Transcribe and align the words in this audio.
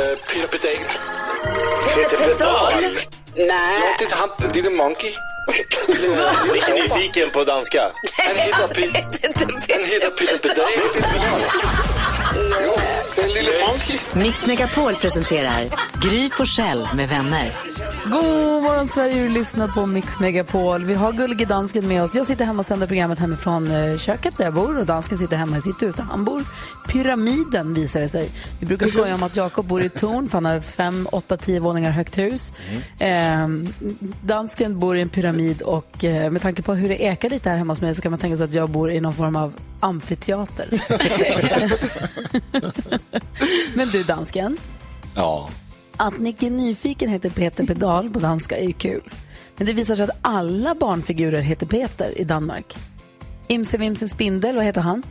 Peter 0.00 0.48
Pedal. 0.48 0.84
Peter 1.94 2.16
Pedal? 2.16 2.72
Ja, 3.34 3.56
det 3.98 4.04
är 4.04 4.14
han, 4.16 4.28
det 4.52 4.60
är 4.60 4.70
Monkey. 4.70 5.10
Vilken 6.52 6.74
nyfiken 6.74 7.30
på 7.30 7.44
danska. 7.44 7.82
Han 8.12 8.36
heter, 8.36 8.68
Pe- 8.68 9.04
han 9.72 9.84
heter 9.84 10.10
Peter 10.10 10.38
Pedal. 10.38 11.42
Den 13.16 13.32
lille 13.32 13.50
monkey. 13.66 13.98
Mix 14.12 14.46
Megapol 14.46 14.94
presenterar 14.94 15.64
Gry 16.02 16.30
Forssell 16.30 16.88
med 16.94 17.08
vänner. 17.08 17.52
God 18.10 18.62
morgon 18.62 18.86
Sverige, 18.86 19.22
du 19.22 19.28
lyssnar 19.28 19.68
på 19.68 19.86
Mix 19.86 20.18
Megapol. 20.18 20.84
Vi 20.84 20.94
har 20.94 21.12
Gullige 21.12 21.44
Dansken 21.44 21.88
med 21.88 22.02
oss. 22.02 22.14
Jag 22.14 22.26
sitter 22.26 22.44
hemma 22.44 22.58
och 22.60 22.66
sänder 22.66 22.86
programmet 22.86 23.18
hemifrån 23.18 23.70
eh, 23.70 23.96
köket 23.96 24.36
där 24.38 24.44
jag 24.44 24.54
bor 24.54 24.78
och 24.78 24.86
Dansken 24.86 25.18
sitter 25.18 25.36
hemma 25.36 25.56
i 25.56 25.60
sitt 25.60 25.82
hus 25.82 25.94
där 25.94 26.02
han 26.02 26.24
bor. 26.24 26.44
Pyramiden 26.88 27.74
visar 27.74 28.00
det 28.00 28.08
sig. 28.08 28.30
Vi 28.60 28.66
brukar 28.66 28.86
skoja 28.86 29.14
om 29.14 29.22
att 29.22 29.36
Jakob 29.36 29.66
bor 29.66 29.82
i 29.82 29.86
ett 29.86 30.00
torn 30.00 30.28
för 30.28 30.32
han 30.36 30.44
har 30.44 30.60
fem, 30.60 31.08
åtta, 31.12 31.36
tio 31.36 31.60
våningar 31.60 31.90
högt 31.90 32.18
hus. 32.18 32.52
Eh, 32.98 33.48
dansken 34.24 34.78
bor 34.78 34.96
i 34.96 35.02
en 35.02 35.08
pyramid 35.08 35.62
och 35.62 36.04
eh, 36.04 36.30
med 36.30 36.42
tanke 36.42 36.62
på 36.62 36.74
hur 36.74 36.88
det 36.88 37.02
ekar 37.02 37.30
lite 37.30 37.50
här 37.50 37.56
hemma 37.56 37.72
hos 37.72 37.80
mig 37.80 37.94
så 37.94 38.02
kan 38.02 38.10
man 38.10 38.20
tänka 38.20 38.36
sig 38.36 38.44
att 38.44 38.54
jag 38.54 38.70
bor 38.70 38.90
i 38.90 39.00
någon 39.00 39.14
form 39.14 39.36
av 39.36 39.54
amfiteater. 39.80 40.68
Men 43.76 43.88
du 43.88 44.02
dansken, 44.02 44.56
Ja. 45.14 45.48
Att 46.00 46.18
Nicke 46.18 46.50
Nyfiken 46.50 47.08
heter 47.10 47.30
Peter 47.30 47.66
Pedal 47.66 48.10
på 48.10 48.18
danska 48.18 48.56
är 48.56 48.66
ju 48.66 48.72
kul. 48.72 49.10
Men 49.56 49.66
det 49.66 49.72
visar 49.72 49.94
sig 49.94 50.04
att 50.04 50.18
alla 50.22 50.74
barnfigurer 50.74 51.40
heter 51.40 51.66
Peter 51.66 52.18
i 52.20 52.24
Danmark. 52.24 52.76
Imse 53.48 53.76
Vimse 53.78 54.08
Spindel, 54.08 54.56
vad 54.56 54.64
heter 54.64 54.80
han? 54.80 55.02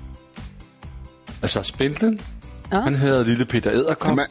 Alltså 1.42 1.64
Spindlen, 1.64 2.20
han 2.70 2.96
heter 2.96 3.26
Lille 3.26 3.46
Peter 3.46 3.72
Edderkop. 3.72 4.16
Men, 4.16 4.26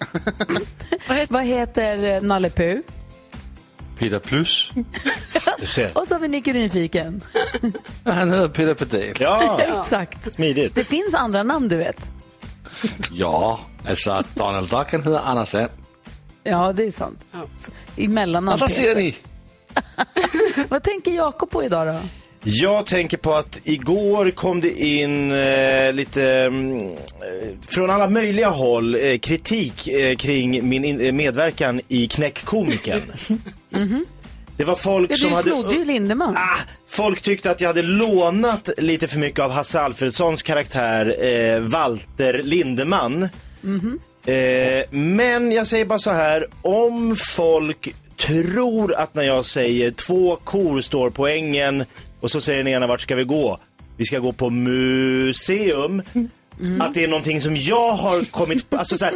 Vad 1.29 1.45
heter 1.45 2.05
eh, 2.17 2.23
Nalle 2.23 2.51
Puh? 2.51 2.79
Peter 3.98 4.19
Plus. 4.19 4.70
Du 5.61 5.67
ser. 5.67 5.98
Och 5.98 6.09
så 6.09 6.14
har 6.14 6.20
vi 6.20 6.29
Nicke 6.29 6.53
Nyfiken. 6.53 7.20
Han 8.05 8.31
heter 8.33 8.48
Peter 8.48 8.75
Pedal. 8.75 9.14
Ja, 9.19 9.61
Exakt. 9.83 10.33
smidigt. 10.33 10.75
Det 10.75 10.84
finns 10.84 11.14
andra 11.14 11.42
namn, 11.42 11.69
du 11.69 11.77
vet. 11.77 12.11
Ja, 13.12 13.61
alltså 13.89 14.23
Donald 14.34 14.70
Duck 14.70 14.92
han 14.92 15.01
heter 15.01 15.20
Anders 15.25 15.48
Sand. 15.48 15.69
Ja, 16.50 16.72
det 16.72 16.84
är 16.84 16.92
sant. 16.92 17.27
Mellannamn. 17.96 18.48
Och 18.54 18.58
där 18.58 18.68
ser 18.74 18.94
ni. 18.94 19.14
Vad 20.68 20.82
tänker 20.82 21.10
Jakob 21.10 21.50
på 21.50 21.64
idag 21.64 21.86
då? 21.86 21.98
Jag 22.42 22.86
tänker 22.86 23.16
på 23.16 23.34
att 23.34 23.60
igår 23.64 24.30
kom 24.30 24.60
det 24.60 24.80
in 24.82 25.30
eh, 25.30 25.92
lite 25.92 26.22
mm, 26.24 26.80
eh, 26.80 26.94
från 27.68 27.90
alla 27.90 28.08
möjliga 28.10 28.48
håll 28.48 28.94
eh, 28.94 29.18
kritik 29.18 29.88
eh, 29.88 30.16
kring 30.16 30.68
min 30.68 30.84
in, 30.84 31.00
eh, 31.00 31.12
medverkan 31.12 31.80
i 31.88 32.06
Knäckkomikern. 32.06 33.02
Det 34.56 34.64
var 34.64 34.74
folk 34.74 35.10
Ja, 35.10 35.16
som 35.16 35.28
du 35.28 35.34
hade... 35.34 35.50
snodde 35.50 35.74
ju 35.74 35.84
Lindemann. 35.84 36.36
Ah, 36.36 36.58
folk 36.88 37.22
tyckte 37.22 37.50
att 37.50 37.60
jag 37.60 37.68
hade 37.68 37.83
lånat 37.83 38.68
lite 38.78 39.08
för 39.08 39.18
mycket 39.18 39.40
av 39.40 39.50
Hasse 39.50 39.80
Alfredsons 39.80 40.42
karaktär 40.42 41.24
eh, 41.27 41.61
Walter 41.61 42.42
Lindeman. 42.42 43.28
Eh, 44.28 44.84
men 44.90 45.52
jag 45.52 45.66
säger 45.66 45.84
bara 45.84 45.98
så 45.98 46.11
här, 46.11 46.46
om 46.62 47.16
folk 47.36 47.94
tror 48.16 48.94
att 48.94 49.14
när 49.14 49.22
jag 49.22 49.44
säger 49.44 49.90
två 49.90 50.36
kor 50.36 50.80
står 50.80 51.11
på 51.11 51.27
ängen 51.27 51.84
och 52.20 52.30
så 52.30 52.40
säger 52.40 52.58
den 52.58 52.72
ena 52.72 52.86
vart 52.86 53.00
ska 53.00 53.14
vi 53.14 53.24
gå? 53.24 53.58
Vi 53.96 54.05
ska 54.05 54.18
gå 54.18 54.33
på 54.33 54.50
museum. 54.50 56.02
Att 56.80 56.95
det 56.95 57.05
är 57.05 57.08
någonting 57.08 57.41
som 57.41 57.57
jag 57.57 57.92
har 57.92 58.24
kommit 58.24 58.70
på. 58.70 58.77
Alltså 58.77 58.98
så 58.98 59.05
här, 59.05 59.14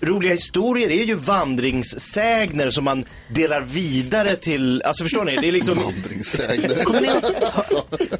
roliga 0.00 0.32
historier 0.32 0.90
är 0.90 1.04
ju 1.04 1.14
vandringssägner 1.14 2.70
som 2.70 2.84
man 2.84 3.04
delar 3.34 3.60
vidare 3.60 4.36
till, 4.36 4.82
alltså 4.82 5.04
förstår 5.04 5.24
ni? 5.24 5.36
Det 5.36 5.48
är 5.48 5.52
liksom, 5.52 5.78
vandringssägner. 5.78 6.76
Ihåg 6.80 6.94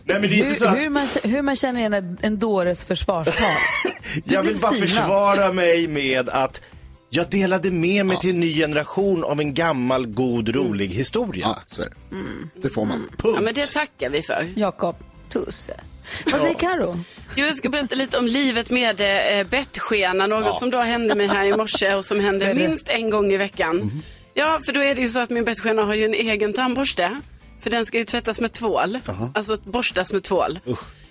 nej 0.05 0.21
men 0.21 0.23
det 0.23 0.41
är 0.41 0.45
inte 0.45 0.55
så 0.55 0.67
hur, 0.69 0.77
att... 0.77 0.85
hur, 0.85 0.91
man, 0.91 1.07
hur 1.23 1.43
man 1.43 1.57
känner 1.57 1.81
igen 1.81 1.93
en, 1.93 2.19
en 2.21 2.39
dåres 2.39 2.85
försvarstal? 2.85 3.47
Jag 4.25 4.43
vill 4.43 4.59
bara 4.59 4.73
försvara 4.73 5.53
mig 5.53 5.89
med 5.89 6.29
att 6.29 6.63
jag 7.11 7.31
delade 7.31 7.71
med 7.71 8.07
mig 8.07 8.17
till 8.17 8.31
en 8.31 8.41
ny 8.41 8.55
generation 8.55 9.25
av 9.25 9.41
en 9.41 9.55
gammal, 9.55 10.07
god, 10.07 10.49
rolig 10.49 10.89
historia. 10.89 11.47
Ja, 11.47 11.63
så 11.67 11.83
är 11.83 11.87
det. 11.87 12.17
Det 12.63 12.71
får 12.71 12.85
man. 12.85 13.09
Punkt. 13.17 13.37
Ja, 13.37 13.41
men 13.41 13.55
det 13.55 13.67
tackar 13.67 14.11
vi 14.11 14.23
för. 14.23 14.49
Jakob 14.57 14.97
Tusse. 15.29 15.81
Vad 16.27 16.41
säger 16.41 16.55
Karo? 16.55 17.05
Jo, 17.37 17.47
jag 17.47 17.57
ska 17.57 17.69
berätta 17.69 17.95
lite 17.95 18.19
om 18.19 18.27
livet 18.27 18.71
med 18.71 19.01
eh, 19.01 19.47
bettskena, 19.47 20.27
något 20.27 20.59
som 20.59 20.71
då 20.71 20.79
hände 20.79 21.15
mig 21.15 21.27
här 21.27 21.45
i 21.45 21.57
morse 21.57 21.95
och 21.95 22.05
som 22.05 22.21
händer 22.21 22.55
minst 22.55 22.89
en 22.89 23.11
gång 23.11 23.33
i 23.33 23.37
veckan. 23.37 24.03
Ja, 24.35 24.61
för 24.67 24.73
då 24.73 24.83
är 24.83 24.95
det 24.95 25.01
ju 25.01 25.09
så 25.09 25.21
att 25.21 25.31
min 25.31 25.45
bettskena 25.45 25.83
har 25.83 25.95
ju 25.95 26.05
en 26.05 26.15
egen 26.15 26.53
tandborste. 26.53 27.21
För 27.61 27.71
den 27.71 27.87
ska 27.87 27.99
ju 27.99 28.05
tvättas 28.05 28.41
med 28.41 28.53
tvål, 28.53 28.99
alltså 29.35 29.57
borstas 29.65 30.13
med 30.13 30.23
tvål. 30.23 30.59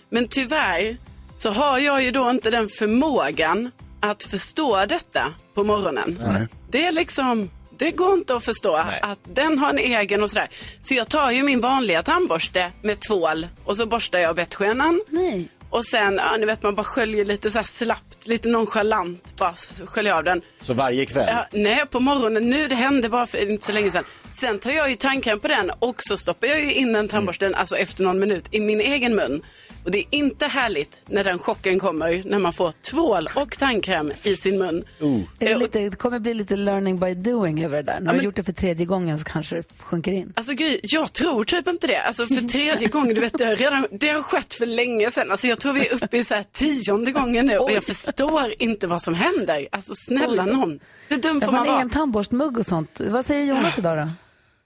Men 0.09 0.27
tyvärr 0.27 0.97
så 1.37 1.49
har 1.49 1.79
jag 1.79 2.03
ju 2.03 2.11
då 2.11 2.29
inte 2.29 2.49
den 2.51 2.67
förmågan 2.67 3.71
att 3.99 4.23
förstå 4.23 4.85
detta 4.85 5.33
på 5.55 5.63
morgonen. 5.63 6.19
Nej. 6.25 6.47
Det 6.71 6.85
är 6.85 6.91
liksom, 6.91 7.49
det 7.79 7.91
går 7.91 8.13
inte 8.13 8.35
att 8.35 8.43
förstå 8.43 8.75
att 9.01 9.19
den 9.23 9.59
har 9.59 9.69
en 9.69 9.77
egen 9.77 10.23
och 10.23 10.29
sådär. 10.29 10.49
Så 10.81 10.93
jag 10.93 11.09
tar 11.09 11.31
ju 11.31 11.43
min 11.43 11.61
vanliga 11.61 12.03
tandborste 12.03 12.71
med 12.81 12.99
tvål 12.99 13.47
och 13.63 13.77
så 13.77 13.85
borstar 13.85 14.19
jag 14.19 14.35
bettskenan. 14.35 15.01
Nej. 15.07 15.47
Och 15.69 15.85
sen, 15.85 16.19
ja, 16.23 16.37
ni 16.37 16.45
vet 16.45 16.63
man 16.63 16.75
bara 16.75 16.83
sköljer 16.83 17.25
lite 17.25 17.51
så 17.51 17.59
här 17.59 17.65
slappt, 17.65 18.27
lite 18.27 18.47
nonchalant, 18.49 19.35
bara 19.37 19.53
sköljer 19.85 20.13
av 20.13 20.23
den. 20.23 20.41
Så 20.61 20.73
varje 20.73 21.05
kväll. 21.05 21.27
Ja, 21.31 21.45
nej, 21.51 21.85
på 21.85 21.99
morgonen 21.99 22.49
nu, 22.49 22.67
det 22.67 22.75
hände 22.75 23.09
bara 23.09 23.27
för 23.27 23.51
inte 23.51 23.65
så 23.65 23.71
länge 23.71 23.91
sedan. 23.91 24.03
Sen 24.33 24.59
tar 24.59 24.71
jag 24.71 24.89
ju 24.89 24.95
tandkräm 24.95 25.39
på 25.39 25.47
den 25.47 25.71
och 25.79 25.95
så 25.99 26.17
stoppar 26.17 26.47
jag 26.47 26.59
ju 26.59 26.73
in 26.73 26.93
den 26.93 27.07
tandborsten, 27.07 27.55
alltså 27.55 27.75
efter 27.75 28.03
någon 28.03 28.19
minut, 28.19 28.45
i 28.51 28.59
min 28.59 28.81
egen 28.81 29.15
mun. 29.15 29.41
Och 29.83 29.91
det 29.91 29.99
är 29.99 30.05
inte 30.11 30.45
härligt 30.45 31.01
när 31.05 31.23
den 31.23 31.39
chocken 31.39 31.79
kommer, 31.79 32.23
när 32.25 32.39
man 32.39 32.53
får 32.53 32.71
tvål 32.71 33.29
och 33.35 33.57
tandkräm 33.59 34.11
i 34.23 34.35
sin 34.35 34.57
mun. 34.59 34.83
Är 34.99 35.25
det, 35.37 35.51
Eh, 35.51 35.59
lite, 35.59 35.79
det 35.89 35.95
kommer 35.95 36.19
bli 36.19 36.33
lite 36.33 36.55
learning 36.55 36.99
by 36.99 37.13
doing 37.13 37.63
över 37.63 37.77
det 37.77 37.83
där. 37.83 37.99
När 37.99 38.11
du 38.13 38.17
har 38.19 38.23
gjort 38.23 38.35
det 38.35 38.43
för 38.43 38.51
tredje 38.51 38.85
gången 38.85 39.19
så 39.19 39.25
kanske 39.25 39.55
det 39.55 39.63
sjunker 39.79 40.11
in. 40.11 40.33
Alltså 40.35 40.53
Gry, 40.53 40.79
jag 40.83 41.13
tror 41.13 41.43
typ 41.43 41.67
inte 41.67 41.87
det. 41.87 42.01
Alltså 42.01 42.25
för 42.25 42.35
tredje 42.47 42.87
gången, 42.91 43.15
du 43.15 43.21
vet 43.21 43.37
det 43.37 43.45
har, 43.45 43.55
redan, 43.55 43.85
det 43.91 44.09
har 44.09 44.21
skett 44.21 44.53
för 44.53 44.65
länge 44.65 45.11
sedan. 45.11 45.31
Alltså 45.31 45.47
jag 45.47 45.59
tror 45.59 45.73
vi 45.73 45.87
är 45.87 45.93
uppe 45.93 46.17
i 46.17 46.23
så 46.23 46.35
här 46.35 46.45
tionde 46.51 47.11
gången 47.11 47.45
nu 47.45 47.57
och 47.57 47.71
jag 47.71 47.83
förstår 47.83 48.53
inte 48.59 48.87
vad 48.87 49.01
som 49.01 49.13
händer. 49.13 49.67
Alltså 49.71 49.93
snälla 49.95 50.45
någon. 50.45 50.79
Hur 51.07 51.17
dum 51.17 51.41
får 51.41 51.51
man 51.51 51.61
en 51.61 51.67
vara? 51.67 51.77
egen 51.77 51.89
tandborstmugg 51.89 52.57
och 52.57 52.65
sånt. 52.65 53.01
Vad 53.05 53.25
säger 53.25 53.45
Jonas 53.45 53.77
idag 53.77 53.97
då? 53.97 54.07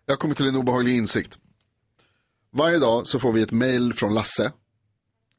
Jag 0.05 0.19
kommit 0.19 0.37
till 0.37 0.47
en 0.47 0.55
obehaglig 0.55 0.95
insikt. 0.97 1.37
Varje 2.55 2.77
dag 2.79 3.07
så 3.07 3.19
får 3.19 3.31
vi 3.31 3.41
ett 3.41 3.51
mail 3.51 3.93
från 3.93 4.13
Lasse. 4.13 4.51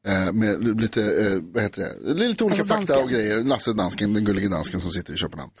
Eh, 0.05 0.33
med 0.33 0.81
lite, 0.81 1.01
eh, 1.03 1.41
vad 1.41 1.63
heter 1.63 1.81
det, 1.81 2.13
lite 2.13 2.43
olika 2.43 2.61
Alltså 2.61 2.75
fakta 2.75 2.93
dansken. 2.93 3.03
och 3.03 3.09
grejer. 3.09 3.43
Lasse 3.43 3.73
dansken, 3.73 4.13
den 4.13 4.25
gullige 4.25 4.49
dansken 4.49 4.81
som 4.81 4.91
sitter 4.91 5.13
i 5.13 5.17
Köpenhamn. 5.17 5.51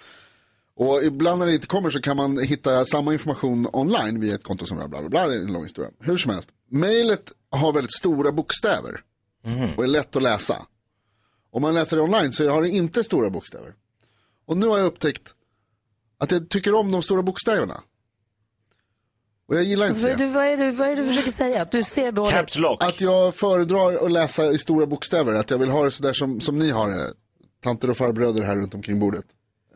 Och 0.75 1.03
ibland 1.03 1.39
när 1.39 1.45
det 1.45 1.53
inte 1.53 1.67
kommer 1.67 1.89
så 1.89 2.01
kan 2.01 2.17
man 2.17 2.37
hitta 2.39 2.85
samma 2.85 3.13
information 3.13 3.67
online 3.73 4.19
via 4.19 4.35
ett 4.35 4.43
konto 4.43 4.65
som 4.65 4.77
bla 4.77 4.87
bla 4.87 5.09
bla, 5.09 5.27
det 5.27 5.35
är 5.35 5.39
en 5.39 5.53
lång 5.53 5.63
historia. 5.63 5.91
Hur 5.99 6.17
som 6.17 6.31
helst, 6.31 6.49
mailet 6.71 7.31
har 7.51 7.73
väldigt 7.73 7.93
stora 7.93 8.31
bokstäver 8.31 9.01
och 9.77 9.83
är 9.83 9.87
lätt 9.87 10.15
att 10.15 10.23
läsa. 10.23 10.65
Om 11.51 11.61
man 11.61 11.73
läser 11.73 11.97
det 11.97 12.03
online 12.03 12.31
så 12.31 12.49
har 12.49 12.61
det 12.61 12.69
inte 12.69 13.03
stora 13.03 13.29
bokstäver. 13.29 13.73
Och 14.47 14.57
nu 14.57 14.67
har 14.67 14.77
jag 14.77 14.87
upptäckt 14.87 15.33
att 16.17 16.31
jag 16.31 16.49
tycker 16.49 16.73
om 16.73 16.91
de 16.91 17.01
stora 17.01 17.23
bokstäverna. 17.23 17.81
Och 19.47 19.55
jag 19.55 19.63
gillar 19.63 19.87
inte 19.87 19.99
Alltså, 20.07 20.17
det. 20.17 20.25
du, 20.25 20.31
vad, 20.33 20.45
är 20.45 20.57
du, 20.57 20.71
vad 20.71 20.87
är 20.87 20.95
det 20.95 21.01
du 21.01 21.07
försöker 21.07 21.31
säga? 21.31 21.61
Att 21.61 21.71
du 21.71 21.83
ser 21.83 22.11
dåligt? 22.11 22.33
Caps 22.33 22.57
lock. 22.57 22.83
Att 22.83 23.01
jag 23.01 23.35
föredrar 23.35 24.05
att 24.05 24.11
läsa 24.11 24.45
i 24.51 24.57
stora 24.57 24.85
bokstäver. 24.85 25.33
Att 25.33 25.49
jag 25.49 25.57
vill 25.57 25.69
ha 25.69 25.83
det 25.83 25.91
sådär 25.91 26.13
som, 26.13 26.41
som 26.41 26.59
ni 26.59 26.69
har 26.69 26.89
det. 26.89 27.05
Tanter 27.63 27.89
och 27.89 27.97
farbröder 27.97 28.41
här 28.41 28.55
runt 28.55 28.73
omkring 28.73 28.99
bordet. 28.99 29.25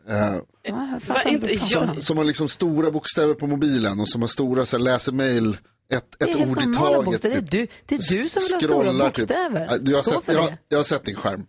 Eh, 0.08 0.16
jag 0.62 1.02
fattar 1.02 1.24
Va, 1.24 1.30
inte 1.30 1.34
inte 1.34 1.46
vad 1.46 1.54
du 1.54 1.58
pratar 1.58 1.86
jag. 1.86 1.96
om. 1.96 2.00
som 2.00 2.16
har 2.18 2.24
liksom 2.24 2.48
stora 2.48 2.90
bokstäver 2.90 3.34
på 3.34 3.46
mobilen 3.46 4.00
och 4.00 4.08
som 4.08 4.20
har 4.20 4.28
stora, 4.28 4.66
så 4.66 4.76
här, 4.76 4.84
läser 4.84 5.12
mail, 5.12 5.56
ett, 5.92 6.04
Det 6.18 6.24
ett 6.30 6.36
ord 6.48 6.62
i 6.62 6.74
taget. 6.74 7.04
bokstäver. 7.04 7.34
Det 7.40 7.58
är 7.58 7.60
du, 7.60 7.66
det 7.86 7.94
är 7.94 7.98
du 7.98 8.28
som 8.28 8.42
vill 8.42 8.52
ha 8.52 8.60
stora 8.60 8.82
Scrollar, 8.82 9.04
bokstäver. 9.06 9.68
Typ. 9.68 9.84
Du 9.86 9.94
har 9.94 10.02
Stå 10.02 10.10
sett, 10.20 10.34
jag, 10.34 10.44
det. 10.46 10.58
jag 10.68 10.78
har 10.78 10.84
sett 10.84 11.04
din 11.04 11.14
skärm. 11.16 11.46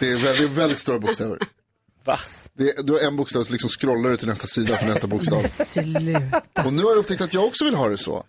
Det 0.00 0.12
är 0.12 0.16
väldigt, 0.24 0.50
väldigt 0.50 0.78
stora 0.78 0.98
bokstäver. 0.98 1.38
Det, 2.52 2.86
du 2.86 2.92
har 2.92 3.00
en 3.00 3.16
bokstav 3.16 3.44
så 3.44 3.52
liksom 3.52 3.70
scrollar 3.70 4.10
du 4.10 4.16
till 4.16 4.28
nästa 4.28 4.46
sida 4.46 4.76
för 4.76 4.86
nästa 4.86 5.06
bokstav. 5.06 5.42
Sluta. 5.44 6.64
Och 6.66 6.72
nu 6.72 6.82
har 6.82 6.90
jag 6.90 6.98
upptäckt 6.98 7.20
att 7.20 7.34
jag 7.34 7.44
också 7.44 7.64
vill 7.64 7.74
ha 7.74 7.88
det 7.88 7.98
så. 7.98 8.24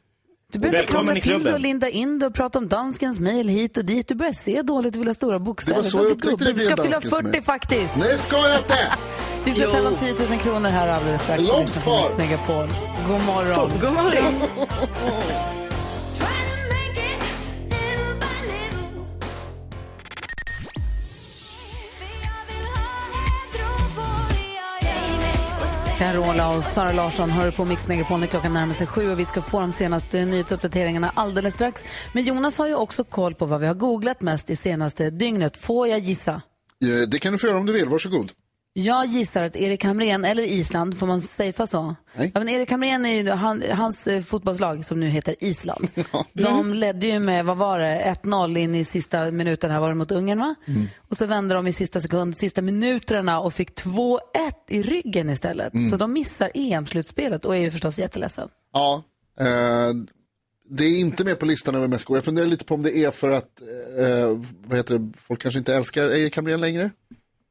Du 0.51 0.59
behöver 0.59 0.79
inte 0.79 0.93
krångla 0.93 1.13
till 1.13 1.23
klubben. 1.23 1.53
och 1.53 1.59
linda 1.59 1.89
in 1.89 2.19
det 2.19 2.25
och 2.25 2.33
prata 2.33 2.59
om 2.59 2.67
danskens 2.67 3.19
mejl 3.19 3.49
hit 3.49 3.77
och 3.77 3.85
dit. 3.85 4.07
Du 4.07 4.15
börjar 4.15 4.33
se 4.33 4.61
dåligt 4.61 4.95
och 4.95 5.01
vill 5.01 5.07
ha 5.07 5.13
stora 5.13 5.39
bokstäver. 5.39 5.77
Det 5.77 5.83
var 5.83 5.89
så 5.89 5.97
jag 5.97 6.05
upptäckte 6.05 6.45
det? 6.45 6.53
Du 6.53 6.63
ska 6.63 6.77
fylla 6.77 6.89
danskens 6.89 7.13
40 7.13 7.27
mejl. 7.27 7.43
faktiskt. 7.43 7.95
Nej, 7.97 8.17
ska 8.17 8.37
jag 8.37 8.59
inte! 8.59 8.77
Vi 9.45 9.53
ska 9.53 9.71
tävla 9.71 9.89
om 9.89 9.95
10 9.95 10.13
000 10.13 10.39
kronor 10.39 10.69
här 10.69 10.87
alldeles 10.87 11.21
strax. 11.21 11.43
Långt 11.43 11.71
kvar. 11.71 12.09
God 13.07 13.25
morgon. 13.25 13.71
God 13.81 13.93
morgon. 13.93 14.41
Carola 26.01 26.57
och 26.57 26.63
Sara 26.63 26.91
Larsson 26.91 27.29
hör 27.29 27.51
på 27.51 27.65
Mix 27.65 27.87
Megapol 27.87 28.19
när 28.19 28.27
klockan 28.27 28.53
närmar 28.53 28.73
sig 28.73 28.87
sju 28.87 29.11
och 29.11 29.19
vi 29.19 29.25
ska 29.25 29.41
få 29.41 29.59
de 29.59 29.71
senaste 29.71 30.25
nyhetsuppdateringarna 30.25 31.11
alldeles 31.15 31.53
strax. 31.53 31.83
Men 32.13 32.23
Jonas 32.23 32.57
har 32.57 32.67
ju 32.67 32.75
också 32.75 33.03
koll 33.03 33.35
på 33.35 33.45
vad 33.45 33.61
vi 33.61 33.67
har 33.67 33.73
googlat 33.73 34.21
mest 34.21 34.49
i 34.49 34.55
senaste 34.55 35.09
dygnet. 35.09 35.57
Får 35.57 35.87
jag 35.87 35.99
gissa? 35.99 36.31
Eh, 36.31 37.09
det 37.09 37.19
kan 37.19 37.33
du 37.33 37.39
få 37.39 37.47
göra 37.47 37.57
om 37.57 37.65
du 37.65 37.73
vill, 37.73 37.89
varsågod. 37.89 38.31
Jag 38.73 39.05
gissar 39.05 39.43
att 39.43 39.55
Erik 39.55 39.83
Hamrén, 39.83 40.25
eller 40.25 40.43
Island, 40.43 40.99
får 40.99 41.07
man 41.07 41.21
safea 41.21 41.67
så? 41.67 41.95
Nej. 42.15 42.31
Ja, 42.33 42.39
men 42.39 42.49
Erik 42.49 42.71
Hamrén 42.71 43.05
är 43.05 43.21
ju 43.21 43.29
han, 43.29 43.63
hans 43.71 44.07
eh, 44.07 44.21
fotbollslag 44.21 44.85
som 44.85 44.99
nu 44.99 45.07
heter 45.07 45.35
Island. 45.39 45.87
De 46.33 46.73
ledde 46.73 47.07
ju 47.07 47.19
med, 47.19 47.45
vad 47.45 47.57
var 47.57 47.79
det, 47.79 48.15
1-0 48.23 48.57
in 48.57 48.75
i 48.75 48.85
sista 48.85 49.31
minuten 49.31 49.71
här 49.71 49.79
var 49.79 49.89
det 49.89 49.95
mot 49.95 50.11
Ungern 50.11 50.39
va? 50.39 50.55
Och 50.97 51.17
så 51.17 51.25
vände 51.25 51.55
de 51.55 51.67
i 51.67 51.73
sista 51.73 52.01
sekund, 52.01 52.37
sista 52.37 52.61
minuterna 52.61 53.39
och 53.39 53.53
fick 53.53 53.81
2-1 53.81 54.19
i 54.69 54.81
ryggen 54.83 55.29
istället. 55.29 55.73
Så 55.89 55.97
de 55.97 56.13
missar 56.13 56.51
EM-slutspelet 56.53 57.45
och 57.45 57.55
är 57.55 57.59
ju 57.59 57.71
förstås 57.71 57.99
jätteledsen. 57.99 58.49
Ja, 58.73 59.03
eh, 59.39 59.45
det 60.69 60.85
är 60.85 60.99
inte 60.99 61.23
med 61.25 61.39
på 61.39 61.45
listan 61.45 61.75
över 61.75 61.87
mest. 61.87 62.05
Jag 62.09 62.25
funderar 62.25 62.47
lite 62.47 62.65
på 62.65 62.75
om 62.75 62.81
det 62.81 62.97
är 62.97 63.11
för 63.11 63.31
att, 63.31 63.61
eh, 63.99 64.39
vad 64.65 64.77
heter 64.77 64.99
det, 64.99 65.11
folk 65.27 65.41
kanske 65.41 65.59
inte 65.59 65.75
älskar 65.75 66.03
Erik 66.03 66.35
Hamrén 66.35 66.61
längre. 66.61 66.91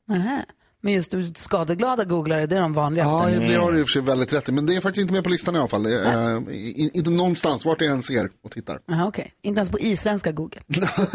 Nähä. 0.08 0.44
Men 0.82 0.92
just 0.92 1.10
du, 1.10 1.32
skadeglada 1.34 2.04
googlare, 2.04 2.46
det 2.46 2.56
är 2.56 2.60
de 2.60 2.72
vanligaste. 2.72 3.32
Ja, 3.32 3.40
det 3.48 3.54
har 3.54 3.72
du 3.72 3.78
i 3.78 3.82
och 3.82 3.86
för 3.88 3.92
sig 3.92 4.02
väldigt 4.02 4.32
rätt 4.32 4.48
i. 4.48 4.52
Men 4.52 4.66
det 4.66 4.76
är 4.76 4.80
faktiskt 4.80 5.02
inte 5.02 5.14
med 5.14 5.24
på 5.24 5.30
listan 5.30 5.56
i 5.56 5.58
alla 5.58 5.68
fall. 5.68 5.86
Eh, 5.86 6.54
i- 6.54 6.90
inte 6.94 7.10
någonstans, 7.10 7.64
vart 7.64 7.80
jag 7.80 7.90
än 7.90 8.02
ser 8.02 8.30
och 8.44 8.50
tittar. 8.50 8.80
Aha, 8.92 9.06
okej. 9.08 9.32
Inte 9.42 9.58
ens 9.58 9.70
på 9.70 9.78
isländska 9.80 10.32
Google. 10.32 10.60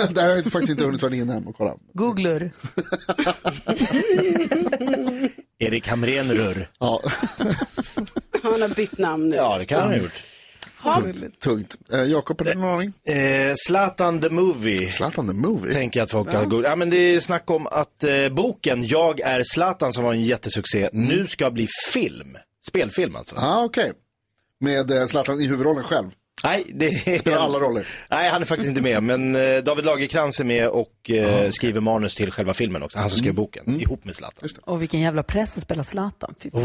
Där 0.09 0.27
har 0.29 0.35
jag 0.35 0.43
faktiskt 0.45 0.71
inte 0.71 0.83
hunnit 0.85 1.01
vara 1.01 1.15
inne 1.15 1.33
hem 1.33 1.47
och 1.47 1.55
kolla. 1.57 1.73
Googlur. 1.93 2.51
Erik 5.59 5.87
Hamrén 5.87 6.31
rör. 6.31 6.67
Ja, 6.79 7.01
Han 8.43 8.61
har 8.61 8.75
bytt 8.75 8.97
namn 8.97 9.29
nu. 9.29 9.35
Ja, 9.35 9.57
det 9.57 9.65
kan 9.65 9.79
han 9.81 9.89
ha 9.89 9.97
gjort. 9.97 10.23
Tungt. 11.43 11.75
Eh, 11.93 12.03
Jakob, 12.03 12.41
har 12.41 12.53
du 12.53 12.59
någon 12.59 12.69
aning? 12.69 12.93
Eh, 13.07 13.53
Zlatan 13.67 14.21
the 14.21 14.29
Movie. 14.29 14.89
Zlatan 14.89 15.27
the 15.27 15.33
Movie? 15.33 15.73
Tänker 15.73 15.99
jag 15.99 16.05
att 16.05 16.11
folk 16.11 16.33
har 16.33 16.45
googlat. 16.45 16.69
Ja, 16.69 16.75
men 16.75 16.89
det 16.89 16.97
är 16.97 17.19
snack 17.19 17.51
om 17.51 17.67
att 17.67 18.03
eh, 18.03 18.29
boken 18.31 18.87
Jag 18.87 19.19
är 19.19 19.43
Zlatan 19.43 19.93
som 19.93 20.03
var 20.03 20.13
en 20.13 20.23
jättesuccé 20.23 20.89
nu 20.93 21.27
ska 21.27 21.51
bli 21.51 21.67
film. 21.93 22.37
Spelfilm 22.67 23.15
alltså. 23.15 23.35
Ja, 23.35 23.41
ah, 23.41 23.63
okej. 23.63 23.91
Med 24.59 24.91
eh, 24.91 25.05
Zlatan 25.05 25.41
i 25.41 25.47
huvudrollen 25.47 25.83
själv. 25.83 26.11
Nej, 26.43 26.65
det 26.73 27.19
Spelar 27.19 27.37
alla 27.37 27.59
roller. 27.59 27.87
Nej, 28.09 28.29
han 28.29 28.41
är 28.41 28.45
faktiskt 28.45 28.69
inte 28.69 28.81
med. 28.81 29.03
Men 29.03 29.35
eh, 29.35 29.57
David 29.57 29.85
Lagercrantz 29.85 30.39
är 30.39 30.43
med 30.43 30.67
och 30.67 31.11
eh, 31.11 31.49
skriver 31.49 31.81
manus 31.81 32.15
till 32.15 32.31
själva 32.31 32.53
filmen 32.53 32.83
också. 32.83 32.99
Han 32.99 33.09
som 33.09 33.19
skrev 33.19 33.33
boken, 33.33 33.81
ihop 33.81 34.05
med 34.05 34.15
Zlatan. 34.15 34.49
Och 34.61 34.81
vilken 34.81 34.99
jävla 34.99 35.23
press 35.23 35.57
att 35.57 35.63
spela 35.63 35.83
Zlatan. 35.83 36.35
Fy 36.39 36.51
fan. 36.51 36.63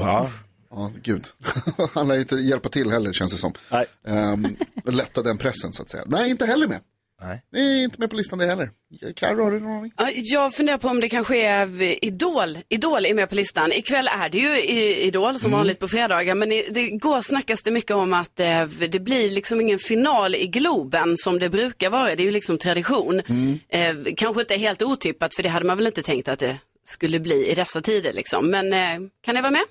Ja. 0.00 0.30
Ja, 0.70 0.90
gud. 1.02 1.26
Han 1.94 2.08
lär 2.08 2.18
inte 2.18 2.36
hjälpa 2.36 2.68
till 2.68 2.90
heller 2.90 3.12
känns 3.12 3.32
det 3.32 3.38
som. 3.38 3.52
Nej. 3.70 3.86
Um, 4.32 4.56
lätta 4.94 5.22
den 5.22 5.38
pressen 5.38 5.72
så 5.72 5.82
att 5.82 5.90
säga. 5.90 6.02
Nej, 6.06 6.30
inte 6.30 6.46
heller 6.46 6.66
med. 6.66 6.80
Nej. 7.22 7.42
Det 7.52 7.58
är 7.60 7.84
inte 7.84 8.00
med 8.00 8.10
på 8.10 8.16
listan 8.16 8.38
det 8.38 8.46
heller. 8.46 8.70
Carro, 9.16 9.44
har 9.44 9.50
du 9.50 9.60
någon 9.60 9.72
aning? 9.72 9.92
Ja, 9.96 10.10
Jag 10.14 10.54
funderar 10.54 10.78
på 10.78 10.88
om 10.88 11.00
det 11.00 11.08
kanske 11.08 11.36
är 11.46 11.82
Idol. 12.04 12.58
Idol 12.68 13.06
är 13.06 13.14
med 13.14 13.28
på 13.28 13.34
listan. 13.34 13.72
Ikväll 13.72 14.08
är 14.20 14.28
det 14.28 14.38
ju 14.38 14.60
Idol 15.00 15.38
som 15.38 15.50
vanligt 15.50 15.78
på 15.78 15.88
fredagar. 15.88 16.34
Men 16.34 16.52
i- 16.52 16.66
det 16.70 16.88
går 16.90 17.22
snackas 17.22 17.62
det 17.62 17.70
mycket 17.70 17.90
om 17.96 18.12
att 18.12 18.40
eh, 18.40 18.64
det 18.66 19.00
blir 19.00 19.30
liksom 19.30 19.60
ingen 19.60 19.78
final 19.78 20.34
i 20.34 20.46
Globen 20.46 21.14
som 21.16 21.38
det 21.38 21.48
brukar 21.50 21.90
vara. 21.90 22.16
Det 22.16 22.22
är 22.22 22.24
ju 22.24 22.30
liksom 22.30 22.58
tradition. 22.58 23.20
Eh, 23.68 23.94
kanske 24.16 24.40
inte 24.40 24.54
helt 24.56 24.82
otippat 24.82 25.34
för 25.34 25.42
det 25.42 25.48
hade 25.48 25.66
man 25.66 25.76
väl 25.76 25.86
inte 25.86 26.02
tänkt 26.02 26.28
att 26.28 26.38
det 26.38 26.58
skulle 26.84 27.20
bli 27.20 27.50
i 27.50 27.54
dessa 27.54 27.80
tider 27.80 28.12
liksom. 28.12 28.50
Men 28.50 28.72
eh, 28.72 29.08
kan 29.24 29.34
ni 29.34 29.40
vara 29.40 29.50
med? 29.50 29.64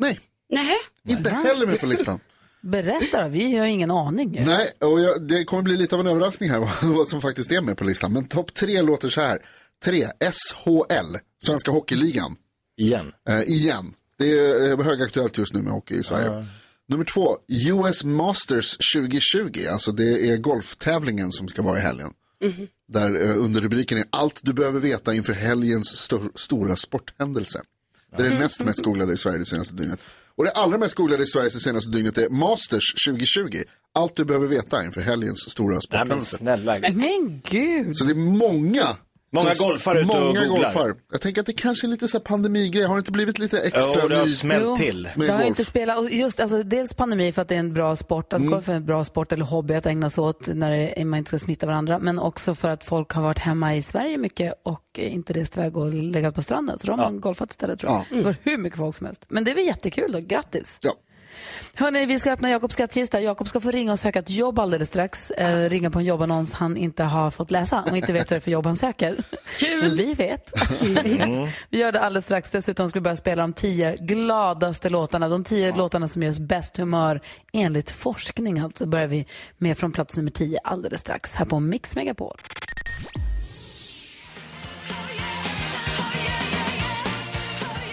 Nej, 0.00 0.20
Nej. 0.50 0.76
inte 1.06 1.30
heller 1.30 1.66
med 1.66 1.80
på 1.80 1.86
listan. 1.86 2.20
Berätta 2.60 3.22
då, 3.22 3.28
vi 3.28 3.56
har 3.56 3.66
ingen 3.66 3.90
aning. 3.90 4.42
Nej, 4.46 4.70
och 4.80 5.00
jag, 5.00 5.22
det 5.28 5.44
kommer 5.44 5.62
bli 5.62 5.76
lite 5.76 5.94
av 5.94 6.00
en 6.00 6.06
överraskning 6.06 6.50
här 6.50 6.58
vad, 6.82 6.94
vad 6.96 7.08
som 7.08 7.20
faktiskt 7.20 7.52
är 7.52 7.60
med 7.60 7.76
på 7.76 7.84
listan. 7.84 8.12
Men 8.12 8.24
topp 8.28 8.54
tre 8.54 8.82
låter 8.82 9.08
så 9.08 9.20
här. 9.20 9.38
Tre, 9.84 10.06
SHL, 10.32 11.16
Svenska 11.44 11.70
Hockeyligan. 11.70 12.36
Igen. 12.76 13.12
Eh, 13.28 13.40
igen. 13.42 13.94
Det 14.18 14.38
är 14.38 14.70
eh, 14.78 14.84
högaktuellt 14.84 15.38
just 15.38 15.54
nu 15.54 15.62
med 15.62 15.72
hockey 15.72 15.94
i 15.94 16.02
Sverige. 16.02 16.46
Nummer 16.88 17.04
två, 17.04 17.36
US 17.48 18.04
Masters 18.04 18.76
2020. 18.94 19.66
Alltså 19.72 19.92
det 19.92 20.30
är 20.30 20.36
golftävlingen 20.36 21.32
som 21.32 21.48
ska 21.48 21.62
vara 21.62 21.78
i 21.78 21.80
helgen. 21.80 22.10
Där 22.88 23.22
eh, 23.30 23.38
under 23.44 23.60
rubriken 23.60 23.98
är 23.98 24.04
allt 24.10 24.40
du 24.42 24.52
behöver 24.52 24.80
veta 24.80 25.14
inför 25.14 25.32
helgens 25.32 26.10
sto- 26.10 26.30
stora 26.34 26.76
sporthändelse. 26.76 27.60
Det 28.16 28.26
är 28.26 28.30
det 28.30 28.38
näst 28.38 28.64
mest 28.64 28.82
googlade 28.82 29.12
i 29.12 29.16
Sverige 29.16 29.38
det 29.38 29.44
senaste 29.44 29.74
dygnet. 29.74 30.00
Och 30.38 30.44
det 30.44 30.50
allra 30.50 30.78
mest 30.78 30.94
googlade 30.94 31.22
i 31.22 31.26
Sverige 31.26 31.48
det 31.48 31.60
senaste 31.60 31.90
dygnet 31.90 32.18
är 32.18 32.28
Masters 32.28 32.94
2020. 33.06 33.62
Allt 33.94 34.16
du 34.16 34.24
behöver 34.24 34.46
veta 34.46 34.84
inför 34.84 35.00
helgens 35.00 35.50
stora 35.50 35.80
Nej, 35.90 36.04
men 36.04 36.20
snälla. 36.20 36.78
Men 36.78 37.40
gud. 37.44 37.96
Så 37.96 38.04
det 38.04 38.12
är 38.12 38.48
många. 38.48 38.96
Många 39.30 39.54
som- 39.54 39.68
golfare 39.68 40.00
ute 40.00 40.12
och 40.12 40.22
Många 40.24 40.46
googlar. 40.46 40.64
golfar. 40.74 40.94
Jag 41.12 41.20
tänker 41.20 41.40
att 41.40 41.46
det 41.46 41.52
kanske 41.52 41.86
är 41.86 41.88
lite 41.88 42.08
så 42.08 42.18
här 42.18 42.24
pandemigrej. 42.24 42.84
Har 42.84 42.94
det 42.94 42.98
inte 42.98 43.12
blivit 43.12 43.38
lite 43.38 43.58
extra 43.60 43.92
Jo, 44.02 44.08
det 44.08 44.16
har 44.16 44.26
smält 44.26 44.64
Jo, 44.66 44.76
till. 44.76 45.08
med 45.16 45.28
det 45.28 45.32
har 45.32 45.38
golf. 45.38 45.48
inte 45.48 45.64
spelat, 45.64 45.98
och 45.98 46.10
just 46.10 46.40
alltså, 46.40 46.62
dels 46.62 46.94
pandemi 46.94 47.32
för 47.32 47.42
att 47.42 47.48
det 47.48 47.54
är 47.54 47.58
en 47.58 47.74
bra 47.74 47.96
sport, 47.96 48.32
Mm. 48.32 48.44
att 48.48 48.52
golf 48.52 48.68
är 48.68 48.72
en 48.72 48.84
bra 48.86 49.04
sport 49.04 49.32
eller 49.32 49.44
hobby 49.44 49.74
att 49.74 49.86
ägna 49.86 50.10
sig 50.10 50.22
åt 50.24 50.48
när 50.54 50.70
det, 50.96 51.04
man 51.04 51.18
inte 51.18 51.28
ska 51.28 51.38
smitta 51.38 51.66
varandra, 51.66 51.98
men 51.98 52.18
också 52.18 52.54
för 52.54 52.68
att 52.68 52.84
folk 52.84 53.10
har 53.12 53.22
varit 53.22 53.38
hemma 53.38 53.76
i 53.76 53.82
Sverige 53.82 54.18
mycket 54.18 54.54
och 54.62 54.98
inte 54.98 55.32
rest 55.32 55.56
iväg 55.56 55.76
och 55.76 55.94
legat 55.94 56.34
på 56.34 56.42
stranden, 56.42 56.78
så 56.78 56.86
då 56.86 56.92
har 56.92 56.96
man 56.96 57.20
golfat 57.20 57.50
istället 57.50 57.78
tror 57.78 57.92
jag. 57.92 58.04
Ja. 58.10 58.16
Det 58.16 58.22
var 58.22 58.36
hur 58.42 58.58
mycket 58.58 58.78
folk 58.78 58.96
som 58.96 59.06
helst. 59.06 59.24
Men 59.28 59.44
det 59.44 59.50
är 59.50 59.54
väl 59.54 59.66
jättekul 59.66 60.12
då, 60.12 60.18
grattis! 60.20 60.78
Ja. 60.80 60.92
Hörni, 61.74 62.06
vi 62.06 62.18
ska 62.18 62.32
öppna 62.32 62.50
Jakobs 62.50 62.74
skattkista. 62.74 63.20
Jakob 63.20 63.48
ska 63.48 63.60
få 63.60 63.70
ringa 63.70 63.92
och 63.92 63.98
söka 63.98 64.18
ett 64.18 64.30
jobb 64.30 64.58
alldeles 64.58 64.88
strax. 64.88 65.30
Eh, 65.30 65.68
ringa 65.68 65.90
på 65.90 65.98
en 65.98 66.04
jobbannons 66.04 66.52
han 66.52 66.76
inte 66.76 67.04
har 67.04 67.30
fått 67.30 67.50
läsa 67.50 67.84
och 67.90 67.96
inte 67.96 68.12
vet 68.12 68.30
vad 68.30 68.36
det 68.36 68.36
är 68.36 68.40
för 68.40 68.50
jobb 68.50 68.66
han 68.66 68.76
söker. 68.76 69.16
Kul. 69.58 69.82
Men 69.82 69.96
vi 69.96 70.14
vet. 70.14 70.52
Vi, 70.80 70.94
vet. 70.94 71.28
vi 71.70 71.78
gör 71.78 71.92
det 71.92 72.00
alldeles 72.00 72.24
strax. 72.24 72.50
Dessutom 72.50 72.88
ska 72.88 72.98
vi 72.98 73.02
börja 73.02 73.16
spela 73.16 73.42
de 73.42 73.52
tio 73.52 73.96
gladaste 73.96 74.90
låtarna. 74.90 75.28
De 75.28 75.44
tio 75.44 75.76
låtarna 75.76 76.08
som 76.08 76.22
ger 76.22 76.30
oss 76.30 76.38
bäst 76.38 76.76
humör 76.76 77.20
enligt 77.52 77.90
forskning. 77.90 78.58
Alltså 78.58 78.86
börjar 78.86 79.06
vi 79.06 79.26
med 79.58 79.78
från 79.78 79.92
plats 79.92 80.16
nummer 80.16 80.30
tio 80.30 80.58
alldeles 80.64 81.00
strax 81.00 81.34
här 81.34 81.44
på 81.44 81.60
Mix 81.60 81.96
Megapol. 81.96 82.36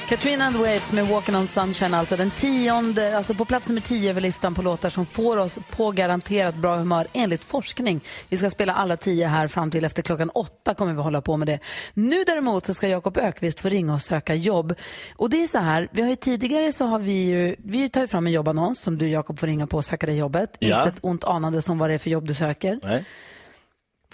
Katrina 0.10 0.46
and 0.46 0.56
Waves 0.56 0.92
med 0.92 1.08
Walking 1.08 1.36
on 1.36 1.48
Sunshine, 1.48 1.94
alltså 1.94 2.16
den 2.16 2.32
tionde, 2.32 3.18
alltså 3.18 3.34
på 3.34 3.46
plats 3.46 3.68
nummer 3.68 3.82
tio 3.82 4.10
över 4.10 4.22
listan 4.22 4.56
på 4.56 4.62
låtar 4.62 4.90
som 4.90 5.06
får 5.06 5.38
oss 5.38 5.60
på 5.70 5.92
garanterat 5.92 6.56
bra 6.56 6.78
humör 6.78 7.08
enligt 7.14 7.46
forskning. 7.46 8.02
Vi 8.30 8.38
ska 8.38 8.50
spela 8.50 8.74
alla 8.74 8.98
tio 8.98 9.28
här 9.28 9.48
fram 9.48 9.72
till 9.72 9.86
efter 9.86 10.04
klockan 10.04 10.30
åtta 10.30 10.74
kommer 10.74 10.94
vi 10.94 11.02
hålla 11.02 11.22
på 11.22 11.38
med 11.38 11.48
det. 11.48 11.60
Nu 11.94 12.24
däremot 12.24 12.66
så 12.66 12.74
ska 12.74 12.88
Jakob 12.88 13.18
Ökvist 13.18 13.60
få 13.60 13.70
ringa 13.70 13.94
och 13.94 14.02
söka 14.02 14.36
jobb. 14.36 14.74
Och 15.16 15.30
det 15.30 15.44
är 15.44 15.48
så 15.48 15.58
här, 15.58 15.88
vi 15.92 16.02
har 16.02 16.10
ju 16.10 16.16
tidigare 16.16 16.72
så 16.72 16.86
har 16.86 17.00
vi 17.00 17.26
ju, 17.26 17.56
vi 17.58 17.90
tar 17.90 18.02
ju 18.02 18.08
fram 18.08 18.28
en 18.28 18.34
jobbannons 18.34 18.80
som 18.82 18.98
du 18.98 19.10
Jakob 19.10 19.40
får 19.40 19.48
ringa 19.48 19.68
på 19.68 19.78
och 19.78 19.86
söka 19.86 20.06
det 20.06 20.14
jobbet. 20.14 20.58
Ja. 20.60 20.78
Inte 20.78 20.90
ett 20.90 21.00
ont 21.02 21.24
anande 21.24 21.62
som 21.62 21.78
vad 21.78 21.90
det 21.90 21.94
är 21.94 21.98
för 21.98 22.10
jobb 22.10 22.28
du 22.28 22.34
söker. 22.34 22.80
Nej. 22.84 23.06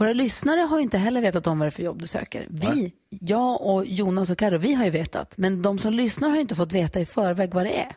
Våra 0.01 0.13
lyssnare 0.13 0.59
har 0.61 0.77
ju 0.77 0.83
inte 0.83 0.97
heller 0.97 1.21
vetat 1.21 1.47
om 1.47 1.59
vad 1.59 1.65
det 1.65 1.69
är 1.69 1.71
för 1.71 1.83
jobb 1.83 1.99
du 1.99 2.07
söker. 2.07 2.47
Vi, 2.49 2.93
jag 3.09 3.61
och 3.61 3.85
Jonas 3.85 4.29
och 4.29 4.37
Karo, 4.37 4.57
vi 4.57 4.73
har 4.73 4.85
ju 4.85 4.89
vetat. 4.91 5.33
Men 5.37 5.61
de 5.61 5.79
som 5.79 5.93
lyssnar 5.93 6.29
har 6.29 6.35
ju 6.35 6.41
inte 6.41 6.55
fått 6.55 6.73
veta 6.73 6.99
i 6.99 7.05
förväg 7.05 7.53
vad 7.53 7.65
det 7.65 7.79
är. 7.79 7.91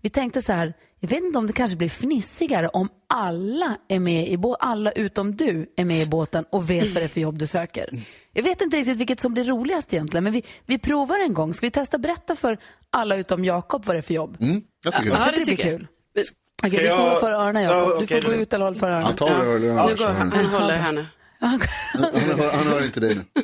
Vi 0.00 0.10
tänkte 0.10 0.42
så 0.42 0.52
här, 0.52 0.74
jag 1.00 1.08
vet 1.08 1.18
inte 1.22 1.38
om 1.38 1.46
det 1.46 1.52
kanske 1.52 1.76
blir 1.76 1.88
fnissigare 1.88 2.68
om 2.68 2.88
alla 3.08 3.76
är 3.88 3.98
med 3.98 4.28
i 4.28 4.36
båten, 4.36 4.68
alla 4.68 4.92
utom 4.92 5.36
du 5.36 5.72
är 5.76 5.84
med 5.84 6.02
i 6.02 6.06
båten 6.06 6.44
och 6.50 6.70
vet 6.70 6.84
vad 6.86 6.94
det 6.94 7.04
är 7.04 7.08
för 7.08 7.20
jobb 7.20 7.38
du 7.38 7.46
söker. 7.46 7.90
Jag 8.32 8.42
vet 8.42 8.60
inte 8.60 8.76
riktigt 8.76 8.96
vilket 8.96 9.20
som 9.20 9.34
blir 9.34 9.44
roligast 9.44 9.92
egentligen, 9.94 10.24
men 10.24 10.32
vi, 10.32 10.42
vi 10.66 10.78
provar 10.78 11.18
en 11.24 11.34
gång. 11.34 11.54
Ska 11.54 11.66
vi 11.66 11.70
testa 11.70 11.98
berätta 11.98 12.36
för 12.36 12.58
alla 12.90 13.16
utom 13.16 13.44
Jakob 13.44 13.84
vad 13.86 13.96
det 13.96 14.00
är 14.00 14.02
för 14.02 14.14
jobb? 14.14 14.36
Mm, 14.40 14.62
jag 14.84 14.94
tycker 14.94 15.10
Ja, 15.10 15.24
det. 15.32 15.38
det 15.38 15.44
blir 15.44 15.56
kul. 15.56 15.86
Okej, 16.62 16.70
du 16.70 16.76
får 16.78 16.84
jag- 16.86 16.98
hålla 16.98 17.20
för 17.20 17.32
öronen 17.32 17.62
Jakob. 17.62 17.92
Ja, 17.94 18.00
Du 18.00 18.06
får 18.06 18.28
gå 18.28 18.32
ut 18.34 18.52
eller 18.52 18.64
hålla 18.64 18.78
för 18.78 18.86
öronen. 18.86 19.04
Han 19.04 19.14
tar 19.16 19.28
det. 19.28 19.34
eller- 19.54 19.86
Nu 19.88 19.94
går 19.96 20.06
han, 20.06 20.32
han 20.32 20.46
håller 20.46 20.74
här 20.76 20.92
nu. 20.92 21.06
Han, 21.40 21.60
han, 21.92 22.02
hör, 22.14 22.52
han 22.52 22.66
hör 22.66 22.84
inte 22.84 23.00
dig 23.00 23.14
nu. 23.14 23.24
jag 23.34 23.42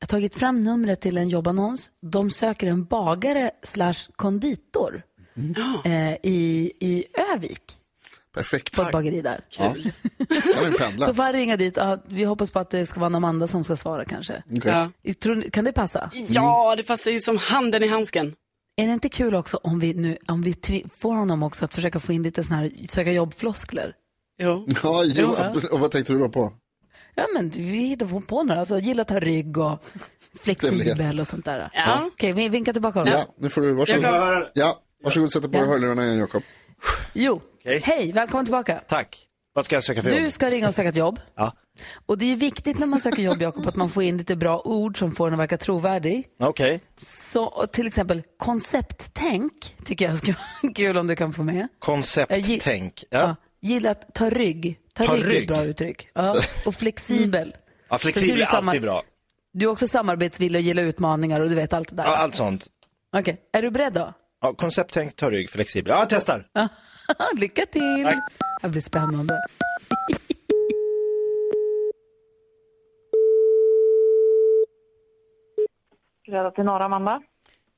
har 0.00 0.06
tagit 0.06 0.34
fram 0.36 0.64
numret 0.64 1.00
till 1.00 1.16
en 1.18 1.28
jobbannons. 1.28 1.90
De 2.06 2.30
söker 2.30 2.66
en 2.66 2.84
bagare 2.84 3.50
slash 3.62 3.94
konditor 4.16 5.02
eh, 5.84 6.12
i, 6.12 6.72
i 6.80 7.04
Övik 7.34 7.62
Perfekt. 8.34 8.76
på 8.76 8.82
ett 8.82 8.92
bageri 8.92 9.20
där. 9.22 9.44
Ja. 9.58 9.64
Kan 10.54 10.70
vi 10.70 10.78
pendla? 10.78 11.06
Så 11.06 11.14
får 11.14 11.22
han 11.22 11.32
ringa 11.32 11.56
dit. 11.56 11.76
Ja, 11.76 11.98
vi 12.08 12.24
hoppas 12.24 12.50
på 12.50 12.58
att 12.58 12.70
det 12.70 12.86
ska 12.86 13.00
vara 13.00 13.16
Amanda 13.16 13.46
som 13.48 13.64
ska 13.64 13.76
svara 13.76 14.04
kanske. 14.04 14.42
Okej. 14.56 14.88
Ja. 15.02 15.14
Tror, 15.14 15.50
kan 15.50 15.64
det 15.64 15.72
passa? 15.72 16.10
ja, 16.28 16.76
det 16.76 16.82
passar 16.82 17.10
ju 17.10 17.20
som 17.20 17.38
handen 17.38 17.82
i 17.82 17.86
handsken. 17.86 18.34
Är 18.76 18.86
det 18.86 18.92
inte 18.92 19.08
kul 19.08 19.34
också 19.34 19.56
om 19.62 19.80
vi, 19.80 19.94
nu, 19.94 20.18
om 20.28 20.42
vi 20.42 20.84
får 20.94 21.14
honom 21.14 21.42
också 21.42 21.64
att 21.64 21.74
försöka 21.74 22.00
få 22.00 22.12
in 22.12 22.22
lite 22.22 22.44
såna 22.44 22.56
här 22.56 22.72
söka 22.88 23.12
jobb-floskler? 23.12 23.94
Jo. 24.42 24.66
Ja, 24.82 25.04
jo, 25.04 25.34
Ja. 25.38 25.54
och 25.72 25.80
vad 25.80 25.90
tänkte 25.90 26.12
du 26.12 26.18
då 26.18 26.28
på? 26.28 26.52
Ja, 27.14 27.26
men 27.34 27.50
vi 27.50 27.62
hittar 27.62 28.06
på, 28.06 28.20
på 28.20 28.42
några. 28.42 28.60
Alltså, 28.60 28.78
gilla 28.78 29.02
att 29.02 29.10
ha 29.10 29.20
rygg 29.20 29.58
och 29.58 29.84
flexibel 30.42 31.20
och 31.20 31.26
sånt 31.26 31.44
där. 31.44 31.70
Ja. 31.72 32.04
Okej, 32.12 32.32
vi 32.32 32.48
vinkar 32.48 32.72
tillbaka 32.72 32.98
honom. 32.98 33.14
Ja, 33.14 33.26
nu 33.38 33.48
får 33.50 33.60
du, 33.60 33.72
varsågod. 33.72 34.04
Ja, 34.54 34.80
varsågod 35.04 35.32
sätta 35.32 35.46
på 35.48 35.52
dig 35.52 35.60
Ja. 35.60 35.66
hörlurarna 35.66 36.04
igen 36.04 36.18
Jakob. 36.18 36.42
Jo, 37.12 37.40
hej, 37.64 38.12
välkommen 38.12 38.46
tillbaka. 38.46 38.80
Tack. 38.88 39.28
Vad 39.54 39.64
ska 39.64 39.76
jag 39.76 39.84
söka 39.84 40.02
för 40.02 40.10
Du 40.10 40.22
jobb? 40.22 40.32
ska 40.32 40.50
ringa 40.50 40.68
och 40.68 40.74
söka 40.74 40.88
ett 40.88 40.96
jobb. 40.96 41.20
Ja. 41.34 41.52
Och 42.06 42.18
det 42.18 42.32
är 42.32 42.36
viktigt 42.36 42.78
när 42.78 42.86
man 42.86 43.00
söker 43.00 43.22
jobb, 43.22 43.42
Jakob, 43.42 43.66
att 43.68 43.76
man 43.76 43.88
får 43.90 44.02
in 44.02 44.16
lite 44.18 44.36
bra 44.36 44.62
ord 44.64 44.98
som 44.98 45.12
får 45.12 45.26
en 45.26 45.32
att 45.32 45.38
verka 45.40 45.56
trovärdig. 45.56 46.26
Okej. 46.40 46.80
Så 46.96 47.44
och 47.44 47.72
till 47.72 47.86
exempel 47.86 48.22
koncepttänk 48.38 49.76
tycker 49.84 50.04
jag 50.08 50.18
skulle 50.18 50.36
vara 50.62 50.72
kul 50.74 50.98
om 50.98 51.06
du 51.06 51.16
kan 51.16 51.32
få 51.32 51.42
med. 51.42 51.68
Koncepttänk. 51.78 53.04
Ja. 53.10 53.18
Ja. 53.18 53.36
Gilla 53.60 53.90
att 53.90 54.14
ta 54.14 54.30
rygg. 54.30 54.78
Ta, 54.92 55.04
Ta 55.06 55.14
rygg, 55.16 55.26
rygg. 55.28 55.48
bra 55.48 55.64
uttryck. 55.64 56.08
Ja. 56.14 56.36
Och 56.66 56.74
flexibel. 56.74 57.56
ja, 57.88 57.98
Så 57.98 57.98
ser 57.98 58.02
flexibel 58.12 58.36
du 58.36 58.42
är 58.42 58.46
samma- 58.46 58.70
alltid 58.70 58.82
bra. 58.82 59.02
Du 59.52 59.64
är 59.64 59.70
också 59.70 59.88
samarbetsvillig 59.88 60.58
och 60.58 60.62
gillar 60.62 60.82
utmaningar 60.82 61.40
och 61.40 61.48
du 61.48 61.54
vet 61.54 61.72
allt 61.72 61.88
det 61.88 61.96
där. 61.96 62.04
Ja, 62.04 62.16
allt 62.16 62.34
sånt. 62.34 62.66
Okej, 63.16 63.40
är 63.52 63.62
du 63.62 63.70
beredd 63.70 63.92
då? 63.92 64.12
Ja, 64.40 64.54
koncepttänk, 64.54 65.16
ta 65.16 65.30
rygg, 65.30 65.50
flexibel. 65.50 65.90
Ja, 65.90 65.98
jag 65.98 66.08
testar. 66.08 66.46
Lycka 67.36 67.66
till! 67.66 68.04
Tack. 68.04 68.32
Det 68.62 68.68
blir 68.68 68.80
spännande. 68.80 69.38
Rädda 76.28 76.50
till 76.50 76.64
norra, 76.64 76.84
Amanda. 76.84 77.22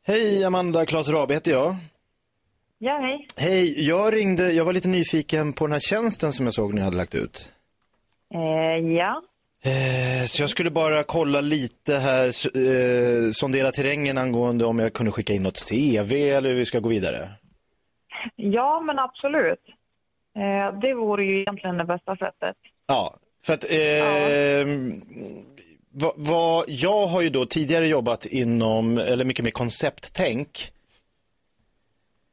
Hej 0.07 0.45
Amanda, 0.45 0.87
Claes 0.87 1.09
Rabe 1.09 1.35
heter 1.35 1.51
jag. 1.51 1.77
Ja, 2.85 2.99
hej. 2.99 3.27
Hej, 3.37 3.89
jag 3.89 4.15
ringde, 4.15 4.53
jag 4.53 4.65
var 4.65 4.73
lite 4.73 4.89
nyfiken 4.89 5.53
på 5.53 5.67
den 5.67 5.73
här 5.73 5.81
tjänsten 5.81 6.33
som 6.33 6.47
jag 6.47 6.55
såg 6.55 6.75
ni 6.75 6.81
hade 6.81 6.97
lagt 6.97 7.15
ut. 7.15 7.53
Eh, 8.35 8.93
ja. 8.97 9.23
Eh, 9.65 10.27
så 10.27 10.43
jag 10.43 10.51
skulle 10.51 10.71
bara 10.71 11.03
kolla 11.03 11.41
lite 11.41 11.95
här, 11.95 12.27
eh, 12.27 13.31
sondera 13.33 13.71
terrängen 13.71 14.19
angående 14.19 14.65
om 14.65 14.79
jag 14.79 14.93
kunde 14.93 15.13
skicka 15.13 15.33
in 15.33 15.43
något 15.43 15.69
CV 15.69 16.13
eller 16.13 16.49
hur 16.49 16.57
vi 16.57 16.65
ska 16.65 16.79
gå 16.79 16.89
vidare. 16.89 17.29
ja, 18.37 18.81
men 18.81 18.99
absolut. 18.99 19.65
Eh, 20.37 20.81
det 20.81 20.95
vore 20.95 21.25
ju 21.25 21.41
egentligen 21.41 21.79
det 21.79 21.85
bästa 21.85 22.17
sättet. 22.17 22.57
Ja, 22.87 23.15
för 23.47 23.55
att 23.55 23.65
eh, 23.71 24.67
vad, 25.93 26.13
vad, 26.17 26.65
jag 26.69 27.07
har 27.07 27.23
ju 27.23 27.29
då 27.31 27.47
tidigare 27.47 27.89
jobbat 27.89 28.27
inom, 28.27 28.99
eller 28.99 29.25
mycket 29.25 29.45
mer 29.45 29.53
koncepttänk. 29.53 30.71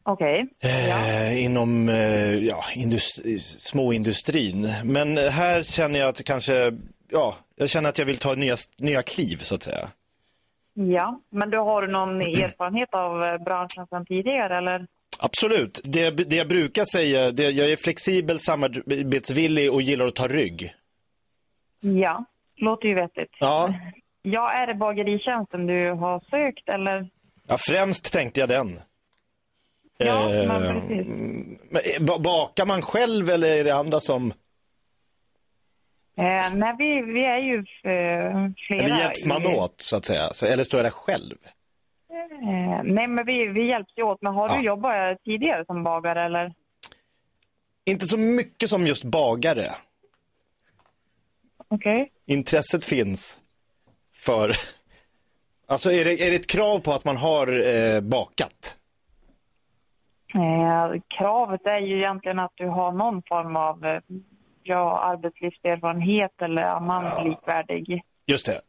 Okej. 0.04 0.48
Eh, 0.64 1.46
inom 1.46 1.90
eh, 1.90 2.36
ja, 2.36 2.64
industri, 2.76 3.40
småindustrin. 3.40 4.74
Men 4.84 5.18
här 5.18 5.64
känner 5.64 6.00
jag 6.00 6.10
att 6.10 6.24
kanske, 6.24 6.74
ja, 7.12 7.36
jag 7.56 7.70
känner 7.70 7.90
att 7.90 7.98
jag 7.98 8.06
vill 8.06 8.18
ta 8.18 8.36
nya, 8.36 8.56
nya 8.80 9.04
kliv 9.04 9.38
så 9.38 9.56
att 9.56 9.64
säga. 9.64 9.88
Ja, 10.74 11.22
men 11.30 11.50
du 11.50 11.58
har 11.58 11.82
du 11.82 11.88
någon 11.88 12.22
erfarenhet 12.22 12.90
av 12.94 13.24
eh, 13.24 13.38
branschen 13.38 13.88
sedan 13.90 14.06
tidigare, 14.06 14.58
eller? 14.58 14.88
Absolut. 15.20 15.82
Det, 15.84 16.10
det 16.10 16.36
jag 16.36 16.48
brukar 16.48 16.86
säga, 16.86 17.32
det, 17.32 17.50
jag 17.50 17.72
är 17.72 17.78
flexibel, 17.84 18.40
samarbetsvillig 18.40 19.74
och 19.74 19.82
gillar 19.82 20.08
att 20.08 20.16
ta 20.16 20.28
rygg. 20.28 20.74
Ja, 21.80 22.26
låter 22.58 22.88
ju 22.88 22.96
vettigt. 22.96 23.32
Ja, 23.40 23.74
Ja, 24.24 24.52
är 24.52 24.68
det 24.68 24.74
bageritjänsten 24.76 25.68
du 25.68 25.92
har 25.92 26.20
sökt, 26.20 26.70
eller? 26.70 27.10
ja 27.48 27.58
främst 27.70 28.14
tänkte 28.14 28.40
jag 28.40 28.50
den. 28.50 28.80
Ja, 30.06 30.34
Eh, 30.34 30.48
men 30.48 30.82
precis. 30.82 31.08
Men, 31.70 31.82
eh, 31.98 32.04
ba- 32.06 32.20
bakar 32.20 32.66
man 32.66 32.82
själv 32.82 33.30
eller 33.30 33.48
är 33.58 33.64
det 33.64 33.76
andra 33.76 34.00
som... 34.00 34.32
Eh, 36.18 36.54
nej, 36.56 36.76
vi, 36.78 37.02
vi 37.02 37.26
är 37.26 37.38
ju 37.38 37.58
eh, 37.58 38.52
flera. 38.68 38.84
Eller 38.84 38.98
hjälps 39.00 39.26
man 39.26 39.46
åt 39.48 39.76
så 39.82 39.98
att 39.98 40.06
säga? 40.06 40.30
Eller 40.54 40.64
står 40.64 40.78
jag 40.78 40.86
där 40.86 40.90
själv? 40.92 41.36
Eh, 42.12 42.84
nej, 42.84 43.08
men 43.08 43.26
vi, 43.26 43.48
vi 43.48 43.68
hjälps 43.70 43.94
ju 43.98 44.04
åt. 44.04 44.22
Men 44.22 44.34
har 44.34 44.50
Ja. 44.50 44.58
du 44.58 44.64
jobbat 44.66 45.24
tidigare 45.24 45.66
som 45.66 45.84
bagare, 45.84 46.26
eller? 46.26 46.54
Inte 47.86 48.06
så 48.06 48.18
mycket 48.18 48.70
som 48.70 48.88
just 48.88 49.04
bagare. 49.04 49.66
Okej. 51.68 52.12
Intresset 52.26 52.86
finns 52.86 53.40
för... 54.16 54.56
Alltså 55.68 55.92
är 55.92 56.06
det, 56.06 56.12
är 56.28 56.30
det 56.30 56.36
ett 56.36 56.48
krav 56.48 56.80
på 56.80 56.94
att 56.94 57.06
man 57.06 57.18
har 57.18 57.68
eh, 57.76 58.02
bakat? 58.02 58.78
Eh, 60.36 61.02
kravet 61.18 61.62
är 61.68 61.80
ju 61.80 61.98
egentligen 61.98 62.40
att 62.40 62.52
du 62.56 62.68
har 62.68 62.92
någon 62.92 63.22
form 63.30 63.56
av 63.56 63.86
eh, 63.86 64.00
ja, 64.64 65.00
arbetslivserfarenhet 65.00 66.42
eller 66.42 66.62
annan 66.62 67.04
likvärdig. 67.30 68.02
Just 68.26 68.46
det. 68.46 68.62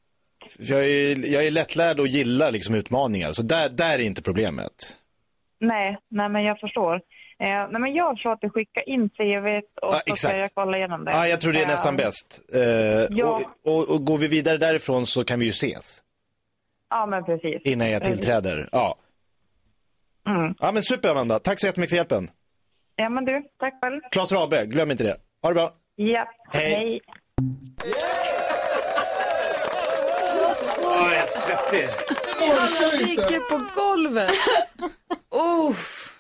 Jag 0.59 0.85
är, 0.87 1.33
jag 1.33 1.47
är 1.47 1.51
lättlärd 1.51 2.01
och 2.01 2.07
gillar 2.07 2.51
liksom 2.51 2.75
utmaningar, 2.75 3.33
så 3.33 3.43
där, 3.43 3.69
där 3.69 3.95
är 3.95 3.99
inte 4.03 4.23
problemet. 4.23 4.73
Nej, 5.61 5.99
nej 6.09 6.29
men 6.29 6.45
jag 6.45 6.61
förstår. 6.61 6.95
Eh, 7.39 7.49
nej 7.71 7.81
men 7.81 7.95
jag 7.95 8.17
tror 8.19 8.33
att 8.33 8.41
du 8.41 8.51
skickar 8.51 8.89
in 8.89 9.09
CVt 9.09 9.65
och 9.83 9.89
Ja, 9.89 9.93
så 9.93 9.99
exakt. 10.13 10.19
ska 10.19 10.37
jag 10.37 10.51
kolla 10.55 10.77
igenom 10.77 11.05
det. 11.05 11.11
Ja, 11.11 11.29
jag 11.29 11.41
tror 11.41 11.53
det 11.53 11.59
är 11.59 11.63
Eh, 11.63 11.69
nästan 11.69 11.97
bäst. 11.97 12.41
Eh, 12.55 12.61
Ja. 13.11 13.41
och, 13.65 13.73
och, 13.75 13.95
och 13.95 14.05
går 14.05 14.19
vi 14.19 14.29
vidare 14.29 14.57
därifrån 14.59 15.07
så 15.07 15.25
kan 15.25 15.39
vi 15.39 15.45
ju 15.45 15.51
ses 15.51 16.03
Ja, 16.91 17.07
men 17.07 17.25
precis. 17.25 17.63
innan 17.65 17.91
jag 17.91 18.03
tillträder. 18.03 18.69
Ja. 18.73 18.95
Mm. 20.29 20.55
ja, 20.59 20.73
men 20.73 20.83
super 20.83 21.09
Amanda. 21.11 21.39
Tack 21.39 21.61
så 21.61 21.67
jättemycket 21.67 21.91
för 21.91 21.97
hjälpen. 21.97 22.31
Ja, 22.97 23.09
men 23.09 23.25
du, 23.25 23.43
tack 23.61 23.75
själv. 23.83 24.01
Claes 24.11 24.33
Rabe, 24.33 24.67
glöm 24.67 24.91
inte 24.91 25.05
det. 25.05 25.17
Ha 25.43 25.49
det 25.51 25.55
bra. 25.55 25.73
Ja, 25.97 26.27
Hej. 26.53 26.75
hej. 26.75 27.01
Jag 30.83 31.13
är 31.13 31.17
helt 31.19 31.31
svettig. 31.33 31.89
Han 32.59 32.99
ligger 32.99 33.41
på 33.41 33.61
golvet. 33.81 34.31
Uff. 35.71 36.15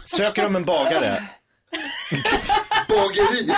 Söker 0.00 0.42
de 0.42 0.56
en 0.56 0.64
bagare? 0.64 1.24
Bageri! 2.88 3.48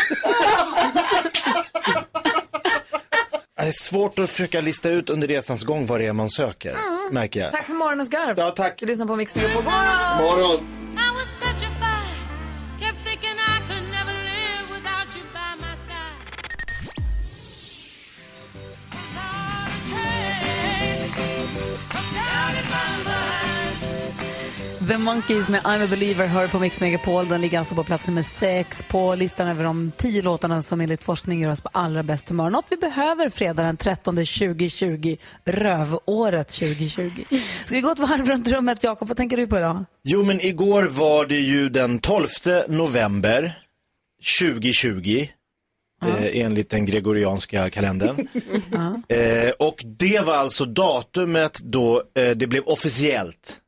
Det 3.57 3.63
är 3.63 3.73
svårt 3.73 4.19
att 4.19 4.31
försöka 4.31 4.61
lista 4.61 4.91
ut 4.91 5.11
under 5.11 5.29
resans 5.29 5.65
gång 5.65 5.87
vad 5.87 6.01
det 6.01 6.07
är 6.07 6.13
man 6.13 6.29
söker, 6.29 6.77
märker 7.13 7.41
jag. 7.41 7.53
Tack 7.53 7.67
för 7.67 7.73
morgonens 7.75 8.09
garv. 8.09 8.35
Ja, 8.39 8.51
tack. 8.51 8.75
Du 8.81 8.87
lyssnar 8.87 9.07
på 9.07 9.17
Mix 9.17 9.37
Megapol. 9.37 9.57
God 9.57 9.65
morgon! 9.65 10.19
Morgon! 10.23 10.84
The 24.89 24.99
Monkeys 24.99 25.49
med 25.49 25.63
I'm 25.63 25.85
a 25.85 25.87
believer 25.87 26.27
hör 26.27 26.49
på 26.49 26.59
Mix 26.59 26.81
Megapol. 26.81 27.29
Den 27.29 27.41
ligger 27.41 27.59
alltså 27.59 27.75
på 27.75 27.85
plats 27.85 28.07
nummer 28.07 28.23
sex 28.23 28.83
på 28.89 29.15
listan 29.15 29.49
över 29.49 29.65
de 29.65 29.93
tio 29.97 30.23
låtarna 30.23 30.63
som 30.63 30.81
enligt 30.81 31.05
forskning 31.05 31.41
gör 31.41 31.51
oss 31.51 31.61
på 31.61 31.69
allra 31.73 32.03
bäst 32.03 32.29
humör. 32.29 32.51
Något 32.51 32.65
vi 32.71 32.77
behöver 32.77 33.29
fredag 33.29 33.63
den 33.63 33.77
13 33.77 34.17
2020, 34.17 35.17
rövåret 35.45 36.49
2020. 36.49 37.25
Ska 37.67 37.75
vi 37.75 37.81
gå 37.81 37.91
ett 37.91 37.99
varv 37.99 38.27
runt 38.27 38.49
rummet? 38.49 38.85
Jakob, 38.85 39.09
vad 39.09 39.17
tänker 39.17 39.37
du 39.37 39.47
på 39.47 39.59
idag? 39.59 39.85
Jo, 40.05 40.23
men 40.23 40.41
igår 40.41 40.83
var 40.83 41.27
det 41.27 41.41
ju 41.41 41.69
den 41.69 41.99
12 41.99 42.27
november 42.69 43.59
2020. 44.41 45.27
Eh, 46.07 46.41
enligt 46.41 46.71
den 46.71 46.87
gregorianska 46.87 47.71
kalendern. 47.71 48.29
eh, 49.09 49.51
och 49.59 49.83
det 49.85 50.25
var 50.25 50.35
alltså 50.35 50.65
datumet 50.65 51.61
då 51.63 52.03
eh, 52.19 52.31
det 52.31 52.47
blev 52.47 52.63
officiellt 52.63 53.61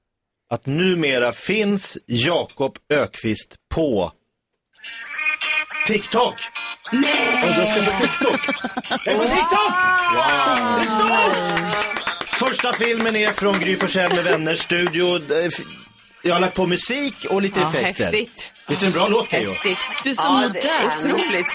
att 0.50 0.66
numera 0.66 1.32
finns 1.32 1.98
Jakob 2.06 2.78
Ökvist 2.92 3.54
på 3.74 4.12
TikTok. 5.86 6.34
Och 7.44 7.54
du 7.56 7.66
ska 7.66 7.84
på 7.84 7.98
TikTok! 8.00 8.40
Jag 9.04 9.14
är 9.14 9.18
på 9.18 9.24
TikTok! 9.24 9.72
Wow! 10.14 10.80
Det 10.80 10.86
är 10.86 10.90
stort! 10.96 12.28
Första 12.28 12.72
filmen 12.72 13.16
är 13.16 13.32
från 13.32 13.60
Gry 13.60 13.76
Forssell 13.76 14.14
med 14.14 14.24
vänners 14.24 14.58
studio. 14.62 15.20
Jag 16.22 16.34
har 16.34 16.40
lagt 16.40 16.54
på 16.54 16.66
musik 16.66 17.26
och 17.30 17.42
lite 17.42 17.60
effekter. 17.60 18.04
Häftigt. 18.04 18.52
Visst 18.68 18.82
är 18.82 18.86
det 18.86 18.90
en 18.90 18.92
bra 18.92 19.08
låt 19.08 19.30
Keyyo? 19.30 19.50
Häftigt. 19.50 19.78
Du 20.04 20.10
är 20.10 20.14
så 20.14 20.22
Ja, 20.22 20.50
det 20.52 20.68
är 20.68 20.84
modern. 20.84 21.10
otroligt. 21.10 21.46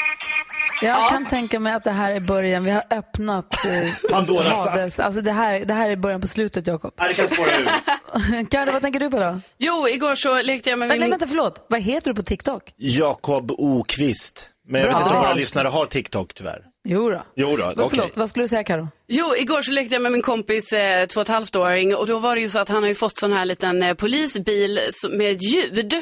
Jag 0.81 1.09
kan 1.09 1.25
tänka 1.25 1.59
mig 1.59 1.73
att 1.73 1.83
det 1.83 1.91
här 1.91 2.11
är 2.15 2.19
början. 2.19 2.63
Vi 2.63 2.71
har 2.71 2.83
öppnat 2.89 3.65
eh, 3.65 3.93
Pandoras 4.11 4.67
ask. 4.67 4.99
Alltså 4.99 5.21
det 5.21 5.31
här, 5.31 5.59
det 5.65 5.73
här 5.73 5.89
är 5.89 5.95
början 5.95 6.21
på 6.21 6.27
slutet, 6.27 6.67
Jakob. 6.67 6.93
Nej, 6.99 7.07
det 7.07 7.13
kan 7.13 7.27
spåra 7.27 7.47
ur. 7.57 8.45
Carro, 8.49 8.71
vad 8.71 8.81
tänker 8.81 8.99
du 8.99 9.09
på 9.09 9.19
då? 9.19 9.39
Jo, 9.57 9.87
igår 9.87 10.15
så 10.15 10.41
lekte 10.41 10.69
jag 10.69 10.79
med 10.79 10.87
Vänta, 10.87 11.01
min... 11.01 11.09
vänta, 11.11 11.27
förlåt. 11.27 11.65
Vad 11.69 11.81
heter 11.81 12.09
du 12.11 12.15
på 12.15 12.23
TikTok? 12.23 12.73
Jakob 12.77 13.51
Okvist. 13.57 14.47
Men 14.67 14.81
jag 14.81 14.87
vet 14.87 14.95
Bra. 14.95 15.03
inte 15.03 15.15
om 15.15 15.21
våra 15.21 15.29
Ja. 15.31 15.35
lyssnare 15.35 15.67
har 15.67 15.85
TikTok 15.85 16.33
tyvärr. 16.33 16.61
Jo 16.83 17.09
då. 17.09 17.21
Jo 17.35 17.47
då, 17.57 17.63
Vad, 17.65 17.71
okej. 17.79 17.89
Förlåt, 17.89 18.17
vad 18.17 18.29
skulle 18.29 18.43
du 18.43 18.47
säga 18.47 18.63
Karo? 18.63 18.87
Jo, 19.07 19.35
igår 19.37 19.61
så 19.61 19.71
lekte 19.71 19.95
jag 19.95 20.01
med 20.01 20.11
min 20.11 20.21
kompis 20.21 20.73
eh, 20.73 21.05
två 21.05 21.19
och 21.19 21.21
ett 21.21 21.27
halvt 21.33 21.55
åring 21.55 21.95
och 21.95 22.07
då 22.07 22.19
var 22.19 22.35
det 22.35 22.41
ju 22.41 22.49
så 22.49 22.59
att 22.59 22.69
han 22.69 22.83
har 22.83 22.87
ju 22.89 22.95
fått 22.95 23.17
sån 23.17 23.33
här 23.33 23.45
liten 23.45 23.83
eh, 23.83 23.93
polisbil 23.93 24.79
med 25.09 25.41
ljud. 25.41 25.93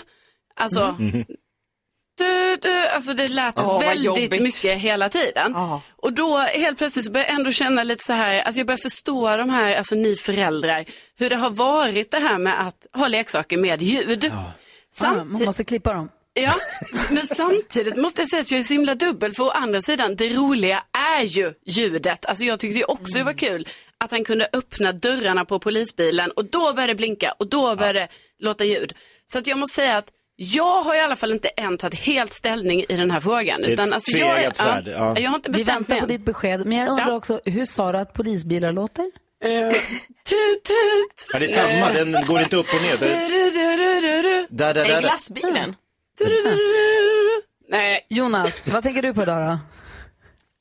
Alltså, 0.55 0.95
du, 2.19 2.55
du, 2.61 2.87
alltså 2.87 3.13
det 3.13 3.27
lät 3.27 3.57
vad 3.57 3.81
väldigt 3.81 4.41
mycket 4.41 4.79
hela 4.79 5.09
tiden. 5.09 5.51
Ja. 5.55 5.81
Och 5.95 6.13
då 6.13 6.37
helt 6.37 6.77
plötsligt 6.77 7.05
så 7.05 7.11
började 7.11 7.31
jag 7.31 7.39
ändå 7.39 7.51
känna 7.51 7.83
lite 7.83 8.03
så 8.03 8.13
här, 8.13 8.41
alltså 8.41 8.59
jag 8.59 8.67
börjar 8.67 8.77
förstå 8.77 9.37
de 9.37 9.49
här, 9.49 9.75
alltså 9.75 9.95
ni 9.95 10.15
föräldrar, 10.15 10.85
hur 11.17 11.29
det 11.29 11.35
har 11.35 11.49
varit 11.49 12.11
det 12.11 12.19
här 12.19 12.37
med 12.37 12.67
att 12.67 12.87
ha 12.93 13.07
leksaker 13.07 13.57
med 13.57 13.81
ljud. 13.81 14.31
Ah, 14.33 14.51
Samt- 14.95 15.31
man 15.31 15.45
måste 15.45 15.63
klippa 15.63 15.93
dem. 15.93 16.09
Ja, 16.33 16.53
men 17.09 17.27
samtidigt 17.27 17.95
måste 17.95 18.21
jag 18.21 18.29
säga 18.29 18.41
att 18.41 18.51
jag 18.51 18.59
är 18.59 18.63
så 18.63 18.73
himla 18.73 18.95
dubbel. 18.95 19.33
För 19.33 19.43
å 19.43 19.49
andra 19.49 19.81
sidan, 19.81 20.15
det 20.15 20.29
roliga 20.33 20.83
är 21.17 21.23
ju 21.23 21.53
ljudet. 21.65 22.25
Alltså 22.25 22.43
jag 22.43 22.59
tyckte 22.59 22.77
ju 22.77 22.83
också 22.83 23.17
det 23.17 23.23
var 23.23 23.33
kul 23.33 23.67
att 23.97 24.11
han 24.11 24.23
kunde 24.23 24.49
öppna 24.53 24.91
dörrarna 24.91 25.45
på 25.45 25.59
polisbilen 25.59 26.31
och 26.31 26.45
då 26.45 26.73
började 26.73 26.93
det 26.93 26.95
blinka 26.97 27.31
och 27.39 27.47
då 27.47 27.75
började 27.75 27.99
det 27.99 28.07
låta 28.39 28.63
ljud. 28.65 28.93
Så 29.25 29.39
att 29.39 29.47
jag 29.47 29.57
måste 29.57 29.75
säga 29.75 29.97
att 29.97 30.07
jag 30.41 30.81
har 30.81 30.95
i 30.95 30.99
alla 30.99 31.15
fall 31.15 31.31
inte 31.31 31.47
än 31.49 31.77
tagit 31.77 31.99
helt 31.99 32.33
ställning 32.33 32.83
i 32.89 32.95
den 32.95 33.11
här 33.11 33.19
frågan. 33.19 33.61
är 33.61 33.65
ett 33.67 33.71
Utan, 33.73 33.93
alltså, 33.93 34.11
jag, 34.17 34.35
tveeggat 34.35 34.55
svärd, 34.55 34.87
ja. 34.87 35.19
jag 35.19 35.29
har 35.29 35.35
inte 35.35 35.49
Vi 35.51 35.53
bestämt 35.53 35.75
väntar 35.79 35.93
mig 35.93 35.99
på 35.99 36.05
än. 36.05 36.07
ditt 36.07 36.25
besked. 36.25 36.65
Men 36.65 36.77
jag 36.77 36.89
undrar 36.89 37.07
Ja. 37.07 37.13
också, 37.15 37.41
hur 37.45 37.65
sa 37.65 37.91
du 37.91 37.97
att 37.97 38.13
polisbilar 38.13 38.71
låter? 38.71 39.11
Eh, 39.43 39.71
tut, 39.71 40.63
tut. 40.63 41.27
Ja, 41.33 41.39
det 41.39 41.45
är 41.45 41.47
samma, 41.47 41.93
den 41.93 42.25
går 42.27 42.41
inte 42.41 42.55
upp 42.55 42.67
och 42.75 42.81
ner. 42.81 42.97
Du, 42.97 43.05
Det-. 43.05 44.47
Där, 44.49 44.73
där, 44.73 45.01
glassbilen. 45.01 45.75
Nej, 47.69 48.05
Jonas, 48.09 48.67
vad 48.67 48.83
tänker 48.83 49.01
du 49.01 49.13
på 49.13 49.21
idag 49.23 49.47
då? 49.47 49.57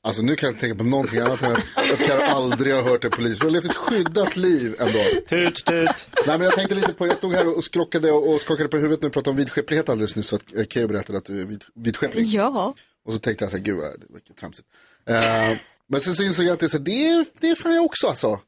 Alltså 0.01 0.21
nu 0.21 0.35
kan 0.35 0.47
jag 0.47 0.53
inte 0.53 0.61
tänka 0.61 0.77
på 0.77 0.83
någonting 0.83 1.19
annat 1.19 1.41
än 1.41 1.51
att, 1.51 1.99
Karo 2.05 2.21
aldrig 2.21 2.73
har 2.73 2.81
hört 2.81 3.03
en 3.03 3.11
polis. 3.11 3.41
Vi 3.41 3.43
har 3.45 3.51
levt 3.51 3.65
ett 3.65 3.75
skyddat 3.75 4.35
liv 4.35 4.75
ändå. 4.79 4.99
Tut, 5.29 5.65
tut. 5.65 6.09
Nej 6.27 6.37
men 6.37 6.41
jag 6.41 6.55
tänkte 6.55 6.75
lite 6.75 6.93
på, 6.93 7.07
jag 7.07 7.17
stod 7.17 7.33
här 7.33 7.57
och 7.57 7.63
skrockade 7.63 8.11
och, 8.11 8.41
skakade 8.41 8.69
på 8.69 8.77
huvudet 8.77 9.01
när 9.01 9.09
vi 9.09 9.13
pratade 9.13 9.29
om 9.29 9.37
vidskeplighet 9.37 9.89
alldeles 9.89 10.15
nyss. 10.15 10.27
Så 10.27 10.35
att 10.35 10.55
eh, 10.55 10.65
Keyyo 10.65 10.87
berättade 10.87 11.17
att 11.17 11.25
du 11.25 11.41
är 11.41 11.45
vid, 11.45 11.63
vidskeplig. 11.75 12.25
Ja. 12.25 12.73
Och 13.05 13.13
så 13.13 13.19
tänkte 13.19 13.43
jag 13.43 13.51
så 13.51 13.57
här, 13.57 13.63
gud 13.63 13.77
vad 13.77 14.35
tramsigt. 14.39 14.67
Eh, 15.09 15.57
men 15.89 16.01
sen 16.01 16.13
så 16.13 16.23
insåg 16.23 16.45
jag 16.45 16.53
att 16.53 16.59
det 16.59 16.65
är, 16.65 16.67
så 16.67 16.77
det 16.77 17.07
är, 17.07 17.25
det 17.39 17.49
är 17.49 17.55
fan 17.55 17.75
jag 17.75 17.85
också 17.85 18.07
alltså. 18.07 18.39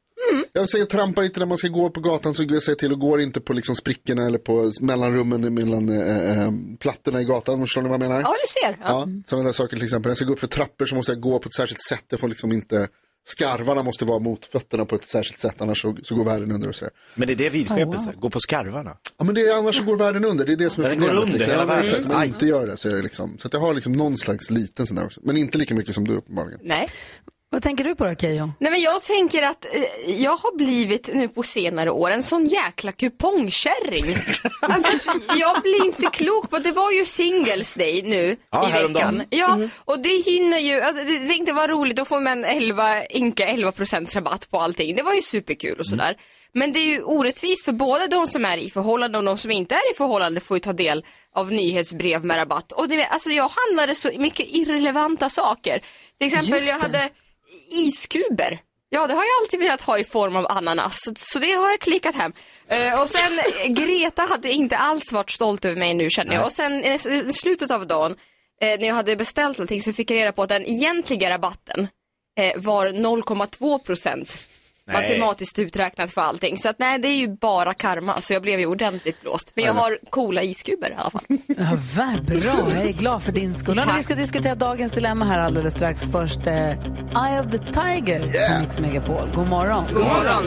Jag 0.52 0.68
säger 0.68 0.84
trampar 0.84 1.22
inte 1.22 1.38
när 1.40 1.46
man 1.46 1.58
ska 1.58 1.68
gå 1.68 1.90
på 1.90 2.00
gatan 2.00 2.34
så 2.34 2.42
jag 2.48 2.62
säger 2.62 2.76
till 2.78 2.92
och 2.92 2.98
går 3.00 3.20
inte 3.20 3.40
på 3.40 3.52
liksom 3.52 3.74
sprickorna 3.74 4.26
eller 4.26 4.38
på 4.38 4.72
mellanrummen 4.80 5.54
mellan 5.54 5.88
eh, 5.88 6.42
eh, 6.42 6.50
plattorna 6.80 7.20
i 7.20 7.24
gatan. 7.24 7.60
Förstår 7.60 7.82
ni 7.82 7.88
vad 7.88 8.02
jag 8.02 8.08
menar? 8.08 8.20
Ja, 8.20 8.34
du 8.46 8.52
ser. 8.52 8.76
Ja. 8.82 8.86
Ja, 8.88 9.08
sådana 9.26 9.44
där 9.48 9.52
saker 9.52 9.76
till 9.76 9.84
exempel. 9.84 10.08
När 10.08 10.10
jag 10.10 10.16
ska 10.16 10.26
gå 10.26 10.32
upp 10.32 10.40
för 10.40 10.46
trappor 10.46 10.86
så 10.86 10.94
måste 10.94 11.12
jag 11.12 11.20
gå 11.20 11.38
på 11.38 11.46
ett 11.46 11.54
särskilt 11.54 11.82
sätt. 11.88 12.04
Jag 12.08 12.20
får 12.20 12.28
liksom 12.28 12.52
inte, 12.52 12.88
skarvarna 13.24 13.82
måste 13.82 14.04
vara 14.04 14.18
mot 14.18 14.46
fötterna 14.46 14.84
på 14.84 14.94
ett 14.94 15.08
särskilt 15.08 15.38
sätt 15.38 15.54
annars 15.58 15.82
så, 15.82 15.96
så 16.02 16.14
går 16.14 16.24
världen 16.24 16.52
under 16.52 16.68
och 16.68 16.74
så. 16.74 16.86
Men 17.14 17.26
det 17.28 17.34
är 17.34 17.36
det 17.36 17.50
vidskepelse, 17.50 18.12
gå 18.18 18.30
på 18.30 18.40
skarvarna. 18.40 18.96
Ja 19.18 19.24
men 19.24 19.34
det 19.34 19.40
är, 19.40 19.58
annars 19.58 19.76
så 19.78 19.84
går 19.84 19.96
världen 19.96 20.24
under, 20.24 20.44
det 20.46 20.52
är 20.52 20.56
det 20.56 20.70
som 20.70 20.84
är 20.84 20.88
Den 20.88 20.98
går 21.00 21.06
problemet. 21.06 21.24
under 21.26 21.38
liksom. 21.38 21.52
hela 21.52 21.62
Ja, 21.62 21.66
världen. 21.66 21.84
Exakt, 21.84 22.04
om 22.04 22.08
man 22.12 22.24
inte 22.24 22.46
gör 22.46 22.66
det 22.66 22.76
så 22.76 22.88
är 22.88 22.96
det 22.96 23.02
liksom, 23.02 23.38
så 23.38 23.46
att 23.46 23.52
jag 23.52 23.60
har 23.60 23.74
liksom 23.74 23.92
någon 23.92 24.18
slags 24.18 24.50
liten 24.50 24.86
sån 24.86 24.96
där 24.96 25.04
också. 25.04 25.20
Men 25.24 25.36
inte 25.36 25.58
lika 25.58 25.74
mycket 25.74 25.94
som 25.94 26.04
du 26.08 26.14
uppenbarligen. 26.16 26.60
Nej. 26.62 26.88
Vad 27.52 27.62
tänker 27.62 27.84
du 27.84 27.94
på 27.94 28.04
då, 28.04 28.14
Keyyo? 28.14 28.52
Nej 28.58 28.70
men 28.70 28.80
jag 28.80 29.02
tänker 29.02 29.42
att 29.42 29.64
eh, 29.64 30.22
jag 30.22 30.36
har 30.36 30.56
blivit 30.56 31.10
nu 31.14 31.28
på 31.28 31.42
senare 31.42 31.90
år 31.90 32.10
en 32.10 32.22
sån 32.22 32.44
jäkla 32.44 32.92
kupongkärring. 32.92 34.04
alltså, 34.60 35.18
jag 35.38 35.62
blir 35.62 35.84
inte 35.84 36.06
klok 36.12 36.50
på, 36.50 36.58
det 36.58 36.72
var 36.72 36.92
ju 36.92 37.06
singles 37.06 37.74
day 37.74 38.02
nu 38.02 38.36
Ja, 38.50 38.68
i 38.68 38.72
veckan. 38.72 39.22
Ja, 39.30 39.58
och 39.84 39.98
det 39.98 40.22
hinner 40.24 40.58
ju, 40.58 40.80
alltså, 40.80 41.04
det 41.04 41.28
tänkte 41.28 41.52
vara 41.52 41.68
roligt, 41.68 41.96
då 41.96 42.04
får 42.04 42.20
man 42.20 42.44
11, 42.44 43.04
inka 43.04 43.46
11 43.46 43.72
procents 43.72 44.16
rabatt 44.16 44.50
på 44.50 44.60
allting. 44.60 44.96
Det 44.96 45.02
var 45.02 45.14
ju 45.14 45.22
superkul 45.22 45.78
och 45.78 45.86
sådär. 45.86 46.16
Men 46.54 46.72
det 46.72 46.78
är 46.78 46.86
ju 46.86 47.02
orättvist 47.02 47.64
för 47.64 47.72
både 47.72 48.06
de 48.06 48.26
som 48.26 48.44
är 48.44 48.58
i 48.58 48.70
förhållande 48.70 49.18
och 49.18 49.24
de 49.24 49.38
som 49.38 49.50
inte 49.50 49.74
är 49.74 49.92
i 49.92 49.96
förhållande 49.96 50.40
får 50.40 50.56
ju 50.56 50.60
ta 50.60 50.72
del 50.72 51.04
av 51.34 51.52
nyhetsbrev 51.52 52.24
med 52.24 52.36
rabatt. 52.36 52.72
Och 52.72 52.88
det, 52.88 53.06
alltså 53.06 53.30
jag 53.30 53.50
handlade 53.66 53.94
så 53.94 54.10
mycket 54.18 54.46
irrelevanta 54.48 55.30
saker. 55.30 55.82
Till 56.18 56.26
exempel 56.26 56.66
jag 56.66 56.78
hade 56.78 57.10
iskuber. 57.72 58.60
Ja, 58.88 59.06
det 59.06 59.14
har 59.14 59.22
jag 59.22 59.42
alltid 59.42 59.60
velat 59.60 59.82
ha 59.82 59.98
i 59.98 60.04
form 60.04 60.36
av 60.36 60.46
ananas, 60.50 60.98
så, 61.04 61.12
så 61.16 61.38
det 61.38 61.52
har 61.52 61.70
jag 61.70 61.80
klickat 61.80 62.14
hem. 62.14 62.32
Eh, 62.68 63.00
och 63.00 63.08
sen, 63.08 63.38
eh, 63.38 63.66
Greta 63.84 64.22
hade 64.22 64.52
inte 64.52 64.76
alls 64.76 65.12
varit 65.12 65.30
stolt 65.30 65.64
över 65.64 65.76
mig 65.76 65.94
nu 65.94 66.10
känner 66.10 66.34
jag. 66.34 66.44
Och 66.44 66.52
sen 66.52 66.84
eh, 66.84 67.06
i 67.06 67.32
slutet 67.32 67.70
av 67.70 67.86
dagen, 67.86 68.16
eh, 68.60 68.80
när 68.80 68.88
jag 68.88 68.94
hade 68.94 69.16
beställt 69.16 69.60
allting, 69.60 69.82
så 69.82 69.92
fick 69.92 70.10
jag 70.10 70.16
reda 70.16 70.32
på 70.32 70.42
att 70.42 70.48
den 70.48 70.66
egentliga 70.66 71.30
rabatten 71.30 71.88
eh, 72.38 72.60
var 72.60 72.86
0,2 72.86 73.78
procent. 73.78 74.38
Nej. 74.84 75.02
Matematiskt 75.02 75.58
uträknat 75.58 76.10
för 76.10 76.20
allting. 76.20 76.58
Så 76.58 76.68
att 76.68 76.78
nej, 76.78 76.98
det 76.98 77.08
är 77.08 77.16
ju 77.16 77.28
bara 77.28 77.74
karma. 77.74 78.20
Så 78.20 78.32
jag 78.32 78.42
blev 78.42 78.60
ju 78.60 78.66
ordentligt 78.66 79.20
blåst. 79.22 79.52
Men 79.54 79.64
jag 79.64 79.72
har 79.72 79.98
coola 80.10 80.42
iskuber 80.42 80.90
i 80.90 80.94
alla 80.94 81.10
fall. 81.10 81.22
Ja, 81.46 81.76
väl, 81.94 82.22
bra, 82.22 82.70
jag 82.74 82.88
är 82.88 82.98
glad 82.98 83.22
för 83.22 83.32
din 83.32 83.54
skull. 83.54 83.78
Hörrni, 83.78 83.92
Vi 83.96 84.02
ska 84.02 84.14
diskutera 84.14 84.54
dagens 84.54 84.92
dilemma 84.92 85.24
här 85.24 85.38
alldeles 85.38 85.74
strax. 85.74 86.04
Först 86.12 86.46
eh, 86.46 86.70
Eye 86.70 87.40
of 87.40 87.50
the 87.50 87.58
Tiger 87.58 88.48
på 88.54 88.60
Mix 88.60 88.80
Megapol. 88.80 89.28
God 89.34 89.48
morgon. 89.48 89.84
God 89.92 90.04
morgon. 90.04 90.42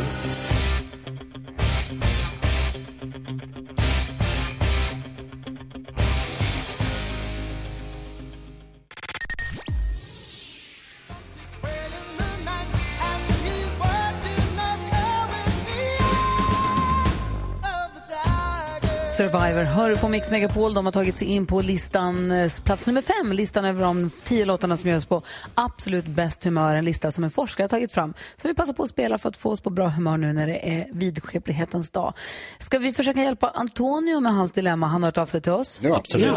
Survivor 19.17 19.63
hör 19.63 19.89
du 19.89 19.97
på 19.97 20.09
Mix 20.09 20.31
Megapol. 20.31 20.73
De 20.73 20.85
har 20.85 20.91
tagit 20.91 21.17
sig 21.17 21.27
in 21.27 21.45
på 21.45 21.61
listan, 21.61 22.31
eh, 22.31 22.51
plats 22.63 22.87
nummer 22.87 23.01
fem. 23.01 23.31
Listan 23.31 23.65
över 23.65 23.83
de 23.83 24.09
tio 24.23 24.45
låtarna 24.45 24.77
som 24.77 24.89
görs 24.89 25.05
på 25.05 25.21
absolut 25.55 26.05
bäst 26.05 26.43
humör. 26.43 26.75
En 26.75 26.85
lista 26.85 27.11
som 27.11 27.23
en 27.23 27.31
forskare 27.31 27.63
har 27.63 27.69
tagit 27.69 27.91
fram. 27.91 28.13
Så 28.35 28.47
vi 28.47 28.53
passar 28.53 28.73
på 28.73 28.83
att 28.83 28.89
spela 28.89 29.17
för 29.17 29.29
att 29.29 29.37
få 29.37 29.51
oss 29.51 29.61
på 29.61 29.69
bra 29.69 29.87
humör 29.87 30.17
nu 30.17 30.33
när 30.33 30.47
det 30.47 30.69
är 30.69 30.87
vidskeplighetens 30.91 31.89
dag. 31.89 32.13
Ska 32.59 32.79
vi 32.79 32.93
försöka 32.93 33.23
hjälpa 33.23 33.49
Antonio 33.49 34.19
med 34.19 34.33
hans 34.33 34.51
dilemma? 34.51 34.87
Han 34.87 35.03
har 35.03 35.07
hört 35.07 35.17
av 35.17 35.25
sig 35.25 35.41
till 35.41 35.51
oss. 35.51 35.79
Ja, 35.81 35.95
Absolut. 35.95 36.35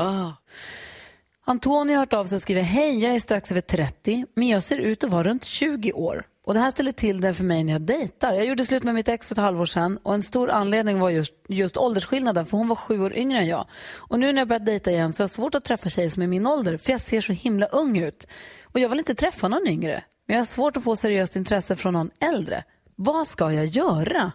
Antonio 1.44 1.94
har 1.94 1.98
hört 1.98 2.12
av 2.12 2.24
sig 2.24 2.36
och 2.36 2.42
skriver 2.42 2.62
Hej, 2.62 3.02
jag 3.02 3.14
är 3.14 3.20
strax 3.20 3.50
över 3.50 3.60
30 3.60 4.24
men 4.36 4.48
jag 4.48 4.62
ser 4.62 4.78
ut 4.78 5.04
att 5.04 5.10
vara 5.10 5.22
runt 5.22 5.44
20 5.44 5.92
år. 5.92 6.24
Och 6.48 6.54
Det 6.54 6.60
här 6.60 6.70
ställer 6.70 6.92
till 6.92 7.20
det 7.20 7.34
för 7.34 7.44
mig 7.44 7.64
när 7.64 7.72
jag 7.72 7.82
dejtar. 7.82 8.32
Jag 8.32 8.46
gjorde 8.46 8.64
slut 8.64 8.82
med 8.82 8.94
mitt 8.94 9.08
ex 9.08 9.28
för 9.28 9.34
ett 9.34 9.38
halvår 9.38 9.66
sedan 9.66 9.98
och 10.02 10.14
en 10.14 10.22
stor 10.22 10.50
anledning 10.50 11.00
var 11.00 11.10
just, 11.10 11.32
just 11.48 11.76
åldersskillnaden 11.76 12.46
för 12.46 12.56
hon 12.56 12.68
var 12.68 12.76
sju 12.76 13.00
år 13.00 13.16
yngre 13.16 13.38
än 13.38 13.46
jag. 13.46 13.66
Och 13.96 14.18
nu 14.20 14.32
när 14.32 14.40
jag 14.40 14.48
börjat 14.48 14.66
dejta 14.66 14.90
igen 14.90 15.12
så 15.12 15.20
har 15.20 15.24
jag 15.24 15.30
svårt 15.30 15.54
att 15.54 15.64
träffa 15.64 15.88
tjejer 15.88 16.08
som 16.08 16.22
är 16.22 16.26
min 16.26 16.46
ålder 16.46 16.76
för 16.76 16.90
jag 16.90 17.00
ser 17.00 17.20
så 17.20 17.32
himla 17.32 17.66
ung 17.66 17.98
ut. 17.98 18.26
Och 18.64 18.80
jag 18.80 18.88
vill 18.88 18.98
inte 18.98 19.14
träffa 19.14 19.48
någon 19.48 19.68
yngre. 19.68 20.04
Men 20.26 20.34
jag 20.34 20.40
har 20.40 20.44
svårt 20.44 20.76
att 20.76 20.84
få 20.84 20.96
seriöst 20.96 21.36
intresse 21.36 21.76
från 21.76 21.92
någon 21.92 22.10
äldre. 22.20 22.64
Vad 22.96 23.26
ska 23.26 23.52
jag 23.52 23.66
göra? 23.66 24.32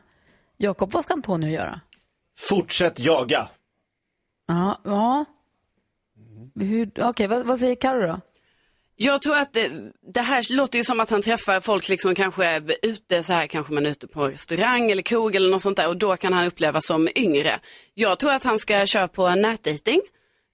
Jakob, 0.57 0.91
vad 0.91 1.03
ska 1.03 1.13
Antonio 1.13 1.49
göra? 1.49 1.81
Fortsätt 2.37 2.99
jaga. 2.99 3.49
Ja, 4.47 4.79
ja. 4.83 5.25
Okej, 6.99 7.27
vad, 7.27 7.45
vad 7.45 7.59
säger 7.59 7.75
Karo 7.75 8.07
då? 8.07 8.21
Jag 9.05 9.21
tror 9.21 9.37
att 9.37 9.53
det, 9.53 9.71
det 10.13 10.21
här 10.21 10.55
låter 10.55 10.77
ju 10.77 10.83
som 10.83 10.99
att 10.99 11.09
han 11.09 11.21
träffar 11.21 11.59
folk 11.59 11.89
liksom 11.89 12.15
kanske 12.15 12.61
ute 12.81 13.23
så 13.23 13.33
här, 13.33 13.47
kanske 13.47 13.73
man 13.73 13.85
är 13.85 13.89
ute 13.89 14.07
på 14.07 14.27
restaurang 14.27 14.91
eller 14.91 15.01
krog 15.01 15.35
eller 15.35 15.49
något 15.49 15.61
sånt 15.61 15.77
där 15.77 15.87
och 15.87 15.97
då 15.97 16.15
kan 16.15 16.33
han 16.33 16.45
upplevas 16.45 16.85
som 16.85 17.09
yngre. 17.15 17.59
Jag 17.93 18.19
tror 18.19 18.31
att 18.31 18.43
han 18.43 18.59
ska 18.59 18.85
köra 18.85 19.07
på 19.07 19.35
nätdating. 19.35 20.01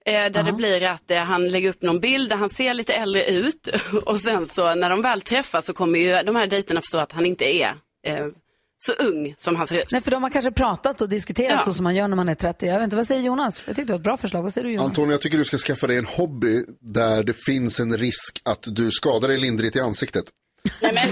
Eh, 0.05 0.31
där 0.31 0.43
det 0.43 0.51
blir 0.51 0.83
att 0.83 1.11
eh, 1.11 1.17
han 1.17 1.49
lägger 1.49 1.69
upp 1.69 1.81
någon 1.81 1.99
bild 1.99 2.29
där 2.29 2.35
han 2.35 2.49
ser 2.49 2.73
lite 2.73 2.93
äldre 2.93 3.25
ut 3.25 3.67
och 4.05 4.19
sen 4.19 4.45
så 4.47 4.75
när 4.75 4.89
de 4.89 5.01
väl 5.01 5.21
träffas 5.21 5.65
så 5.65 5.73
kommer 5.73 5.99
ju 5.99 6.23
de 6.23 6.35
här 6.35 6.47
dejterna 6.47 6.81
förstå 6.81 6.97
att 6.97 7.11
han 7.11 7.25
inte 7.25 7.55
är 7.55 7.73
eh, 8.05 8.27
så 8.79 8.91
ung 8.93 9.33
som 9.37 9.55
han 9.55 9.67
ser 9.67 9.81
ut. 9.81 9.91
Nej, 9.91 10.01
för 10.01 10.11
de 10.11 10.23
har 10.23 10.29
kanske 10.29 10.51
pratat 10.51 11.01
och 11.01 11.09
diskuterat 11.09 11.53
Ja. 11.59 11.65
så 11.65 11.73
som 11.73 11.83
man 11.83 11.95
gör 11.95 12.07
när 12.07 12.15
man 12.15 12.29
är 12.29 12.35
30. 12.35 12.65
Jag 12.65 12.75
vet 12.75 12.83
inte, 12.83 12.95
vad 12.95 13.07
säger 13.07 13.21
Jonas? 13.21 13.63
Jag 13.67 13.75
tyckte 13.75 13.93
det 13.93 13.93
var 13.93 13.99
ett 13.99 14.03
bra 14.03 14.17
förslag. 14.17 14.43
Vad 14.43 14.53
säger 14.53 14.67
du 14.67 14.73
Jonas? 14.73 14.85
Antonija, 14.87 15.13
jag 15.13 15.21
tycker 15.21 15.37
du 15.37 15.45
ska 15.45 15.57
skaffa 15.57 15.87
dig 15.87 15.97
en 15.97 16.05
hobby 16.05 16.63
där 16.81 17.23
det 17.23 17.33
finns 17.33 17.79
en 17.79 17.97
risk 17.97 18.41
att 18.45 18.63
du 18.65 18.91
skadar 18.91 19.27
dig 19.27 19.37
lindrigt 19.37 19.75
i 19.75 19.79
ansiktet. 19.79 20.25
Nej 20.81 20.91
men 20.93 21.09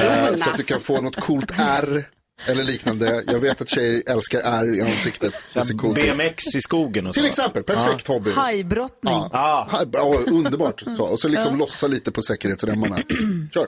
Eh, 0.00 0.24
Jonas. 0.26 0.40
så 0.44 0.50
att 0.50 0.56
du 0.56 0.62
kan 0.62 0.80
få 0.80 1.00
något 1.00 1.16
coolt 1.20 1.52
ärr 1.58 2.08
eller 2.46 2.64
liknande. 2.64 3.22
Jag 3.26 3.40
vet 3.40 3.60
att 3.60 3.68
tjejer 3.68 4.02
älskar 4.06 4.40
ärr 4.40 4.74
i 4.76 4.80
ansiktet. 4.80 5.32
Det 5.52 5.64
ser 5.64 5.74
coolt 5.74 5.98
ut. 5.98 6.04
BMX 6.04 6.54
i 6.54 6.60
skogen 6.60 7.06
och 7.06 7.14
så. 7.14 7.20
Till 7.20 7.28
exempel, 7.28 7.62
perfekt 7.62 8.06
hobby. 8.06 8.30
Hajbrottning. 8.32 9.12
Ja, 9.14 9.28
Ah. 9.32 9.68
ja, 9.72 9.84
bra, 9.84 10.14
underbart. 10.26 10.82
Så. 10.96 11.04
Och 11.04 11.20
så 11.20 11.28
liksom 11.28 11.58
lossa 11.58 11.86
lite 11.86 12.12
på 12.12 12.22
säkerhetsremmarna. 12.22 12.96
Kör. 13.54 13.66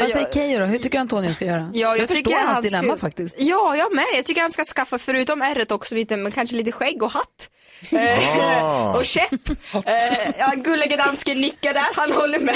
Vad 0.00 0.10
säger 0.10 0.32
Keyyo 0.32 0.58
då? 0.58 0.64
Hur 0.64 0.78
tycker 0.78 0.98
du 0.98 1.00
Antonio 1.02 1.32
ska 1.32 1.44
göra? 1.44 1.70
Ja, 1.74 1.96
jag, 1.96 2.08
förstår 2.08 2.14
tycker 2.16 2.36
hans 2.36 2.48
han 2.48 2.62
dilemma 2.62 2.96
ska... 2.96 3.06
faktiskt. 3.06 3.34
Ja, 3.38 3.76
jag 3.76 3.94
med. 3.94 4.04
Jag 4.16 4.24
tycker 4.24 4.40
han 4.42 4.52
ska 4.52 4.64
skaffa, 4.64 4.98
förutom 4.98 5.42
ärret 5.42 5.70
också 5.72 5.94
lite, 5.94 6.16
men 6.16 6.32
kanske 6.32 6.56
lite 6.56 6.72
skägg 6.72 7.02
och 7.02 7.10
hatt. 7.12 7.48
Eh, 7.92 8.96
och 8.96 9.04
käpp. 9.06 9.48
Eh, 9.74 10.30
ja, 10.38 10.52
gullige 10.56 10.96
dansken 10.96 11.40
nickar 11.40 11.74
där, 11.74 11.86
han 11.94 12.12
håller 12.12 12.38
med. 12.38 12.54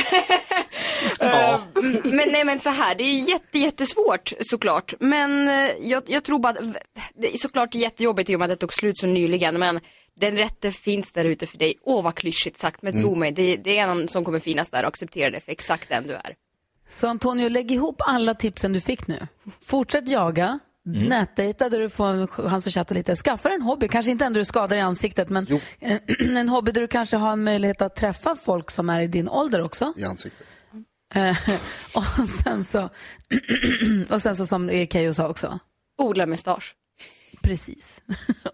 Eh, 1.20 1.60
men 2.04 2.28
nej 2.32 2.44
men 2.44 2.60
så 2.60 2.70
här, 2.70 2.94
det 2.94 3.04
är 3.04 3.28
jätte, 3.28 3.58
jättesvårt 3.58 4.32
såklart. 4.40 4.94
Men 5.00 5.48
eh, 5.48 5.70
jag, 5.80 6.02
jag 6.06 6.24
tror 6.24 6.38
bara 6.38 6.52
att 6.52 6.76
det 7.14 7.34
är 7.34 7.38
såklart 7.38 7.74
jättejobbigt 7.74 8.30
i 8.30 8.34
och 8.34 8.38
med 8.38 8.46
att 8.46 8.50
det 8.50 8.60
tog 8.60 8.72
slut 8.72 8.98
så 8.98 9.06
nyligen. 9.06 9.58
Men 9.58 9.80
den 10.20 10.36
rätte 10.36 10.72
finns 10.72 11.12
där 11.12 11.24
ute 11.24 11.46
för 11.46 11.58
dig. 11.58 11.74
Åh 11.82 12.04
vad 12.04 12.14
klyschigt 12.14 12.58
sagt, 12.58 12.82
men 12.82 13.02
tro 13.02 13.14
mig, 13.14 13.32
det, 13.32 13.56
det 13.56 13.78
är 13.78 13.86
någon 13.86 14.08
som 14.08 14.24
kommer 14.24 14.38
finnas 14.38 14.70
där 14.70 14.82
och 14.82 14.88
acceptera 14.88 15.30
det 15.30 15.40
för 15.40 15.52
exakt 15.52 15.88
den 15.88 16.06
du 16.06 16.14
är. 16.14 16.34
Så 16.88 17.08
Antonio, 17.08 17.48
lägg 17.48 17.70
ihop 17.70 17.96
alla 17.98 18.34
tipsen 18.34 18.72
du 18.72 18.80
fick 18.80 19.06
nu. 19.06 19.26
Fortsätt 19.68 20.08
jaga. 20.08 20.58
Mm. 20.86 21.02
Nätdejta 21.02 21.68
där 21.68 21.78
du 21.78 21.88
får 21.88 22.06
en 22.06 22.28
chans 22.28 22.66
att 22.66 22.72
chatta 22.72 22.94
lite. 22.94 23.16
Skaffa 23.16 23.50
en 23.50 23.62
hobby, 23.62 23.88
kanske 23.88 24.12
inte 24.12 24.24
ändå 24.24 24.38
du 24.38 24.44
skadar 24.44 24.76
i 24.76 24.80
ansiktet, 24.80 25.28
men 25.28 25.46
en, 25.80 26.00
en 26.36 26.48
hobby 26.48 26.72
där 26.72 26.80
du 26.80 26.88
kanske 26.88 27.16
har 27.16 27.32
en 27.32 27.44
möjlighet 27.44 27.82
att 27.82 27.96
träffa 27.96 28.34
folk 28.34 28.70
som 28.70 28.90
är 28.90 29.00
i 29.00 29.06
din 29.06 29.28
ålder 29.28 29.62
också. 29.62 29.92
I 29.96 30.04
ansiktet. 30.04 30.46
Eh, 31.14 31.36
och 31.94 32.28
sen 32.44 32.64
så, 32.64 32.88
och 34.10 34.22
sen 34.22 34.36
så 34.36 34.46
som 34.46 34.68
Keyyo 34.68 35.14
sa 35.14 35.28
också, 35.28 35.58
Odla 35.98 36.26
mustasch. 36.26 36.74
precis. 37.42 38.02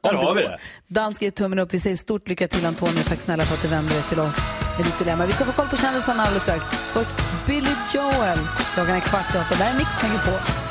Där 0.02 0.14
har 0.14 0.34
vi 0.34 0.42
det. 0.42 0.58
Dansk 0.86 1.22
ger 1.22 1.30
tummen 1.30 1.58
upp. 1.58 1.74
Vi 1.74 1.80
säger 1.80 1.96
stort 1.96 2.28
lycka 2.28 2.48
till 2.48 2.66
Antonio. 2.66 3.02
Tack 3.02 3.20
snälla 3.20 3.44
för 3.44 3.54
att 3.54 3.62
du 3.62 3.68
vände 3.68 3.94
dig 3.94 4.02
till 4.02 4.20
oss 4.20 4.36
med 4.76 4.86
ditt 4.86 4.98
dilemma. 4.98 5.26
Vi 5.26 5.32
ska 5.32 5.44
få 5.44 5.52
koll 5.52 5.68
på 5.68 5.76
kändisarna 5.76 6.22
alldeles 6.22 6.42
strax. 6.42 6.64
Först 6.70 7.10
Billy 7.46 7.70
Joel. 7.94 8.38
Klockan 8.74 8.96
är 8.96 9.00
kvart 9.00 9.34
i 9.34 9.38
åtta. 9.38 9.54
Där 9.58 9.70
är 9.70 9.76
Mix 9.76 9.90
på. 10.24 10.61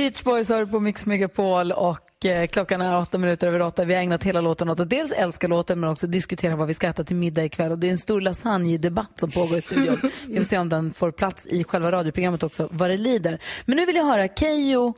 Beach 0.00 0.24
Boys 0.24 0.48
har 0.48 0.58
du 0.60 0.66
på 0.66 0.80
Mix 0.80 1.06
Megapol 1.06 1.72
och 1.72 2.26
eh, 2.26 2.46
klockan 2.46 2.80
är 2.80 2.98
åtta 2.98 3.18
minuter 3.18 3.46
över 3.46 3.62
åtta. 3.62 3.84
Vi 3.84 3.94
har 3.94 4.02
ägnat 4.02 4.22
hela 4.22 4.40
låten 4.40 4.70
åt 4.70 4.80
att 4.80 4.90
dels 4.90 5.12
älska 5.12 5.48
låten 5.48 5.80
men 5.80 5.90
också 5.90 6.06
diskutera 6.06 6.56
vad 6.56 6.68
vi 6.68 6.74
ska 6.74 6.88
äta 6.88 7.04
till 7.04 7.16
middag 7.16 7.44
ikväll. 7.44 7.72
Och 7.72 7.78
det 7.78 7.86
är 7.86 7.90
en 7.90 7.98
stor 7.98 8.20
lasagne-debatt 8.20 9.18
som 9.18 9.30
pågår 9.30 9.58
i 9.58 9.60
studion. 9.60 9.98
Vi 10.28 10.36
får 10.36 10.44
se 10.44 10.58
om 10.58 10.68
den 10.68 10.92
får 10.92 11.10
plats 11.10 11.46
i 11.46 11.64
själva 11.64 11.92
radioprogrammet 11.92 12.42
också, 12.42 12.68
vad 12.72 12.90
det 12.90 12.96
lider. 12.96 13.38
Men 13.64 13.76
nu 13.76 13.86
vill 13.86 13.96
jag 13.96 14.04
höra 14.04 14.28
Keyyo, 14.28 14.94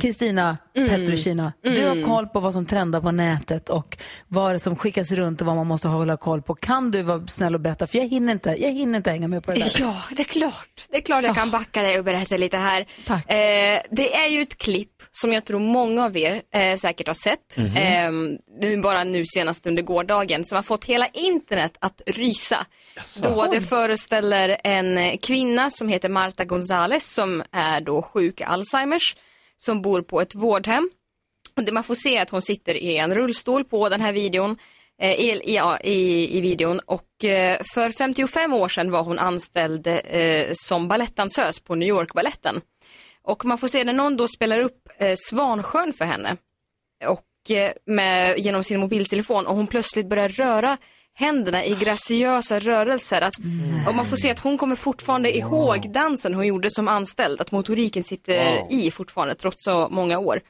Kristina, 0.00 0.58
Petrushina. 0.88 1.52
Du 1.62 1.86
har 1.86 2.02
koll 2.02 2.26
på 2.26 2.40
vad 2.40 2.52
som 2.52 2.66
trendar 2.66 3.00
på 3.00 3.10
nätet 3.10 3.68
och 3.68 3.98
vad 4.28 4.54
det 4.54 4.58
som 4.58 4.76
skickas 4.76 5.12
runt 5.12 5.40
och 5.40 5.46
vad 5.46 5.56
man 5.56 5.66
måste 5.66 5.88
hålla 5.88 6.16
koll 6.16 6.42
på. 6.42 6.54
Kan 6.54 6.90
du 6.90 7.02
vara 7.02 7.26
snäll 7.26 7.54
och 7.54 7.60
berätta? 7.60 7.86
För 7.86 7.98
jag 7.98 8.08
hinner 8.08 8.32
inte, 8.32 8.50
jag 8.50 8.70
hinner 8.70 8.96
inte 8.96 9.10
hänga 9.10 9.28
med 9.28 9.42
på 9.44 9.52
det 9.52 9.58
där. 9.58 9.72
Ja, 9.78 9.96
det 10.10 10.22
är 10.22 10.24
klart. 10.24 10.86
Det 10.90 10.96
är 10.96 11.00
klart 11.00 11.24
jag 11.24 11.36
kan 11.36 11.50
backa 11.50 11.82
dig 11.82 11.98
och 11.98 12.04
berätta 12.04 12.36
lite 12.36 12.56
här. 12.56 12.86
Tack. 13.06 13.30
Eh, 13.30 13.80
det 13.90 14.16
är 14.16 14.28
ju 14.28 14.42
ett 14.42 14.58
klipp 14.58 15.02
som 15.10 15.32
jag 15.32 15.44
tror 15.44 15.60
många 15.60 16.04
av 16.04 16.16
er 16.16 16.42
eh, 16.54 16.76
säkert 16.76 17.06
har 17.06 17.14
sett. 17.14 17.58
Eh, 17.58 18.10
nu 18.60 18.76
bara 18.82 19.04
nu 19.04 19.26
senast 19.26 19.66
under 19.66 19.82
gårdagen 19.82 20.44
som 20.44 20.56
har 20.56 20.62
fått 20.62 20.84
hela 20.84 21.06
internet 21.06 21.76
att 21.80 22.02
rysa. 22.06 22.66
Då 23.22 23.48
det 23.50 23.60
föreställer 23.60 24.56
en 24.64 25.18
kvinna 25.18 25.70
som 25.70 25.88
heter 25.88 26.08
Marta 26.08 26.44
Gonzales 26.44 27.14
som 27.14 27.42
är 27.52 27.80
då 27.80 28.02
sjuk 28.02 28.40
i 28.40 28.44
Alzheimers 28.44 29.16
som 29.58 29.82
bor 29.82 30.02
på 30.02 30.20
ett 30.20 30.34
vårdhem. 30.34 30.90
Och 31.56 31.64
det 31.64 31.72
man 31.72 31.84
får 31.84 31.94
se 31.94 32.16
är 32.16 32.22
att 32.22 32.30
hon 32.30 32.42
sitter 32.42 32.74
i 32.74 32.96
en 32.96 33.14
rullstol 33.14 33.64
på 33.64 33.88
den 33.88 34.00
här 34.00 34.12
videon. 34.12 34.56
Eh, 35.00 35.20
i, 35.20 35.30
i, 35.44 35.54
ja, 35.54 35.78
i, 35.80 36.38
i 36.38 36.40
videon 36.40 36.80
och 36.80 37.24
eh, 37.24 37.58
för 37.74 37.90
55 37.90 38.52
år 38.52 38.68
sedan 38.68 38.90
var 38.90 39.02
hon 39.02 39.18
anställd 39.18 39.86
eh, 40.04 40.46
som 40.54 40.88
balettdansös 40.88 41.60
på 41.60 41.74
New 41.74 41.88
York-baletten. 41.88 42.60
Och 43.22 43.44
man 43.44 43.58
får 43.58 43.68
se 43.68 43.84
när 43.84 43.92
någon 43.92 44.16
då 44.16 44.28
spelar 44.28 44.60
upp 44.60 44.88
eh, 44.98 45.14
Svansjön 45.16 45.92
för 45.92 46.04
henne 46.04 46.36
och 47.06 47.50
eh, 47.50 47.72
med, 47.86 48.38
genom 48.38 48.64
sin 48.64 48.80
mobiltelefon 48.80 49.46
och 49.46 49.56
hon 49.56 49.66
plötsligt 49.66 50.08
börjar 50.08 50.28
röra 50.28 50.76
händerna 51.18 51.64
i 51.64 51.74
graciösa 51.74 52.58
rörelser. 52.58 53.20
Att, 53.20 53.34
och 53.88 53.94
man 53.94 54.06
får 54.06 54.16
se 54.16 54.30
att 54.30 54.38
hon 54.38 54.58
kommer 54.58 54.76
fortfarande 54.76 55.36
ihåg 55.36 55.90
dansen 55.92 56.34
hon 56.34 56.46
gjorde 56.46 56.70
som 56.70 56.88
anställd, 56.88 57.40
att 57.40 57.50
motoriken 57.52 58.04
sitter 58.04 58.66
i 58.72 58.90
fortfarande 58.90 59.34
trots 59.34 59.64
så 59.64 59.88
många 59.90 60.18
år. 60.18 60.40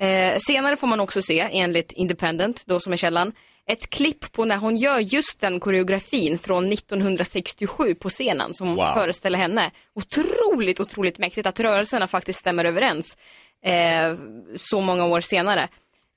Eh, 0.00 0.38
senare 0.38 0.76
får 0.76 0.86
man 0.86 1.00
också 1.00 1.22
se, 1.22 1.48
enligt 1.52 1.92
Independent, 1.92 2.62
då 2.66 2.80
som 2.80 2.92
är 2.92 2.96
källan, 2.96 3.32
ett 3.66 3.90
klipp 3.90 4.32
på 4.32 4.44
när 4.44 4.56
hon 4.56 4.76
gör 4.76 4.98
just 4.98 5.40
den 5.40 5.60
koreografin 5.60 6.38
från 6.38 6.72
1967 6.72 7.94
på 7.94 8.08
scenen 8.08 8.54
som 8.54 8.74
Wow. 8.74 8.92
föreställer 8.94 9.38
henne. 9.38 9.70
Otroligt, 9.94 10.80
otroligt 10.80 11.18
mäktigt 11.18 11.46
att 11.46 11.60
rörelserna 11.60 12.06
faktiskt 12.08 12.38
stämmer 12.38 12.64
överens 12.64 13.16
eh, 13.64 14.14
så 14.54 14.80
många 14.80 15.04
år 15.06 15.20
senare. 15.20 15.68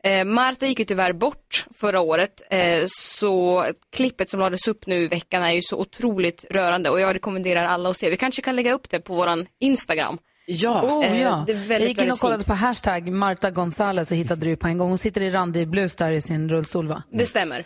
Eh, 0.03 0.25
Marta 0.25 0.65
gick 0.65 0.79
ju 0.79 0.85
tyvärr 0.85 1.13
bort 1.13 1.65
förra 1.79 1.99
året, 1.99 2.41
eh, 2.49 2.83
så 2.87 3.65
klippet 3.95 4.29
som 4.29 4.39
lades 4.39 4.67
upp 4.67 4.87
nu 4.87 4.95
i 4.95 5.07
veckan 5.07 5.43
är 5.43 5.51
ju 5.51 5.61
så 5.61 5.77
otroligt 5.77 6.45
rörande 6.49 6.89
och 6.89 6.99
jag 6.99 7.15
rekommenderar 7.15 7.65
alla 7.65 7.89
att 7.89 7.97
se. 7.97 8.09
Vi 8.09 8.17
kanske 8.17 8.41
kan 8.41 8.55
lägga 8.55 8.73
upp 8.73 8.89
det 8.89 8.99
på 8.99 9.13
våran 9.13 9.47
Instagram. 9.59 10.17
Ja. 10.47 10.81
Oh, 10.83 11.19
ja. 11.19 11.43
det 11.47 11.51
är 11.51 11.55
väldigt, 11.55 11.69
jag 11.69 11.81
gick 11.81 12.01
in 12.01 12.11
och 12.11 12.19
kollade 12.19 12.39
fint. 12.39 12.47
på 12.47 12.53
hashtag 12.53 13.11
Marta 13.11 13.51
Gonzales 13.51 14.11
och 14.11 14.17
hittade 14.17 14.45
du 14.45 14.55
på 14.55 14.67
en 14.67 14.77
gång. 14.77 14.89
Hon 14.89 14.97
sitter 14.97 15.21
i 15.21 15.29
randig 15.29 15.67
blus 15.67 15.95
där 15.95 16.11
i 16.11 16.21
sin 16.21 16.49
rullstol 16.49 16.87
va? 16.87 17.03
Det 17.11 17.25
stämmer. 17.25 17.65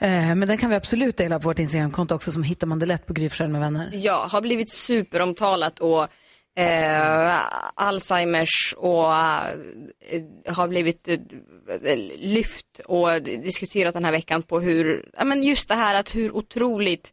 Eh, 0.00 0.34
men 0.34 0.48
den 0.48 0.58
kan 0.58 0.70
vi 0.70 0.76
absolut 0.76 1.16
dela 1.16 1.38
på 1.38 1.48
vårt 1.48 1.58
Instagramkonto 1.58 2.14
också 2.14 2.30
som 2.30 2.42
hittar 2.42 2.66
man 2.66 2.78
det 2.78 2.86
lätt 2.86 3.06
på 3.06 3.12
Gry 3.12 3.30
med 3.38 3.60
vänner. 3.60 3.90
Ja, 3.92 4.28
har 4.30 4.40
blivit 4.40 4.70
superomtalat 4.70 5.78
och 5.78 6.08
eh, 6.58 7.36
Alzheimers 7.74 8.74
och 8.76 9.14
eh, 9.14 10.22
har 10.54 10.68
blivit 10.68 11.08
eh, 11.08 11.18
lyft 12.18 12.80
och 12.84 13.22
diskuterat 13.22 13.94
den 13.94 14.04
här 14.04 14.12
veckan 14.12 14.42
på 14.42 14.60
hur, 14.60 15.10
ja 15.18 15.24
men 15.24 15.42
just 15.42 15.68
det 15.68 15.74
här 15.74 15.94
att 15.94 16.14
hur 16.14 16.36
otroligt 16.36 17.12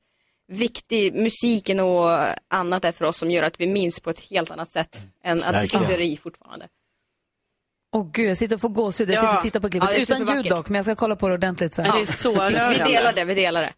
viktig 0.52 1.14
musiken 1.14 1.80
och 1.80 2.10
annat 2.50 2.86
är 2.86 2.92
för 2.92 3.06
oss 3.06 3.18
som 3.18 3.32
gör 3.32 3.44
att 3.44 3.60
vi 3.60 3.68
minns 3.68 4.00
på 4.00 4.10
ett 4.10 4.20
helt 4.20 4.52
annat 4.52 4.72
sätt 4.72 5.06
än 5.24 5.38
att 5.44 5.56
Verkligen. 5.56 5.88
sitter 5.88 6.02
i 6.02 6.18
fortfarande. 6.18 6.68
Åh 7.96 8.10
gud, 8.14 8.30
jag 8.30 8.38
sitter 8.38 8.56
och 8.56 8.62
får 8.62 8.70
gåshud. 8.70 9.10
Jag 9.10 9.16
Ja. 9.16 9.22
sitter 9.22 9.38
och 9.38 9.44
tittar 9.44 9.60
på 9.60 9.70
klippet. 9.70 9.90
Ja, 9.94 9.98
Utan 10.02 10.36
ljud 10.36 10.46
dock, 10.50 10.70
men 10.70 10.76
jag 10.76 10.86
ska 10.86 10.96
kolla 10.96 11.16
på 11.16 11.28
det 11.28 11.34
ordentligt 11.34 11.74
sen. 11.74 11.86
Ja, 11.86 11.96
det 11.96 12.02
är 12.02 12.06
så 12.06 12.32
Vi, 12.48 12.78
vi 12.86 12.94
delar 12.94 13.14
det, 13.14 13.26
vi 13.26 13.34
delar 13.34 13.62
det. 13.62 13.74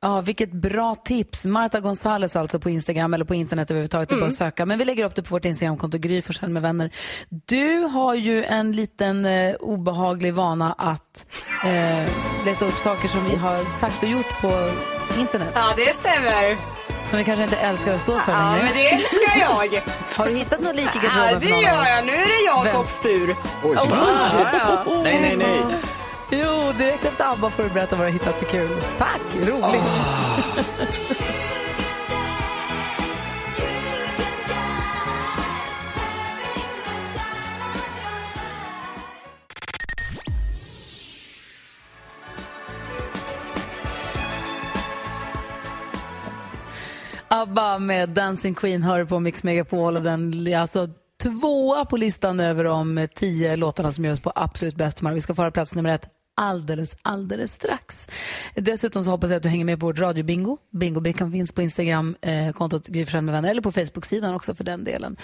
Ja, 0.00 0.20
vilket 0.20 0.52
bra 0.52 0.94
tips. 0.94 1.44
Marta 1.44 1.80
Gonzales 1.80 2.36
alltså 2.36 2.58
på 2.58 2.70
Instagram 2.70 3.14
eller 3.14 3.24
på 3.24 3.34
internet 3.34 3.70
överhuvudtaget. 3.70 4.08
Det 4.08 4.14
är 4.14 4.20
bara 4.20 4.26
att 4.26 4.32
söka. 4.34 4.66
Men 4.66 4.78
vi 4.78 4.84
lägger 4.84 5.04
upp 5.04 5.14
det 5.14 5.22
på 5.22 5.34
vårt 5.34 5.44
Instagramkonto, 5.44 5.98
Gry 5.98 6.22
Forssell 6.22 6.48
med 6.50 6.62
vänner. 6.62 6.90
Du 7.28 7.78
har 7.78 8.14
ju 8.14 8.44
en 8.44 8.72
liten 8.72 9.24
eh, 9.26 9.54
obehaglig 9.54 10.34
vana 10.34 10.72
att 10.78 11.26
eh, 11.64 12.10
leta 12.46 12.64
upp 12.64 12.74
saker 12.74 13.08
som 13.08 13.24
vi 13.24 13.36
har 13.36 13.78
sagt 13.80 14.02
och 14.02 14.08
gjort 14.08 14.40
på 14.40 14.70
internet. 15.18 15.48
Ja, 15.54 15.64
det 15.76 15.94
stämmer. 15.94 16.56
Som 17.06 17.18
vi 17.18 17.24
kanske 17.24 17.44
inte 17.44 17.56
älskar 17.56 17.94
att 17.94 18.00
stå 18.00 18.18
för 18.18 18.32
Ja, 18.32 18.38
längre. 18.52 18.64
men 18.64 18.72
det 18.74 18.88
älskar 18.90 19.38
jag. 19.40 19.82
Har 20.18 20.26
du 20.26 20.34
hittat 20.34 20.60
något 20.60 20.76
lik 20.76 20.86
i 20.96 20.98
Ja, 21.02 21.10
garderoben 21.20 21.48
det 21.48 21.54
någon 21.54 21.58
av 21.58 21.62
gör 21.86 21.86
jag. 21.96 22.06
Nu 22.06 22.12
är 22.12 22.26
det 22.64 22.68
Jakobs 22.68 23.00
tur. 23.00 23.36
Oj, 23.64 23.76
Nej, 25.04 25.18
nej, 25.20 25.36
nej. 25.36 25.78
Jo, 26.30 26.72
direkt 26.78 27.04
efter 27.04 27.32
ABBA 27.32 27.50
får 27.50 27.62
du 27.62 27.68
berätta 27.68 27.96
vad 27.96 28.06
du 28.06 28.10
har 28.10 28.12
hittat 28.12 28.38
för 28.38 28.46
kul. 28.46 28.68
Tack, 28.98 29.20
roligt. 29.36 29.82
ABBA 47.28 47.78
med 47.78 48.08
Dancing 48.08 48.54
Queen 48.54 48.82
hör 48.82 49.04
på 49.04 49.18
Mix 49.18 49.44
Megapol 49.44 49.96
och 49.96 50.02
den 50.02 50.46
är 50.46 50.58
alltså 50.58 50.88
tvåa 51.22 51.84
på 51.84 51.96
listan 51.96 52.40
över 52.40 52.64
de 52.64 53.08
tio 53.14 53.56
låtarna 53.56 53.92
som 53.92 54.04
görs 54.04 54.20
på 54.20 54.32
absolut 54.34 54.76
bäst 54.76 55.00
humör. 55.00 55.14
Vi 55.14 55.20
ska 55.20 55.34
få 55.34 55.42
höra 55.42 55.50
plats 55.50 55.74
nummer 55.74 55.94
ett 55.94 56.17
alldeles, 56.38 56.96
alldeles 57.02 57.52
strax. 57.52 58.08
Dessutom 58.54 59.04
så 59.04 59.10
hoppas 59.10 59.30
jag 59.30 59.36
att 59.36 59.42
du 59.42 59.48
hänger 59.48 59.64
med 59.64 59.80
på 59.80 59.86
vårt 59.86 59.98
radiobingo. 59.98 60.58
Bingobrickan 60.72 61.32
finns 61.32 61.52
på 61.52 61.62
Instagram, 61.62 62.16
eh, 62.20 62.52
kontot 62.52 62.86
Gry 62.86 63.06
med 63.20 63.32
vänner, 63.32 63.50
eller 63.50 63.62
på 63.62 63.72
Facebook-sidan 63.72 64.34
också 64.34 64.54
för 64.54 64.64
den 64.64 64.84
delen. 64.84 65.16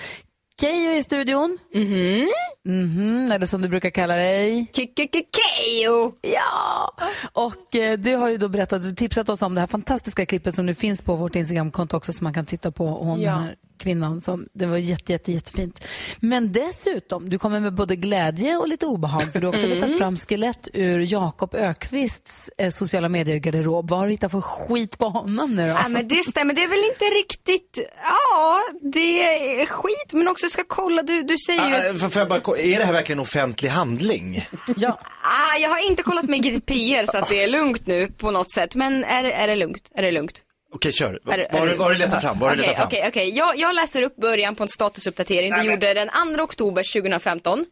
Keyyo 0.60 0.90
i 0.92 1.02
studion. 1.02 1.58
Mhm. 1.74 2.28
Mhm, 2.66 3.32
eller 3.32 3.46
som 3.46 3.62
du 3.62 3.68
brukar 3.68 3.90
kalla 3.90 4.14
dig. 4.16 4.66
Keyyo! 4.74 6.12
Ja! 6.22 6.94
Och 7.32 7.76
eh, 7.76 7.98
du 7.98 8.14
har 8.16 8.28
ju 8.28 8.36
då 8.36 8.48
berättat, 8.48 8.96
tipsat 8.96 9.28
oss 9.28 9.42
om 9.42 9.54
det 9.54 9.60
här 9.60 9.66
fantastiska 9.68 10.26
klippet 10.26 10.54
som 10.54 10.66
nu 10.66 10.74
finns 10.74 11.02
på 11.02 11.16
vårt 11.16 11.36
Instagramkonto 11.36 11.96
också 11.96 12.12
som 12.12 12.24
man 12.24 12.34
kan 12.34 12.46
titta 12.46 12.70
på 12.70 12.86
om 12.88 13.20
Ja. 13.20 13.30
den 13.32 13.42
här 13.42 13.54
kvinnan. 13.78 14.20
Som, 14.20 14.48
det 14.54 14.66
var 14.66 14.76
jätte, 14.76 15.12
jätte, 15.12 15.32
jättefint. 15.32 15.84
Men 16.20 16.52
dessutom, 16.52 17.28
du 17.30 17.38
kommer 17.38 17.60
med 17.60 17.74
både 17.74 17.96
glädje 17.96 18.56
och 18.56 18.68
lite 18.68 18.86
obehag 18.86 19.32
för 19.32 19.40
du 19.40 19.46
har 19.46 19.52
också 19.54 19.64
Mm. 19.66 19.78
letat 19.78 19.98
fram 19.98 20.16
skelett 20.16 20.68
ur 20.72 21.12
Jakob 21.12 21.54
Ökvists 21.54 22.50
eh, 22.58 22.70
sociala 22.70 23.08
medier-garderob. 23.08 23.90
Vad 23.90 23.98
har 23.98 24.06
du 24.06 24.12
hittat 24.12 24.30
för 24.32 24.40
skit 24.40 24.98
på 24.98 25.08
honom 25.08 25.54
nu 25.54 25.62
då? 25.62 25.68
Ja, 25.68 25.88
men 25.88 26.08
det 26.08 26.22
stämmer, 26.24 26.54
det 26.54 26.62
är 26.62 26.68
väl 26.68 26.84
inte 26.92 27.04
riktigt, 27.04 27.78
ja, 28.02 28.60
det 28.92 29.22
är 29.62 29.66
skit 29.66 30.12
men 30.12 30.28
också 30.28 30.48
ska 30.48 30.62
kolla, 30.68 31.02
du, 31.02 31.22
du 31.22 31.38
säger 31.38 31.68
ju... 31.68 31.74
Ah, 31.74 31.94
får- 31.98 32.08
får 32.08 32.20
jag 32.20 32.28
bara, 32.28 32.58
är 32.58 32.78
det 32.78 32.84
här 32.84 32.92
verkligen 32.92 33.20
offentlig 33.20 33.68
handling? 33.68 34.48
Ja. 34.76 34.98
Ah, 35.22 35.56
jag 35.60 35.70
har 35.70 35.88
inte 35.90 36.02
kollat 36.02 36.24
med 36.24 36.42
GDPR 36.42 37.10
så 37.10 37.18
att 37.18 37.28
det 37.28 37.42
är 37.42 37.48
lugnt 37.48 37.86
nu 37.86 38.06
på 38.06 38.30
något 38.30 38.50
sätt, 38.52 38.74
men 38.74 39.04
är, 39.04 39.24
är 39.24 39.48
det 39.48 39.54
lugnt? 39.56 39.90
Är 39.94 40.02
det 40.02 40.10
lugnt? 40.12 40.42
Okej, 40.74 40.92
kör. 40.92 41.14
Är 41.14 41.20
Vad 41.24 41.38
det- 41.38 41.48
har 41.52 41.66
är 41.66 41.88
du 41.88 41.94
du 41.94 41.98
letat 41.98 42.20
fram? 42.22 42.38
Du 42.38 42.44
Okej, 42.44 42.56
letat 42.56 42.76
fram? 42.76 42.86
okej, 42.86 43.04
okej. 43.08 43.36
Jag, 43.36 43.58
jag 43.58 43.74
läser 43.74 44.02
upp 44.02 44.16
början 44.16 44.54
på 44.54 44.62
en 44.62 44.68
statusuppdatering. 44.68 45.50
Det 45.52 45.64
gjorde 45.64 45.94
den 45.94 46.08
2 46.36 46.42
oktober 46.42 46.82
2015. 46.92 47.64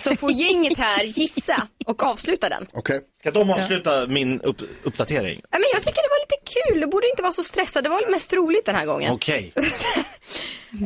Så 0.00 0.16
får 0.16 0.32
gänget 0.32 0.78
här 0.78 1.04
gissa 1.04 1.68
och 1.86 2.02
avsluta 2.02 2.48
den. 2.48 2.66
Okej. 2.72 3.00
Ska 3.20 3.30
de 3.30 3.50
avsluta 3.50 4.06
min 4.06 4.40
upp, 4.40 4.62
uppdatering? 4.82 5.40
Ja, 5.50 5.58
men 5.58 5.64
jag 5.72 5.82
tycker 5.82 6.02
det 6.02 6.08
var 6.08 6.20
lite 6.24 6.52
kul, 6.70 6.80
du 6.80 6.86
borde 6.86 7.08
inte 7.10 7.22
vara 7.22 7.32
så 7.32 7.42
stressad. 7.42 7.84
Det 7.84 7.90
var 7.90 8.10
mest 8.10 8.32
roligt 8.32 8.66
den 8.66 8.74
här 8.74 8.86
gången. 8.86 9.12
Okej. 9.12 9.52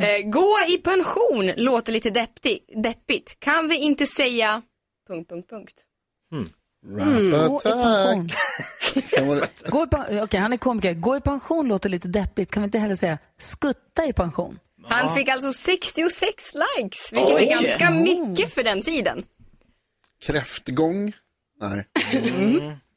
Eh, 0.01 0.29
gå 0.29 0.57
i 0.69 0.77
pension 0.77 1.51
låter 1.57 1.91
lite 1.91 2.09
deppigt. 2.09 2.69
deppigt. 2.83 3.39
Kan 3.39 3.67
vi 3.67 3.75
inte 3.77 4.05
säga... 4.05 4.61
Punkt, 5.07 5.29
punkt, 5.29 5.49
punkt. 5.49 5.73
Rap 6.33 6.47
Gå 6.85 7.59
i 7.59 7.63
pension. 7.63 8.25
attack. 8.25 9.09
Kan 9.11 9.27
man- 9.27 9.41
Gå 9.69 9.83
i 9.83 9.87
pen- 9.87 10.19
Okej, 10.23 10.39
han 10.39 10.53
är 10.53 10.57
komiker. 10.57 10.93
Gå 10.93 11.17
i 11.17 11.21
pension 11.21 11.67
låter 11.67 11.89
lite 11.89 12.07
deppigt. 12.07 12.51
Kan 12.51 12.63
vi 12.63 12.65
inte 12.65 12.79
heller 12.79 12.95
säga 12.95 13.17
skutta 13.39 14.05
i 14.05 14.13
pension? 14.13 14.59
Han 14.89 15.15
fick 15.15 15.29
alltså 15.29 15.53
66 15.53 16.53
likes, 16.53 17.11
vilket 17.13 17.35
Oj. 17.35 17.43
är 17.47 17.61
ganska 17.61 17.91
mycket 17.91 18.53
för 18.53 18.63
den 18.63 18.81
tiden. 18.81 19.23
Kräftgång? 20.25 21.11
Nej. 21.61 21.85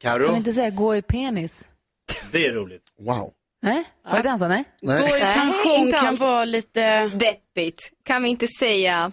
Kan 0.01 0.19
vi 0.31 0.37
inte 0.37 0.53
säga 0.53 0.69
gå 0.69 0.95
i 0.95 1.01
penis? 1.01 1.67
det 2.31 2.45
är 2.45 2.53
roligt. 2.53 2.81
Wow. 2.99 3.31
Nej? 3.61 3.83
Var 4.05 4.17
det 4.17 4.23
det 4.23 4.29
han 4.29 4.39
sa? 4.39 4.47
Nej? 4.47 4.63
Nej. 4.81 5.01
Gå 5.09 5.17
i 5.17 5.19
pension 5.19 5.87
inte 5.87 5.97
kan 5.99 6.15
vara 6.15 6.45
lite... 6.45 7.07
Deppigt. 7.07 7.91
Kan 8.05 8.23
vi 8.23 8.29
inte 8.29 8.47
säga... 8.47 9.11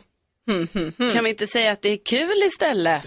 Kan 1.12 1.24
vi 1.24 1.30
inte 1.30 1.46
säga 1.46 1.72
att 1.72 1.82
det 1.82 1.88
är 1.88 1.98
kul 2.04 2.42
istället? 2.46 3.04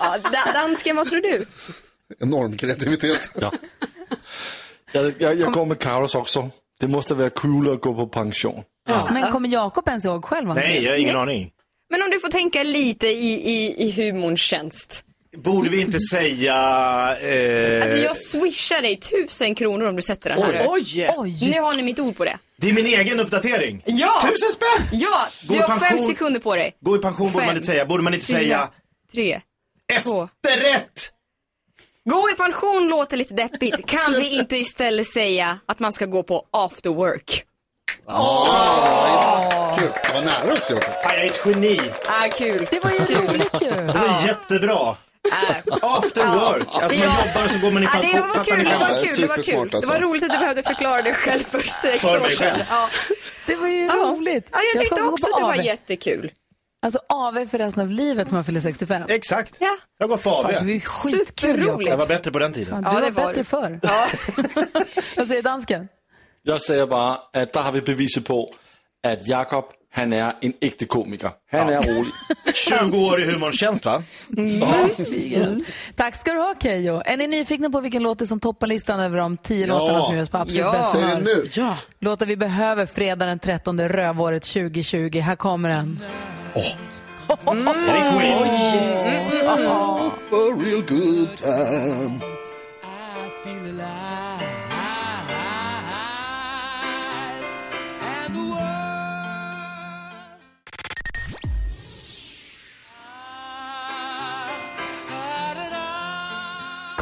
Ja, 0.00 0.16
da- 0.32 0.52
dansken, 0.52 0.96
vad 0.96 1.08
tror 1.10 1.20
du? 1.20 1.46
Enorm 2.20 2.56
kreativitet. 2.56 3.30
Ja. 3.40 3.52
Jag, 4.92 5.14
jag, 5.18 5.38
jag 5.40 5.52
går 5.52 5.66
med 5.66 5.78
Karos 5.78 6.14
också. 6.14 6.50
Det 6.80 6.88
måste 6.88 7.14
vara 7.14 7.30
kul 7.30 7.72
att 7.74 7.80
gå 7.80 7.94
på 7.94 8.06
pension. 8.06 8.62
Men 9.10 9.32
kommer 9.32 9.48
Jakob 9.48 9.88
ens 9.88 10.04
ihåg 10.04 10.24
själv 10.24 10.48
Nej, 10.54 10.82
jag 10.84 10.92
har 10.92 10.98
ingen 10.98 11.16
aning. 11.16 11.50
Men 11.90 12.02
om 12.02 12.10
du 12.10 12.20
får 12.20 12.28
tänka 12.28 12.62
lite 12.62 13.06
i, 13.06 13.32
i, 13.52 13.88
i 13.88 13.90
humorns 13.90 14.40
tjänst. 14.40 15.04
Borde 15.36 15.68
vi 15.70 15.80
inte 15.80 15.98
säga... 16.00 16.54
Eh, 17.20 17.82
Alltså 17.82 17.96
jag 17.98 18.16
swishar 18.16 18.82
dig 18.82 18.96
tusen 18.96 19.54
kronor 19.54 19.86
om 19.88 19.96
du 19.96 20.02
sätter 20.02 20.30
den 20.30 20.42
här. 20.42 20.66
Oj! 20.68 21.10
Oj! 21.16 21.50
Nu 21.50 21.60
har 21.60 21.74
ni 21.74 21.82
mitt 21.82 21.98
ord 21.98 22.16
på 22.16 22.24
det. 22.24 22.38
Det 22.56 22.68
är 22.68 22.72
min 22.72 22.86
egen 22.86 23.20
uppdatering. 23.20 23.82
Ja! 23.86 24.20
Tusen 24.22 24.48
spänn! 24.52 24.88
Ja, 24.92 25.26
Gå 25.48 25.54
du 25.54 25.58
i 25.58 25.62
har 25.62 25.68
fem 25.68 25.78
pension. 25.78 26.06
sekunder 26.06 26.40
på 26.40 26.56
dig. 26.56 26.72
Gå 26.80 26.96
i 26.96 26.98
pension 26.98 27.26
borde 27.32 27.36
man 27.46 27.48
Fem, 27.48 27.56
inte 27.56 27.66
säga. 27.66 27.86
Borde 27.86 28.02
man 28.02 28.14
inte 28.14 28.26
fyra, 28.26 28.38
säga 28.38 28.68
Tre. 29.12 29.40
Efterrätt? 29.92 31.12
Gå 32.04 32.30
i 32.30 32.34
pension 32.34 32.88
låter 32.88 33.16
lite 33.16 33.34
deppigt. 33.34 33.86
Kan 33.86 34.12
vi 34.12 34.28
inte 34.38 34.56
istället 34.56 35.06
säga 35.06 35.58
att 35.66 35.78
man 35.78 35.92
ska 35.92 36.06
gå 36.06 36.22
på 36.22 36.46
after 36.50 36.90
work? 36.90 37.44
Kul. 39.78 39.90
Det 40.02 40.14
var 40.14 40.22
nära 40.22 40.52
också 40.52 40.72
Jakob. 40.72 40.92
Fan, 41.02 41.12
jag 41.14 41.24
är 41.24 41.30
ett 41.30 41.40
geni. 41.46 41.80
Ah, 42.06 42.28
kul. 42.28 42.66
Det 42.70 42.84
var 42.84 42.90
ju 42.90 42.98
roligt 42.98 43.62
ju. 43.62 43.70
Det 43.70 43.92
var 43.98 44.26
jättebra. 44.26 44.96
After 45.82 46.26
work. 46.26 46.66
Alltså 46.72 46.98
man 46.98 47.08
jobbar 47.08 47.44
och 47.44 47.50
så 47.50 47.58
går 47.58 47.70
man 47.70 47.82
i 47.82 47.86
Ah, 47.86 47.90
pension. 47.90 48.12
det 48.12 48.20
var 48.38 48.44
kul, 48.44 48.64
det 48.64 48.70
det? 48.70 48.78
var 48.78 49.04
kul, 49.04 49.20
det 49.20 49.26
var 49.26 49.36
kul. 49.42 49.68
Det 49.70 49.76
alltså. 49.76 49.92
var 49.92 50.00
roligt 50.00 50.22
att 50.22 50.30
du 50.30 50.38
behövde 50.38 50.62
förklara 50.62 51.02
dig 51.02 51.14
själv 51.14 51.44
för 51.50 51.58
sex 51.62 52.00
För 52.02 52.16
år 52.16 52.20
mig 52.20 52.36
sedan. 52.36 52.50
själv. 52.50 52.64
Ja. 52.70 52.88
Det 53.46 53.56
var 53.56 53.68
ju 53.68 53.88
roligt. 53.88 54.48
Ja, 54.52 54.58
jag 54.74 54.82
tyckte 54.82 55.02
också 55.02 55.26
det 55.36 55.42
var 55.42 55.54
jättekul. 55.54 56.30
Alltså 56.82 56.98
AV 57.08 57.46
för 57.46 57.58
resten 57.58 57.82
av 57.82 57.90
livet 57.90 58.26
när 58.30 58.34
man 58.34 58.44
fyller 58.44 58.60
65. 58.60 59.02
Exakt. 59.08 59.56
Ja. 59.60 59.66
Jag 59.98 60.04
har 60.06 60.08
gått 60.08 60.22
på 60.24 60.30
Fan, 60.30 60.46
det 60.46 60.52
var 60.52 60.60
AV. 60.60 60.68
ju 60.68 60.80
skitkul. 60.80 61.86
Jag 61.86 61.96
var 61.96 62.06
bättre 62.06 62.30
på 62.30 62.38
den 62.38 62.52
tiden. 62.52 62.70
Fan, 62.70 62.82
Ja, 62.94 63.00
Du 63.00 63.06
det 63.06 63.10
var 63.10 63.22
var 63.22 63.28
bättre 63.28 63.40
du. 63.42 63.44
förr. 63.44 63.80
Ja. 63.82 64.06
Vad 65.16 65.26
säger 65.28 65.42
dansken? 65.42 65.88
Jag 66.42 66.62
säger 66.62 66.86
bara 66.86 67.12
att 67.14 67.52
där 67.52 67.62
har 67.62 67.72
vi 67.72 67.80
beviset 67.80 68.26
på 68.26 68.50
att 69.06 69.28
Jakob, 69.28 69.64
han 69.98 70.12
är 70.12 70.32
en 70.40 70.52
äkta 70.60 70.84
komiker. 70.84 71.30
Han 71.52 71.68
är 71.68 71.82
rolig. 71.82 72.12
20 72.54 72.98
år 72.98 73.22
i 73.22 73.24
humorns 73.30 73.60
tjänst 73.60 73.84
va? 73.86 74.02
Verkligen. 74.28 75.64
Tack 75.96 76.14
ska 76.16 76.32
du 76.32 76.38
ha 76.38 76.54
Keyyo. 76.62 77.02
Är 77.04 77.16
ni 77.16 77.26
nyfikna 77.26 77.70
på 77.70 77.80
vilken 77.80 78.02
låt 78.02 78.18
det 78.18 78.24
är 78.24 78.26
som 78.26 78.40
toppar 78.40 78.66
listan 78.66 79.00
över 79.00 79.18
de 79.18 79.36
tio 79.36 79.66
Ja. 79.66 79.78
låtarna 79.78 80.00
som 80.00 80.16
görs 80.16 80.28
på 80.28 80.38
absolut 80.38 80.60
Ja. 80.64 80.72
bäst 80.72 80.92
Säg 80.92 81.02
det 81.02 81.20
nu. 81.20 81.46
Ja. 81.52 81.76
Låtar 82.00 82.26
vi 82.26 82.36
behöver 82.36 82.86
fredag 82.86 83.26
den 83.26 83.38
13 83.38 83.88
rövåret 83.88 84.42
2020. 84.42 85.18
Här 85.20 85.36
kommer 85.36 85.68
den. 85.68 86.00
Det 86.54 87.54
är 87.54 88.18
Queen. 88.18 88.48
A 90.32 90.62
real 90.64 90.82
good 90.82 91.36
time. 91.36 92.37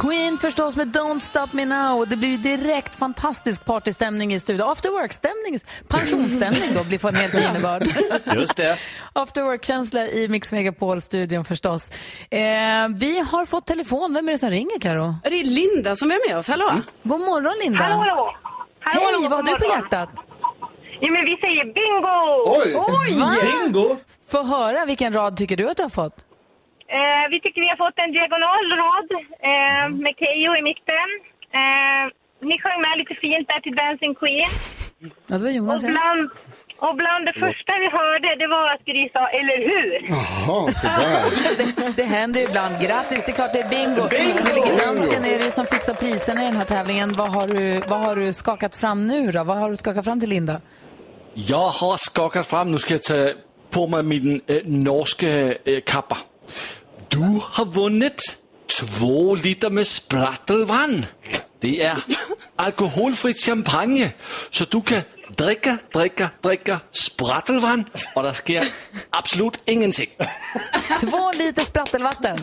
Queen 0.07 0.37
förstås 0.37 0.75
med 0.75 0.87
Don't 0.87 1.19
Stop 1.19 1.47
Me 1.51 1.65
Now. 1.65 2.07
Det 2.07 2.17
blir 2.17 2.29
ju 2.29 2.37
direkt 2.37 2.95
fantastisk 2.95 3.65
partystämning 3.65 4.33
i 4.33 4.39
studion. 4.39 4.69
After 4.69 4.89
work-stämning, 4.89 5.59
pensionsstämning 5.87 6.69
då 6.77 6.83
blir 6.83 6.97
för 6.97 7.09
en 7.09 7.15
helt 7.15 7.33
ny 7.37 7.41
innebörd. 7.43 7.87
Just 8.35 8.57
det. 8.57 8.77
After 9.13 9.43
work-känsla 9.43 10.07
i 10.07 10.27
Mix 10.27 10.51
Megapol-studion 10.51 11.45
förstås. 11.45 11.91
Eh, 12.29 12.39
vi 12.99 13.19
har 13.31 13.45
fått 13.45 13.65
telefon. 13.65 14.13
Vem 14.13 14.27
är 14.27 14.31
det 14.31 14.37
som 14.37 14.49
ringer 14.49 14.79
Karo? 14.79 15.15
Det 15.23 15.39
är 15.39 15.43
Linda 15.43 15.95
som 15.95 16.11
är 16.11 16.29
med 16.29 16.37
oss. 16.37 16.47
Hallå? 16.47 16.71
God 17.03 17.19
morgon 17.19 17.53
Linda. 17.63 17.83
Hallå, 17.83 17.95
hallå. 17.95 18.35
Hallå, 18.79 19.01
Hej, 19.19 19.29
vad 19.29 19.31
har 19.31 19.43
du 19.43 19.51
på 19.59 19.65
morgon. 19.67 19.81
hjärtat? 19.83 20.09
Ja, 20.99 21.11
men 21.11 21.25
vi 21.25 21.37
säger 21.37 21.63
bingo! 21.73 22.19
Oj! 22.45 23.63
Bingo. 23.63 23.97
Få 24.31 24.43
höra, 24.43 24.85
vilken 24.85 25.13
rad 25.13 25.37
tycker 25.37 25.57
du 25.57 25.69
att 25.69 25.77
du 25.77 25.83
har 25.83 25.89
fått? 25.89 26.26
Eh, 26.95 27.25
vi 27.31 27.37
tycker 27.43 27.59
vi 27.65 27.69
har 27.73 27.79
fått 27.85 27.97
en 28.05 28.11
diagonal 28.17 28.65
rad 28.83 29.09
eh, 29.49 29.85
med 30.03 30.13
Keyyo 30.21 30.51
i 30.59 30.61
mitten. 30.69 31.09
Eh, 31.59 32.03
ni 32.49 32.55
sjöng 32.63 32.79
med 32.85 32.93
lite 33.01 33.15
fint 33.23 33.45
där 33.51 33.59
till 33.65 33.75
Dancing 33.81 34.15
Queen. 34.21 34.51
Alltså, 35.31 35.45
vad 35.45 35.51
Och 35.51 35.51
Jonas 35.51 35.83
ja. 35.83 35.89
bland, 35.89 36.29
och 36.85 36.95
bland 36.95 37.25
det 37.25 37.33
första 37.33 37.71
vi 37.83 37.89
hörde, 37.99 38.29
det 38.41 38.47
var 38.47 38.65
att 38.73 38.83
Gry 38.85 39.09
sa 39.13 39.23
eller 39.39 39.57
hur? 39.71 39.89
Jaha, 40.09 40.71
sådär. 40.81 41.21
det, 41.85 41.95
det 41.95 42.03
händer 42.03 42.39
ju 42.39 42.45
ibland. 42.47 42.81
Grattis, 42.81 43.23
det 43.25 43.31
är 43.31 43.35
klart 43.35 43.53
det 43.53 43.59
är 43.59 43.69
bingo. 43.69 44.03
Gullige 44.09 44.85
dansken 44.85 45.25
är 45.25 45.39
det 45.45 45.51
som 45.51 45.65
fixar 45.65 45.93
priserna 45.93 46.41
i 46.43 46.45
den 46.45 46.57
här 46.57 46.65
tävlingen. 46.65 47.13
Vad 47.13 47.29
har, 47.29 47.47
du, 47.47 47.81
vad 47.87 47.99
har 47.99 48.15
du 48.15 48.33
skakat 48.33 48.75
fram 48.75 49.07
nu 49.07 49.31
då? 49.31 49.43
Vad 49.43 49.57
har 49.57 49.69
du 49.69 49.75
skakat 49.75 50.05
fram 50.05 50.19
till 50.19 50.29
Linda? 50.29 50.61
Jag 51.33 51.69
har 51.69 51.97
skakat 51.97 52.47
fram, 52.47 52.71
nu 52.71 52.77
ska 52.79 52.93
jag 52.93 53.03
ta 53.03 53.29
på 53.69 53.87
mig 53.87 54.03
min 54.03 54.41
äh, 54.47 54.55
norska 54.65 55.27
äh, 55.27 55.79
kappa. 55.85 56.17
Du 57.09 57.39
har 57.43 57.65
vunnit 57.65 58.21
två 58.79 59.35
liter 59.35 59.69
med 59.69 59.87
sprattelvann. 59.87 61.05
Det 61.59 61.81
är 61.83 61.97
alkoholfritt 62.55 63.45
champagne, 63.45 64.13
så 64.49 64.65
du 64.65 64.81
kan 64.81 65.01
dricka, 65.37 65.77
dricka, 65.93 66.29
dricka 66.41 66.79
sprattelvann 66.91 67.85
och 68.15 68.23
det 68.23 68.33
sker 68.33 68.63
absolut 69.09 69.63
ingenting. 69.65 70.09
Två 70.99 71.31
liter 71.31 71.65
sprattelvatten. 71.65 72.37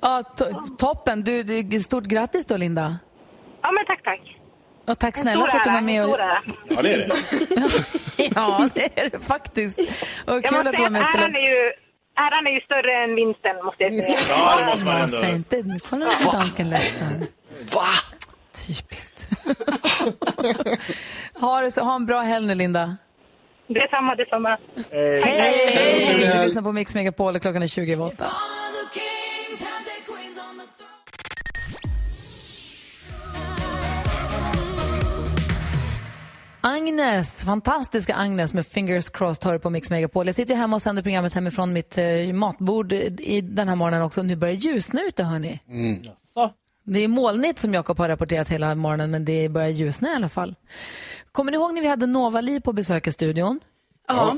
Ja, 0.00 0.22
to- 0.36 0.76
toppen. 0.78 1.24
Du, 1.24 1.80
stort 1.80 2.04
grattis 2.04 2.46
då 2.46 2.56
Linda. 2.56 2.98
Ja, 3.62 3.72
men 3.72 3.86
tack, 3.86 4.02
tack. 4.04 4.37
Och 4.88 4.98
tack 4.98 5.16
snälla 5.16 5.46
för 5.46 5.58
att 5.58 5.64
du 5.64 5.70
var 5.70 5.80
med. 5.80 6.04
Och... 6.04 6.18
Ja, 6.68 6.82
det 6.82 6.92
är 6.92 6.98
det. 6.98 7.08
Ja, 8.34 8.68
det 8.74 9.00
är 9.00 9.10
det 9.10 9.20
faktiskt. 9.20 9.78
Och 10.26 10.34
Jag 10.34 10.44
kul 10.44 10.66
att 10.66 10.76
du 10.76 10.82
var 10.82 10.90
med 10.90 11.00
och 11.00 11.06
spelade. 11.06 11.38
är 11.38 11.50
ju, 11.50 11.72
äran 12.16 12.46
är 12.46 12.50
ju 12.50 12.60
större 12.60 13.04
än 13.04 13.14
vinsten, 13.14 13.64
måste 13.64 13.82
jag 13.82 13.92
säga. 13.92 14.18
Ja, 14.28 14.56
det 14.58 14.66
måste 14.66 14.84
man 14.84 15.00
ändå. 15.00 15.16
säg 15.20 15.34
inte, 15.34 15.56
nu 15.56 15.78
nu 15.92 16.06
dansken 16.32 16.70
ledsen. 16.70 17.26
Va? 17.74 17.82
Typiskt. 18.66 19.28
ha, 21.40 21.60
det 21.60 21.70
så, 21.70 21.84
ha 21.84 21.94
en 21.94 22.06
bra 22.06 22.20
helg 22.20 22.46
nu, 22.46 22.54
Linda. 22.54 22.96
Detsamma, 23.66 24.14
detsamma. 24.14 24.58
Hej! 24.92 25.22
Trevlig 25.22 25.32
Hej! 25.32 26.04
helg. 26.06 26.38
Du 26.38 26.44
lyssnar 26.44 26.62
på 26.62 26.72
Mix 26.72 26.94
Megapol 26.94 27.36
och 27.36 27.42
klockan 27.42 27.62
är 27.62 27.66
20 27.66 27.92
över 27.92 28.06
åtta. 28.06 28.26
Agnes, 36.60 37.44
fantastiska 37.44 38.14
Agnes 38.14 38.54
med 38.54 38.66
Fingers 38.66 39.08
Crossed 39.08 39.44
hör 39.44 39.58
på 39.58 39.70
Mix 39.70 39.90
Megapol. 39.90 40.26
Jag 40.26 40.34
sitter 40.34 40.54
ju 40.54 40.60
hemma 40.60 40.76
och 40.76 40.82
sänder 40.82 41.02
programmet 41.02 41.34
hemifrån 41.34 41.72
mitt 41.72 41.98
eh, 41.98 42.32
matbord 42.32 42.92
i 42.92 43.40
den 43.40 43.68
här 43.68 43.76
morgonen 43.76 44.02
också. 44.02 44.22
Nu 44.22 44.36
börjar 44.36 44.54
det 44.54 44.60
ljusna 44.60 45.00
ute 45.02 45.22
hörni. 45.24 45.60
Det 46.84 47.00
är 47.00 47.08
molnigt 47.08 47.58
som 47.58 47.74
Jakob 47.74 47.98
har 47.98 48.08
rapporterat 48.08 48.48
hela 48.48 48.74
morgonen 48.74 49.10
men 49.10 49.24
det 49.24 49.48
börjar 49.48 49.68
ljusna 49.68 50.08
i 50.12 50.14
alla 50.14 50.28
fall. 50.28 50.54
Kommer 51.32 51.52
ni 51.52 51.56
ihåg 51.56 51.74
när 51.74 51.82
vi 51.82 51.88
hade 51.88 52.06
Novali 52.06 52.60
på 52.60 52.72
besök 52.72 53.06
i 53.06 53.12
studion? 53.12 53.60
Ja. 54.08 54.36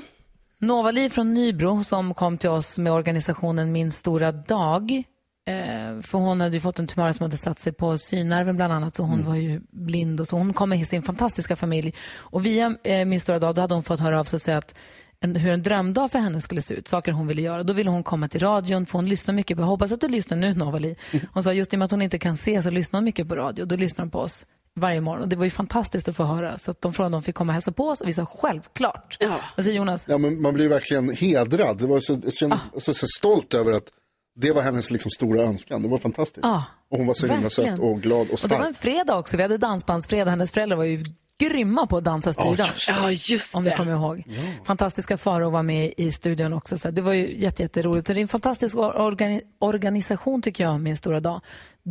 Novali 0.59 1.11
från 1.11 1.35
Nybro 1.35 1.85
som 1.85 2.15
kom 2.15 2.39
till 2.39 2.51
oss 2.51 2.79
med 2.79 2.93
organisationen 2.93 3.73
Min 3.73 3.93
stora 3.93 4.33
dag. 4.33 5.05
Eh, 5.49 6.03
för 6.03 6.19
hon 6.19 6.41
hade 6.41 6.57
ju 6.57 6.61
fått 6.61 6.79
en 6.79 6.87
tumör 6.87 7.13
som 7.13 7.25
hade 7.25 7.37
satt 7.37 7.59
sig 7.59 7.73
på 7.73 7.99
synnerven 7.99 8.57
bland 8.57 8.73
annat 8.73 8.97
så 8.97 9.03
hon 9.03 9.25
var 9.25 9.35
ju 9.35 9.61
blind 9.71 10.21
och 10.21 10.29
så. 10.29 10.37
Hon 10.37 10.53
kom 10.53 10.69
med 10.69 10.87
sin 10.87 11.03
fantastiska 11.03 11.57
familj 11.57 11.95
och 12.17 12.47
via 12.47 12.75
eh, 12.85 13.05
Min 13.05 13.21
stora 13.21 13.39
dag 13.39 13.55
då 13.55 13.61
hade 13.61 13.75
hon 13.75 13.83
fått 13.83 14.01
höra 14.01 14.21
av 14.21 14.25
sig 14.25 14.37
och 14.37 14.43
säga 14.43 14.59
att 14.59 14.79
en, 15.21 15.37
hur 15.37 15.53
en 15.53 15.63
drömdag 15.63 16.11
för 16.11 16.19
henne 16.19 16.41
skulle 16.41 16.63
se 16.63 16.75
ut, 16.75 16.89
saker 16.89 17.13
hon 17.13 17.27
ville 17.27 17.43
göra. 17.43 17.63
Då 17.63 17.73
ville 17.73 17.91
hon 17.91 18.03
komma 18.03 18.29
till 18.29 18.41
radion 18.41 18.87
för 18.87 18.99
hon 18.99 19.09
lyssnar 19.09 19.35
mycket 19.35 19.57
på, 19.57 19.63
jag 19.63 19.67
hoppas 19.67 19.93
att 19.93 20.01
du 20.01 20.09
lyssnar 20.09 20.37
nu 20.37 20.55
Novali. 20.55 20.97
Hon 21.33 21.43
sa 21.43 21.53
just 21.53 21.73
i 21.73 21.77
och 21.77 21.79
med 21.79 21.85
att 21.85 21.91
hon 21.91 22.03
inte 22.03 22.19
kan 22.19 22.37
se 22.37 22.63
så 22.63 22.71
lyssnar 22.71 22.99
hon 22.99 23.05
mycket 23.05 23.29
på 23.29 23.37
radio. 23.37 23.65
Då 23.65 23.77
lyssnar 23.77 24.05
hon 24.05 24.11
på 24.11 24.19
oss 24.19 24.47
varje 24.75 25.01
morgon 25.01 25.23
och 25.23 25.29
det 25.29 25.37
var 25.37 25.45
ju 25.45 25.51
fantastiskt 25.51 26.09
att 26.09 26.17
få 26.17 26.25
höra. 26.25 26.59
Så 26.59 26.71
att 26.71 26.81
de 26.81 26.93
frågade 26.93 27.07
om 27.07 27.13
de 27.13 27.23
fick 27.23 27.35
komma 27.35 27.51
och 27.51 27.55
hälsa 27.55 27.73
på 27.73 27.89
oss 27.89 28.01
och 28.01 28.09
vi 28.09 28.13
sa 28.13 28.27
självklart. 28.27 29.17
Ja. 29.21 29.41
Vad 29.57 29.65
säger 29.65 29.79
Jonas? 29.79 30.05
Ja, 30.09 30.19
men 30.19 30.43
man 30.43 30.55
blir 30.55 30.69
verkligen 30.69 31.11
hedrad. 31.11 31.79
Det 31.79 31.87
var 31.87 32.01
så, 32.01 32.21
jag 32.25 32.35
kände, 32.35 32.59
så, 32.79 32.95
så 32.95 33.07
stolt 33.07 33.55
över 33.55 33.73
att 33.73 33.91
det 34.37 34.53
var 34.53 34.63
hennes 34.63 34.91
liksom 34.91 35.11
stora 35.11 35.43
önskan. 35.43 35.83
Det 35.83 35.89
var 35.89 35.99
fantastiskt. 35.99 36.39
Ja, 36.47 36.65
och 36.91 36.99
hon 36.99 37.07
var 37.07 37.15
så 37.15 37.27
himla 37.27 37.51
söt 37.51 37.79
och 37.79 38.01
glad 38.03 38.21
och 38.21 38.21
Och 38.21 38.27
det 38.27 38.31
var 38.33 38.57
stark. 38.57 38.67
en 38.69 38.75
fredag 38.75 39.17
också. 39.19 39.37
Vi 39.37 39.43
hade 39.43 39.59
dansbandsfredag. 39.59 40.31
Hennes 40.31 40.53
föräldrar 40.53 40.77
var 40.77 40.85
ju 40.85 41.05
grymma 41.39 41.87
på 41.87 41.97
att 41.97 42.05
dansa 42.05 42.33
styrdans. 42.33 42.87
Ja, 42.89 43.11
just 43.13 43.55
Om 43.55 43.65
ni 43.65 43.71
det. 43.71 43.77
kommer 43.77 43.93
ihåg. 43.93 44.25
Fantastiska 44.65 45.19
Farao 45.19 45.51
var 45.51 45.63
med 45.63 45.93
i 45.97 46.13
studion 46.13 46.53
också. 46.53 46.79
Så 46.79 46.91
det 46.91 47.03
var 47.03 47.13
ju 47.13 47.39
jätte, 47.41 47.63
jätteroligt. 47.63 48.07
Så 48.07 48.13
det 48.13 48.21
är 48.21 48.23
en 48.23 48.29
fantastisk 48.29 48.75
or- 48.77 48.97
organi- 48.97 49.41
organisation 49.59 50.43
tycker 50.43 50.65
jag, 50.65 50.81
Min 50.81 50.97
stora 50.97 51.21
dag. 51.21 51.41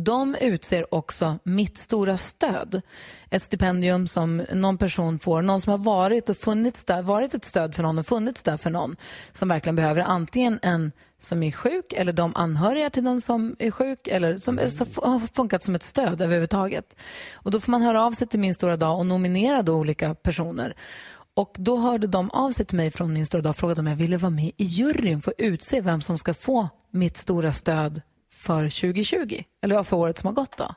De 0.04 0.36
utser 0.40 0.94
också 0.94 1.38
Mitt 1.44 1.78
stora 1.78 2.18
stöd. 2.18 2.82
Ett 3.30 3.42
stipendium 3.42 4.06
som 4.06 4.36
någon 4.52 4.78
person 4.78 5.18
får, 5.18 5.42
någon 5.42 5.60
som 5.60 5.70
har 5.70 5.78
varit 5.78 6.28
och 6.28 6.36
funnits 6.36 6.84
där, 6.84 7.02
varit 7.02 7.34
ett 7.34 7.44
stöd 7.44 7.74
för 7.74 7.82
någon 7.82 7.98
och 7.98 8.06
funnits 8.06 8.42
där 8.42 8.56
för 8.56 8.70
någon 8.70 8.96
som 9.32 9.48
verkligen 9.48 9.76
behöver 9.76 10.02
antingen 10.02 10.58
en 10.62 10.92
som 11.18 11.42
är 11.42 11.50
sjuk 11.50 11.92
eller 11.92 12.12
de 12.12 12.32
anhöriga 12.36 12.90
till 12.90 13.04
den 13.04 13.20
som 13.20 13.56
är 13.58 13.70
sjuk 13.70 14.08
eller 14.08 14.36
som 14.36 14.58
har 14.58 15.34
funkat 15.34 15.62
som 15.62 15.74
ett 15.74 15.82
stöd 15.82 16.22
överhuvudtaget. 16.22 17.00
Och 17.34 17.50
då 17.50 17.60
får 17.60 17.70
man 17.70 17.82
höra 17.82 18.04
av 18.04 18.12
sig 18.12 18.28
till 18.28 18.40
Min 18.40 18.54
stora 18.54 18.76
dag 18.76 18.98
och 18.98 19.06
nominera 19.06 19.62
då 19.62 19.74
olika 19.74 20.14
personer. 20.14 20.76
Och 21.34 21.54
då 21.58 21.76
hörde 21.76 22.06
de 22.06 22.30
av 22.30 22.50
sig 22.50 22.66
till 22.66 22.76
mig 22.76 22.90
från 22.90 23.12
Min 23.12 23.26
stora 23.26 23.42
dag 23.42 23.50
och 23.50 23.56
frågade 23.56 23.80
om 23.80 23.86
jag 23.86 23.96
ville 23.96 24.16
vara 24.16 24.30
med 24.30 24.52
i 24.56 24.64
juryn 24.64 25.22
för 25.22 25.30
att 25.30 25.40
utse 25.40 25.80
vem 25.80 26.02
som 26.02 26.18
ska 26.18 26.34
få 26.34 26.68
mitt 26.90 27.16
stora 27.16 27.52
stöd 27.52 28.02
för 28.32 28.62
2020, 28.62 29.42
eller 29.62 29.74
ja, 29.74 29.84
för 29.84 29.96
året 29.96 30.18
som 30.18 30.26
har 30.26 30.34
gått. 30.34 30.56
Då. 30.56 30.74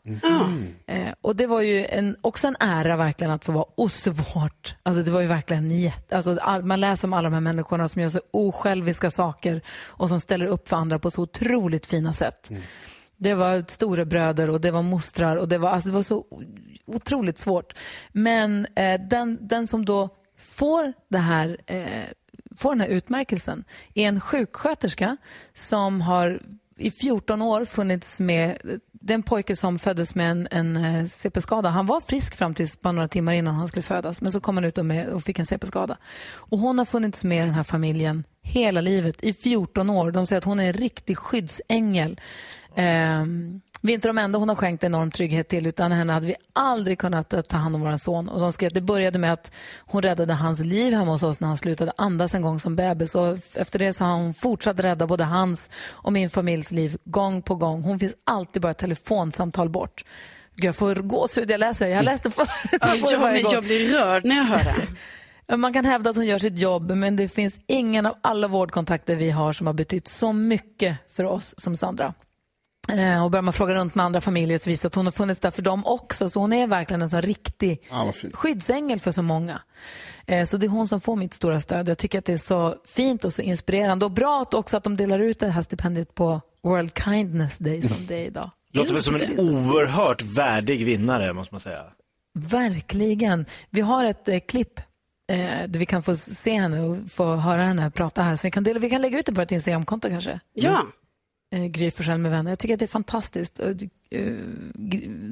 Eh, 0.86 1.14
och 1.22 1.36
det 1.36 1.48
var 1.48 1.62
ju 1.62 1.86
en, 1.86 2.18
också 2.22 2.48
en 2.48 2.56
ära 2.60 2.96
verkligen 2.96 3.32
att 3.34 3.46
få 3.46 3.52
vara 3.52 3.66
och 3.78 3.92
svårt. 3.92 4.76
Alltså 4.84 5.04
det 5.04 5.12
var 5.12 5.22
ju 5.22 5.28
verkligen 5.28 5.72
jätte, 5.72 6.16
alltså 6.16 6.38
all, 6.42 6.64
man 6.64 6.80
läser 6.80 7.08
om 7.08 7.14
alla 7.14 7.30
de 7.30 7.34
här 7.34 7.42
människorna 7.42 7.88
som 7.88 8.02
gör 8.02 8.10
så 8.10 8.22
osjälviska 8.32 9.12
saker 9.12 9.62
och 9.80 10.10
som 10.10 10.20
ställer 10.20 10.46
upp 10.46 10.68
för 10.68 10.78
andra 10.78 11.00
på 11.00 11.12
så 11.12 11.22
otroligt 11.22 11.86
fina 11.86 12.14
sätt. 12.14 12.52
Det 13.18 13.34
var 13.34 13.64
storebröder 13.68 14.50
och 14.50 14.62
det 14.62 14.72
var 14.72 14.82
mostrar 14.82 15.36
och 15.36 15.48
det 15.48 15.58
var, 15.58 15.70
alltså 15.70 15.90
det 15.90 15.96
var 15.96 16.04
så 16.04 16.26
otroligt 16.86 17.38
svårt. 17.38 17.76
Men 18.12 18.68
eh, 18.76 19.02
den, 19.10 19.38
den 19.42 19.68
som 19.68 19.86
då 19.86 20.10
får 20.38 20.94
det 21.10 21.18
här 21.18 21.58
eh, 21.66 21.86
får 22.58 22.70
den 22.70 22.82
här 22.82 22.88
utmärkelsen 22.88 23.64
är 23.94 24.08
en 24.08 24.22
sjuksköterska 24.22 25.18
som 25.54 26.02
har 26.02 26.40
i 26.78 26.92
14 26.92 27.42
år 27.42 27.66
funnits 27.66 28.20
med 28.20 28.58
den 28.92 29.24
pojke 29.24 29.56
som 29.56 29.80
föddes 29.80 30.16
med 30.16 30.32
en, 30.32 30.48
en 30.52 30.76
eh, 30.76 31.06
CP-skada. 31.06 31.70
Han 31.70 31.86
var 31.86 32.02
frisk 32.02 32.36
fram 32.36 32.54
till 32.54 32.68
bara 32.82 32.92
några 32.92 33.08
timmar 33.08 33.34
innan 33.34 33.56
han 33.56 33.68
skulle 33.68 33.84
födas 33.84 34.22
men 34.22 34.32
så 34.32 34.40
kom 34.40 34.58
han 34.58 34.66
ut 34.66 34.78
och, 34.78 34.86
med, 34.86 35.08
och 35.08 35.24
fick 35.24 35.40
en 35.40 35.46
CP-skada. 35.46 35.98
Och 36.34 36.60
hon 36.60 36.78
har 36.78 36.86
funnits 36.86 37.24
med 37.24 37.38
i 37.38 37.42
den 37.42 37.54
här 37.54 37.64
familjen 37.64 38.24
hela 38.42 38.82
livet 38.82 39.24
i 39.24 39.34
14 39.34 39.90
år. 39.90 40.12
De 40.12 40.28
säger 40.28 40.38
att 40.38 40.46
hon 40.46 40.60
är 40.60 40.68
en 40.68 40.74
riktig 40.74 41.18
skyddsängel. 41.18 42.20
Ehm, 42.76 43.62
vi 43.86 43.92
är 43.92 43.96
inte 43.96 44.08
de 44.08 44.18
enda 44.18 44.40
hon 44.40 44.50
har 44.50 44.56
skänkt 44.56 44.84
enorm 44.84 45.12
trygghet 45.12 45.48
till 45.48 45.68
utan 45.68 45.92
henne 45.92 46.14
hade 46.14 46.28
vi 46.28 46.36
aldrig 46.54 47.00
kunnat 47.00 47.34
eh, 47.34 47.42
ta 47.42 47.58
hand 47.58 47.76
om 47.76 47.82
vår 47.82 47.98
son. 47.98 48.30
Och 48.30 48.40
de 48.40 48.52
skrev 48.52 48.68
att 48.68 48.74
det 48.74 48.82
började 48.82 49.20
med 49.20 49.34
att 49.34 49.52
hon 49.80 50.02
räddade 50.02 50.34
hans 50.34 50.60
liv 50.60 50.94
hemma 50.94 51.12
hos 51.12 51.24
oss 51.24 51.40
när 51.40 51.48
han 51.48 51.58
slutade 51.58 51.92
andas 51.98 52.36
en 52.36 52.42
gång 52.42 52.60
som 52.60 52.76
bebis. 52.76 53.16
Och 53.16 53.38
efter 53.56 53.80
det 53.80 53.94
så 53.94 54.04
har 54.04 54.16
hon 54.16 54.34
fortsatt 54.34 54.80
rädda 54.80 55.08
både 55.08 55.24
hans 55.24 55.70
och 55.90 56.14
min 56.14 56.30
familjs 56.30 56.72
liv 56.72 56.98
gång 57.06 57.42
på 57.42 57.56
gång. 57.56 57.82
Hon 57.82 58.00
finns 58.00 58.16
alltid 58.24 58.62
bara 58.62 58.74
telefonsamtal 58.74 59.70
bort. 59.70 60.06
Gud, 60.56 60.68
jag 60.68 60.76
får 60.76 60.96
gåshud, 60.96 61.52
jag 61.52 61.60
läser 61.60 61.86
det. 61.86 61.92
Jag 61.92 61.98
har 61.98 62.04
läst 62.04 62.24
det 62.24 62.32
förut. 62.32 62.50
Ja, 63.12 63.20
men 63.20 63.52
jag 63.52 63.64
blir 63.64 63.92
rörd 63.92 64.26
när 64.26 64.36
jag 64.36 64.46
hör 64.46 64.64
det. 64.64 65.58
Man 65.58 65.74
kan 65.74 65.86
hävda 65.86 66.10
att 66.10 66.16
hon 66.16 66.26
gör 66.26 66.38
sitt 66.38 66.58
jobb, 66.58 66.92
men 66.92 67.16
det 67.16 67.28
finns 67.28 67.60
ingen 67.68 68.06
av 68.06 68.16
alla 68.22 68.48
vårdkontakter 68.48 69.16
vi 69.16 69.30
har 69.30 69.54
som 69.54 69.68
har 69.68 69.74
betytt 69.74 70.08
så 70.08 70.34
mycket 70.34 70.98
för 71.10 71.24
oss 71.24 71.54
som 71.58 71.78
Sandra. 71.78 72.14
Eh, 72.90 73.24
och 73.24 73.32
börjar 73.32 73.42
man 73.42 73.54
fråga 73.54 73.76
runt 73.76 73.96
med 73.96 74.06
andra 74.06 74.22
familjer 74.22 74.58
så 74.58 74.70
visar 74.70 74.88
att 74.88 74.96
hon 74.96 75.06
har 75.06 75.12
funnits 75.12 75.40
där 75.40 75.52
för 75.52 75.62
dem 75.62 75.86
också. 75.86 76.30
Så 76.30 76.40
hon 76.40 76.54
är 76.54 76.68
verkligen 76.68 77.02
en 77.02 77.10
sån 77.10 77.22
riktig 77.22 77.82
Ja, 77.90 78.14
skyddsängel 78.34 79.00
för 79.00 79.12
så 79.12 79.22
många. 79.22 79.62
Eh, 80.26 80.46
så 80.46 80.58
det 80.58 80.66
är 80.66 80.70
hon 80.70 80.88
som 80.88 81.02
får 81.02 81.16
mitt 81.16 81.34
stora 81.34 81.62
stöd. 81.62 81.90
Jag 81.90 81.98
tycker 81.98 82.20
att 82.20 82.26
det 82.26 82.34
är 82.34 82.38
så 82.38 82.76
fint 82.86 83.26
och 83.26 83.34
så 83.34 83.42
inspirerande. 83.42 84.06
Och 84.06 84.12
bra 84.12 84.46
också 84.52 84.78
att 84.78 84.84
de 84.84 84.98
delar 84.98 85.20
ut 85.20 85.40
det 85.40 85.50
här 85.50 85.62
stipendiet 85.62 86.16
på 86.16 86.42
World 86.64 86.92
Kindness 87.04 87.58
Day 87.58 87.82
som 87.82 88.06
det 88.08 88.16
är 88.16 88.26
idag. 88.26 88.52
Låter 88.74 88.94
väl 88.94 89.04
som 89.04 89.16
en 89.16 89.40
oerhört 89.40 90.22
värdig 90.22 90.86
vinnare, 90.86 91.34
måste 91.34 91.54
man 91.54 91.62
säga. 91.62 91.84
Verkligen. 92.40 93.46
Vi 93.70 93.82
har 93.82 94.06
ett 94.06 94.28
eh, 94.28 94.40
klipp 94.40 94.80
eh, 95.32 95.38
där 95.68 95.80
vi 95.80 95.86
kan 95.86 96.04
få 96.04 96.16
se 96.16 96.60
henne 96.60 96.82
och 96.82 96.98
få 97.12 97.36
höra 97.36 97.64
henne 97.64 97.92
prata 97.92 98.22
här. 98.22 98.36
Så 98.36 98.48
vi 98.48 98.52
kan, 98.52 98.64
dela, 98.64 98.80
vi 98.80 98.90
kan 98.90 99.02
lägga 99.02 99.20
ut 99.20 99.26
det 99.26 99.34
på 99.34 99.42
ett 99.42 99.52
Instagramkonto 99.52 100.10
kanske. 100.10 100.40
Ja. 100.54 100.86
Eh, 101.54 101.66
Gry 101.66 101.92
Forssell 101.92 102.18
med 102.18 102.32
vänner. 102.32 102.52
Jag 102.52 102.60
tycker 102.60 102.74
att 102.74 102.80
det 102.80 102.86
är 102.86 102.88
fantastiskt. 102.88 103.60
Och, 103.60 103.68
eh, 104.18 104.34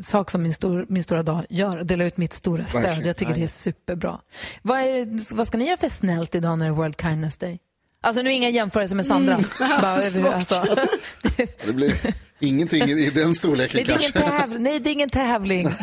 sak 0.02 0.32
som 0.32 0.44
min, 0.44 0.54
stor, 0.54 0.86
min 0.90 1.04
stora 1.04 1.24
dag 1.24 1.46
gör. 1.50 1.84
Dela 1.84 2.06
ut 2.06 2.18
mitt 2.18 2.34
stora 2.34 2.66
stöd. 2.66 2.82
Verkligen. 2.82 3.08
Jag 3.08 3.18
tycker 3.18 3.34
det 3.34 3.44
är 3.44 3.48
superbra. 3.48 4.20
Vad, 4.62 4.80
är, 4.80 5.36
vad 5.36 5.48
ska 5.48 5.58
ni 5.58 5.66
göra 5.66 5.78
för 5.78 5.90
snällt 5.90 6.36
idag 6.36 6.58
när 6.58 6.66
det 6.66 6.72
är 6.72 6.76
World 6.76 7.02
Kindness 7.02 7.38
Day? 7.38 7.60
Alltså 8.04 8.22
nu 8.22 8.30
är 8.30 8.34
inga 8.34 8.50
jämförelser 8.50 8.96
med 8.96 9.06
Sandra. 9.06 9.40
Bara, 9.82 9.92
alltså, 10.32 10.66
Det 11.66 11.74
blir 11.74 11.94
ingenting 12.40 12.82
i 12.82 13.10
den 13.10 13.36
storleken 13.36 13.78
nej, 13.78 13.86
det 13.86 13.92
är 13.92 14.00
ingen 14.00 14.12
kanske. 14.12 14.40
tävling. 14.40 14.64
Nej, 14.64 14.80
det 14.80 14.90
är 14.90 14.92
ingen 14.92 15.10
tävling. 15.10 15.64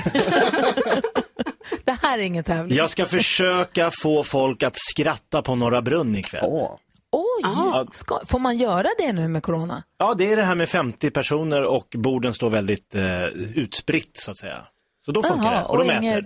det 1.85 1.98
här 2.03 2.18
är 2.18 2.22
ingen 2.22 2.44
tävling. 2.44 2.77
Jag 2.77 2.90
ska 2.90 3.07
försöka 3.07 3.90
få 4.03 4.24
folk 4.24 4.62
att 4.62 4.77
skratta 4.77 5.42
på 5.42 5.55
Norra 5.55 5.83
Brunn 5.83 6.16
ikväll. 6.16 6.42
Åh, 6.44 6.70
Oj, 7.12 7.87
ska, 7.92 8.21
får 8.27 8.38
man 8.38 8.57
göra 8.57 8.88
det 8.99 9.12
nu 9.12 9.29
med 9.29 9.42
corona? 9.42 9.83
Ja, 9.99 10.14
det 10.14 10.33
är 10.33 10.37
det 10.37 10.42
här 10.44 10.55
med 10.55 10.68
50 10.68 11.11
personer 11.11 11.64
och 11.64 11.87
borden 11.99 12.35
står 12.35 12.51
väldigt 12.51 12.94
eh, 12.94 13.25
utspritt 13.55 14.11
så 14.14 14.31
att 14.31 14.37
säga. 14.38 14.66
Så 15.05 15.12
då 15.12 15.23
funkar 15.23 15.51
det. 15.51 15.64
Och, 15.64 15.79
de 15.79 15.90
äter. 15.90 16.03
inget- 16.03 16.25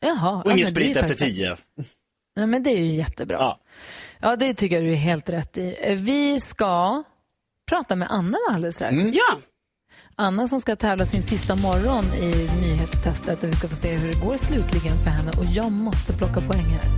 Jaha, 0.00 0.36
Och 0.44 0.50
ja, 0.50 0.54
ingen 0.54 0.66
sprit 0.66 0.96
efter 0.96 1.14
tio. 1.14 1.56
Nej, 2.36 2.46
men 2.46 2.62
det 2.62 2.70
är 2.70 2.78
ju 2.80 2.86
jättebra. 2.94 3.36
Ja. 3.36 3.60
Ja, 4.20 4.36
det 4.36 4.54
tycker 4.54 4.76
jag 4.76 4.84
du 4.84 4.92
är 4.92 4.96
helt 4.96 5.28
rätt 5.28 5.56
i. 5.58 5.76
Eh, 5.80 5.96
Vi 5.98 6.40
ska 6.40 7.02
prata 7.68 7.96
med 7.96 8.08
Anna 8.10 8.38
alldeles 8.50 8.74
strax. 8.74 8.96
Ja. 9.12 9.38
Anna 10.18 10.48
som 10.48 10.60
ska 10.60 10.76
tävla 10.76 11.06
sin 11.06 11.22
sista 11.22 11.56
morgon 11.56 12.04
i 12.04 12.50
nyhetstestet 12.60 13.42
och 13.42 13.48
vi 13.48 13.52
ska 13.52 13.68
få 13.68 13.74
se 13.74 13.96
hur 13.96 14.08
det 14.08 14.20
går 14.20 14.36
slutligen 14.36 15.02
för 15.02 15.10
henne. 15.10 15.30
Och 15.38 15.44
jag 15.44 15.72
måste 15.72 16.12
plocka 16.12 16.40
poäng 16.40 16.64
här. 16.64 16.90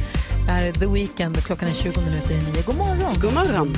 Det 0.46 0.52
här 0.52 0.64
är 0.64 0.72
The 0.72 0.86
Weeknd 0.86 1.36
och 1.36 1.42
klockan 1.42 1.68
är 1.68 1.72
20 1.72 2.00
minuter 2.00 2.34
i 2.34 2.42
nio. 2.42 2.62
God 2.62 2.76
morgon! 2.76 3.14
God 3.20 3.34
morgon. 3.34 3.74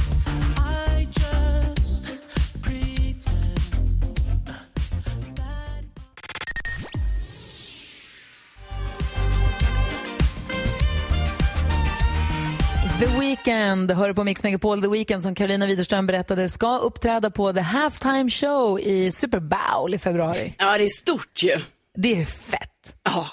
The 13.01 13.07
Weeknd, 13.07 13.90
hör 13.90 14.12
på 14.12 14.24
Mix 14.24 14.42
Megapol. 14.42 14.82
The 14.82 14.88
Weeknd 14.88 15.22
som 15.22 15.34
Carolina 15.34 15.66
Widerström 15.66 16.07
berättade 16.07 16.48
ska 16.48 16.78
uppträda 16.78 17.30
på 17.30 17.53
The 17.53 17.61
Halftime 17.61 18.30
Show 18.30 18.80
i 18.80 19.11
Super 19.11 19.40
Bowl 19.40 19.94
i 19.94 19.98
februari. 19.98 20.55
Ja, 20.59 20.78
det 20.78 20.84
är 20.84 20.88
stort 20.88 21.42
ju. 21.42 21.57
Det 21.96 22.20
är 22.20 22.24
fett. 22.24 22.94
Ja. 23.03 23.26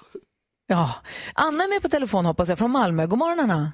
Ja. 0.67 0.93
Anna 1.33 1.63
är 1.63 1.69
med 1.69 1.81
på 1.81 1.89
telefon 1.89 2.25
hoppas 2.25 2.49
jag, 2.49 2.57
från 2.57 2.71
Malmö. 2.71 3.05
God 3.05 3.19
morgon 3.19 3.39
Anna. 3.39 3.71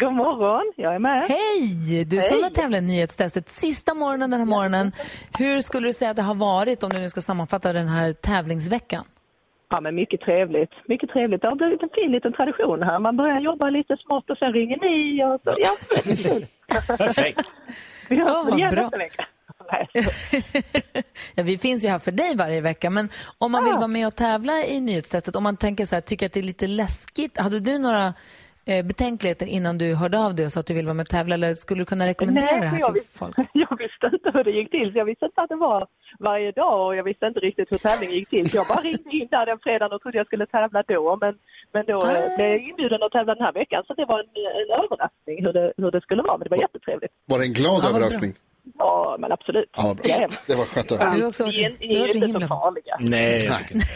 God 0.00 0.12
morgon, 0.14 0.72
jag 0.76 0.94
är 0.94 0.98
med. 0.98 1.24
Hej! 1.28 2.04
Du 2.04 2.20
ska 2.20 2.30
Hej. 2.30 2.40
med 2.40 2.50
och 2.50 2.54
tävla 2.54 2.78
i 2.78 2.80
nyhetstestet. 2.80 3.48
Sista 3.48 3.94
morgonen 3.94 4.30
den 4.30 4.40
här 4.40 4.46
morgonen. 4.46 4.92
Hur 5.38 5.60
skulle 5.60 5.88
du 5.88 5.92
säga 5.92 6.10
att 6.10 6.16
det 6.16 6.22
har 6.22 6.34
varit 6.34 6.82
om 6.82 6.90
du 6.90 6.98
nu 6.98 7.10
ska 7.10 7.20
sammanfatta 7.20 7.72
den 7.72 7.88
här 7.88 8.12
tävlingsveckan? 8.12 9.04
Ja, 9.68 9.80
men 9.80 9.94
mycket 9.94 10.20
trevligt. 10.20 10.70
Mycket 10.88 11.10
trevligt. 11.10 11.42
Det 11.42 11.48
har 11.48 11.56
blivit 11.56 11.82
en 11.82 11.88
fin 11.94 12.12
liten 12.12 12.32
tradition 12.32 12.82
här. 12.82 12.98
Man 12.98 13.16
börjar 13.16 13.40
jobba 13.40 13.70
lite 13.70 13.96
smått 13.96 14.30
och 14.30 14.38
sen 14.38 14.52
ringer 14.52 14.76
ni 14.76 15.24
och 15.24 15.40
så. 15.44 15.54
Ja. 15.58 15.70
Perfekt. 16.96 17.40
Vi 18.08 18.16
hörs 18.16 18.46
väl 18.46 18.58
igen 18.58 18.72
nästa 18.74 18.98
vecka. 18.98 19.26
Ja, 21.34 21.42
vi 21.42 21.58
finns 21.58 21.84
ju 21.84 21.88
här 21.88 21.98
för 21.98 22.12
dig 22.12 22.36
varje 22.36 22.60
vecka, 22.60 22.90
men 22.90 23.08
om 23.38 23.52
man 23.52 23.64
vill 23.64 23.74
vara 23.74 23.86
med 23.86 24.06
och 24.06 24.16
tävla 24.16 24.52
i 24.52 24.80
nyhetstestet, 24.80 25.36
om 25.36 25.42
man 25.42 25.56
tänker 25.56 25.86
så 25.86 25.94
här, 25.94 26.00
tycker 26.02 26.26
att 26.26 26.32
det 26.32 26.40
är 26.40 26.44
lite 26.44 26.66
läskigt, 26.66 27.38
hade 27.38 27.60
du 27.60 27.78
några 27.78 28.14
eh, 28.66 28.84
betänkligheter 28.86 29.46
innan 29.46 29.78
du 29.78 29.94
hörde 29.94 30.18
av 30.18 30.34
dig 30.34 30.46
och 30.46 30.52
sa 30.52 30.60
att 30.60 30.66
du 30.66 30.74
vill 30.74 30.86
vara 30.86 30.94
med 30.94 31.04
och 31.04 31.08
tävla, 31.08 31.34
eller 31.34 31.54
skulle 31.54 31.80
du 31.80 31.84
kunna 31.84 32.06
rekommendera 32.06 32.46
det 32.46 32.60
för 32.60 32.66
här 32.66 32.82
till 32.82 32.92
visste, 32.94 33.18
folk? 33.18 33.36
jag 33.52 33.78
visste 33.78 34.06
inte 34.12 34.30
hur 34.34 34.44
det 34.44 34.50
gick 34.50 34.70
till. 34.70 34.92
Så 34.92 34.98
jag 34.98 35.04
visste 35.04 35.24
inte 35.24 35.40
att 35.40 35.48
det 35.48 35.56
var 35.56 35.86
varje 36.18 36.52
dag 36.52 36.86
och 36.86 36.96
jag 36.96 37.04
visste 37.04 37.26
inte 37.26 37.40
riktigt 37.40 37.72
hur 37.72 37.78
tävlingen 37.78 38.14
gick 38.14 38.28
till. 38.28 38.50
Så 38.50 38.56
jag 38.56 38.66
bara 38.66 38.80
ringde 38.80 39.10
in 39.16 39.28
där 39.30 39.46
den 39.46 39.58
fredagen 39.58 39.92
och 39.94 40.02
trodde 40.02 40.18
jag 40.18 40.26
skulle 40.26 40.46
tävla 40.46 40.82
då. 40.82 41.18
Men, 41.20 41.34
men 41.72 41.86
då 41.86 41.98
eh, 42.06 42.36
blev 42.36 42.48
jag 42.48 42.60
inbjuden 42.68 43.02
att 43.02 43.12
tävla 43.12 43.34
den 43.34 43.44
här 43.44 43.52
veckan. 43.52 43.84
Så 43.86 43.94
det 43.94 44.04
var 44.04 44.18
en, 44.20 44.28
en 44.60 44.70
överraskning 44.84 45.36
hur 45.44 45.52
det, 45.52 45.72
hur 45.76 45.90
det 45.90 46.00
skulle 46.00 46.22
vara. 46.22 46.36
Men 46.38 46.44
det 46.44 46.50
var 46.50 46.62
jättetrevligt. 46.66 47.12
Var 47.26 47.38
det 47.38 47.44
en 47.44 47.52
glad 47.52 47.82
vad 47.82 47.90
överraskning? 47.90 48.32
Ja, 48.78 49.16
men 49.18 49.32
absolut. 49.32 49.70
Ja, 49.76 49.94
bra. 49.94 50.04
Ja. 50.20 50.28
Det 50.46 50.54
var 50.54 50.64
skönt 50.64 50.92
att 50.92 50.98
höra. 50.98 51.10
Du 51.10 51.26
också 51.26 51.44
är, 51.44 51.50
du 51.78 51.94
är 51.94 52.16
inte 52.16 52.40
så 52.40 52.46
farliga. 52.46 52.96
Nej, 53.00 53.44
jag 53.44 53.58
tycker 53.58 53.74
inte. 53.74 53.86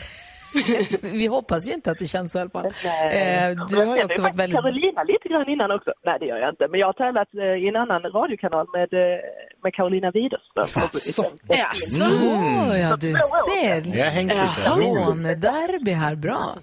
Vi 1.02 1.26
hoppas 1.26 1.68
ju 1.68 1.72
inte 1.72 1.90
att 1.90 1.98
det 1.98 2.06
känns 2.06 2.32
så 2.32 2.38
i 2.38 2.40
alla 2.40 2.50
fall. 2.50 2.72
Nej. 2.84 3.50
Eh, 3.50 3.66
du 3.68 3.76
har 3.76 3.84
ju 3.84 3.96
Jag 3.96 4.04
också 4.04 4.22
varit 4.22 4.36
väldigt... 4.36 4.56
Carolina 4.56 5.02
lite 5.02 5.28
grann 5.28 5.48
innan 5.48 5.70
också. 5.70 5.92
Nej, 6.04 6.16
det 6.20 6.26
gör 6.26 6.36
jag 6.36 6.48
inte. 6.50 6.68
Men 6.68 6.80
jag 6.80 6.86
har 6.86 6.92
tävlat 6.92 7.28
eh, 7.34 7.64
i 7.64 7.68
en 7.68 7.76
annan 7.76 8.02
radiokanal 8.02 8.66
med, 8.72 8.92
eh, 8.92 9.18
med 9.62 9.74
Carolina 9.74 10.10
Widerström. 10.10 10.66
Jaså? 11.48 12.04
Åh, 12.04 12.80
ja, 12.80 12.96
du 12.96 13.12
ser. 13.50 13.98
Jag 13.98 14.04
har 14.04 14.10
hängt 14.10 14.30
lite. 14.32 14.46
Skånederby 14.46 15.90
här, 15.90 16.14
bra. 16.14 16.54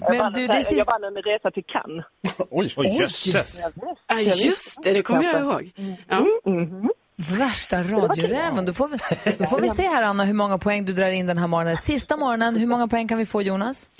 Jag 0.00 0.16
Men 0.16 0.32
du, 0.32 0.46
det 0.46 0.54
Jag 0.54 0.66
sista... 0.66 0.92
vann 0.92 1.04
en 1.04 1.22
resa 1.22 1.50
till 1.50 1.64
Cannes. 1.64 2.04
Oj, 2.50 2.72
Oj, 2.76 2.86
jösses. 3.00 3.68
Ja, 4.08 4.20
just 4.20 4.82
det, 4.82 4.92
det 4.92 5.02
kommer 5.02 5.22
jag 5.22 5.40
ihåg. 5.40 5.70
Ja. 6.08 6.26
Värsta 7.28 7.82
radioräven. 7.82 8.64
Då 8.66 8.72
får, 8.72 8.88
vi, 8.88 8.96
då 9.38 9.44
får 9.44 9.60
vi 9.60 9.70
se 9.70 9.82
här, 9.82 10.02
Anna, 10.02 10.24
hur 10.24 10.34
många 10.34 10.58
poäng 10.58 10.84
du 10.84 10.92
drar 10.92 11.08
in 11.10 11.26
den 11.26 11.38
här 11.38 11.46
morgonen. 11.46 11.76
Sista 11.76 12.16
morgonen, 12.16 12.56
hur 12.56 12.66
många 12.66 12.88
poäng 12.88 13.08
kan 13.08 13.18
vi 13.18 13.26
få, 13.26 13.42
Jonas? 13.42 13.90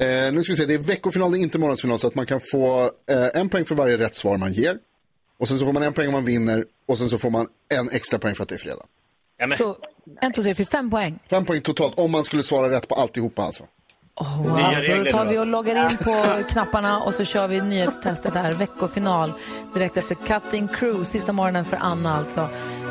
Eh, 0.00 0.32
nu 0.32 0.42
ska 0.42 0.52
vi 0.52 0.56
se, 0.56 0.66
det 0.66 0.74
är 0.74 0.78
veckofinal, 0.78 1.32
det 1.32 1.38
är 1.38 1.40
inte 1.40 1.58
morgonsfinal, 1.58 1.98
så 1.98 2.06
att 2.06 2.14
man 2.14 2.26
kan 2.26 2.40
få 2.52 2.90
eh, 3.10 3.40
en 3.40 3.48
poäng 3.48 3.64
för 3.64 3.74
varje 3.74 3.98
rätt 3.98 4.14
svar 4.14 4.36
man 4.36 4.52
ger. 4.52 4.78
Och 5.38 5.48
sen 5.48 5.58
så 5.58 5.64
får 5.66 5.72
man 5.72 5.82
en 5.82 5.92
poäng 5.92 6.06
om 6.06 6.12
man 6.12 6.24
vinner 6.24 6.64
och 6.88 6.98
sen 6.98 7.08
så 7.08 7.18
får 7.18 7.30
man 7.30 7.46
en 7.74 7.90
extra 7.90 8.18
poäng 8.18 8.34
för 8.34 8.42
att 8.42 8.48
det 8.48 8.54
är 8.54 8.58
fredag. 8.58 8.84
Ja, 9.38 9.46
men, 9.46 9.58
Så, 9.58 9.76
en, 10.20 10.32
två, 10.32 10.42
tre, 10.42 10.54
fyra, 10.54 10.66
fem 10.66 10.90
poäng. 10.90 11.18
Fem 11.30 11.44
poäng 11.44 11.60
totalt 11.60 11.98
om 11.98 12.10
man 12.10 12.24
skulle 12.24 12.42
svara 12.42 12.70
rätt 12.70 12.88
på 12.88 12.94
alltihopa 12.94 13.42
alltså. 13.42 13.64
Oh, 14.20 14.42
wow. 14.42 15.04
Då 15.04 15.10
tar 15.10 15.24
vi 15.24 15.38
och 15.38 15.46
loggar 15.46 15.90
in 15.90 15.96
på 15.96 16.42
knapparna 16.50 17.00
och 17.00 17.14
så 17.14 17.24
kör 17.24 17.48
vi 17.48 17.60
nyhetstestet 17.60 18.34
här, 18.34 18.52
veckofinal, 18.52 19.32
direkt 19.74 19.96
efter 19.96 20.14
Cutting 20.14 20.68
Crew, 20.68 21.04
sista 21.04 21.32
morgonen 21.32 21.64
för 21.64 21.76
Anna 21.76 22.16
alltså. 22.16 22.40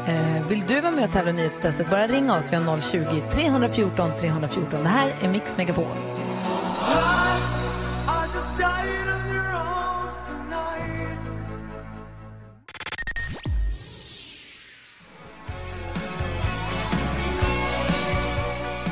Eh, 0.07 0.47
vill 0.47 0.63
du 0.67 0.82
vara 0.82 0.91
med 0.91 1.03
och 1.03 1.11
tävla 1.11 1.32
i 1.32 1.34
nyhetstestet, 1.34 1.89
bara 1.89 2.07
ringa 2.07 2.38
oss, 2.38 2.51
vi 2.51 2.55
har 2.55 2.77
020-314 2.77 4.11
314. 4.19 4.84
Det 4.84 4.89
här 4.89 5.15
är 5.21 5.30
Mix 5.30 5.57
Megapol. 5.57 5.86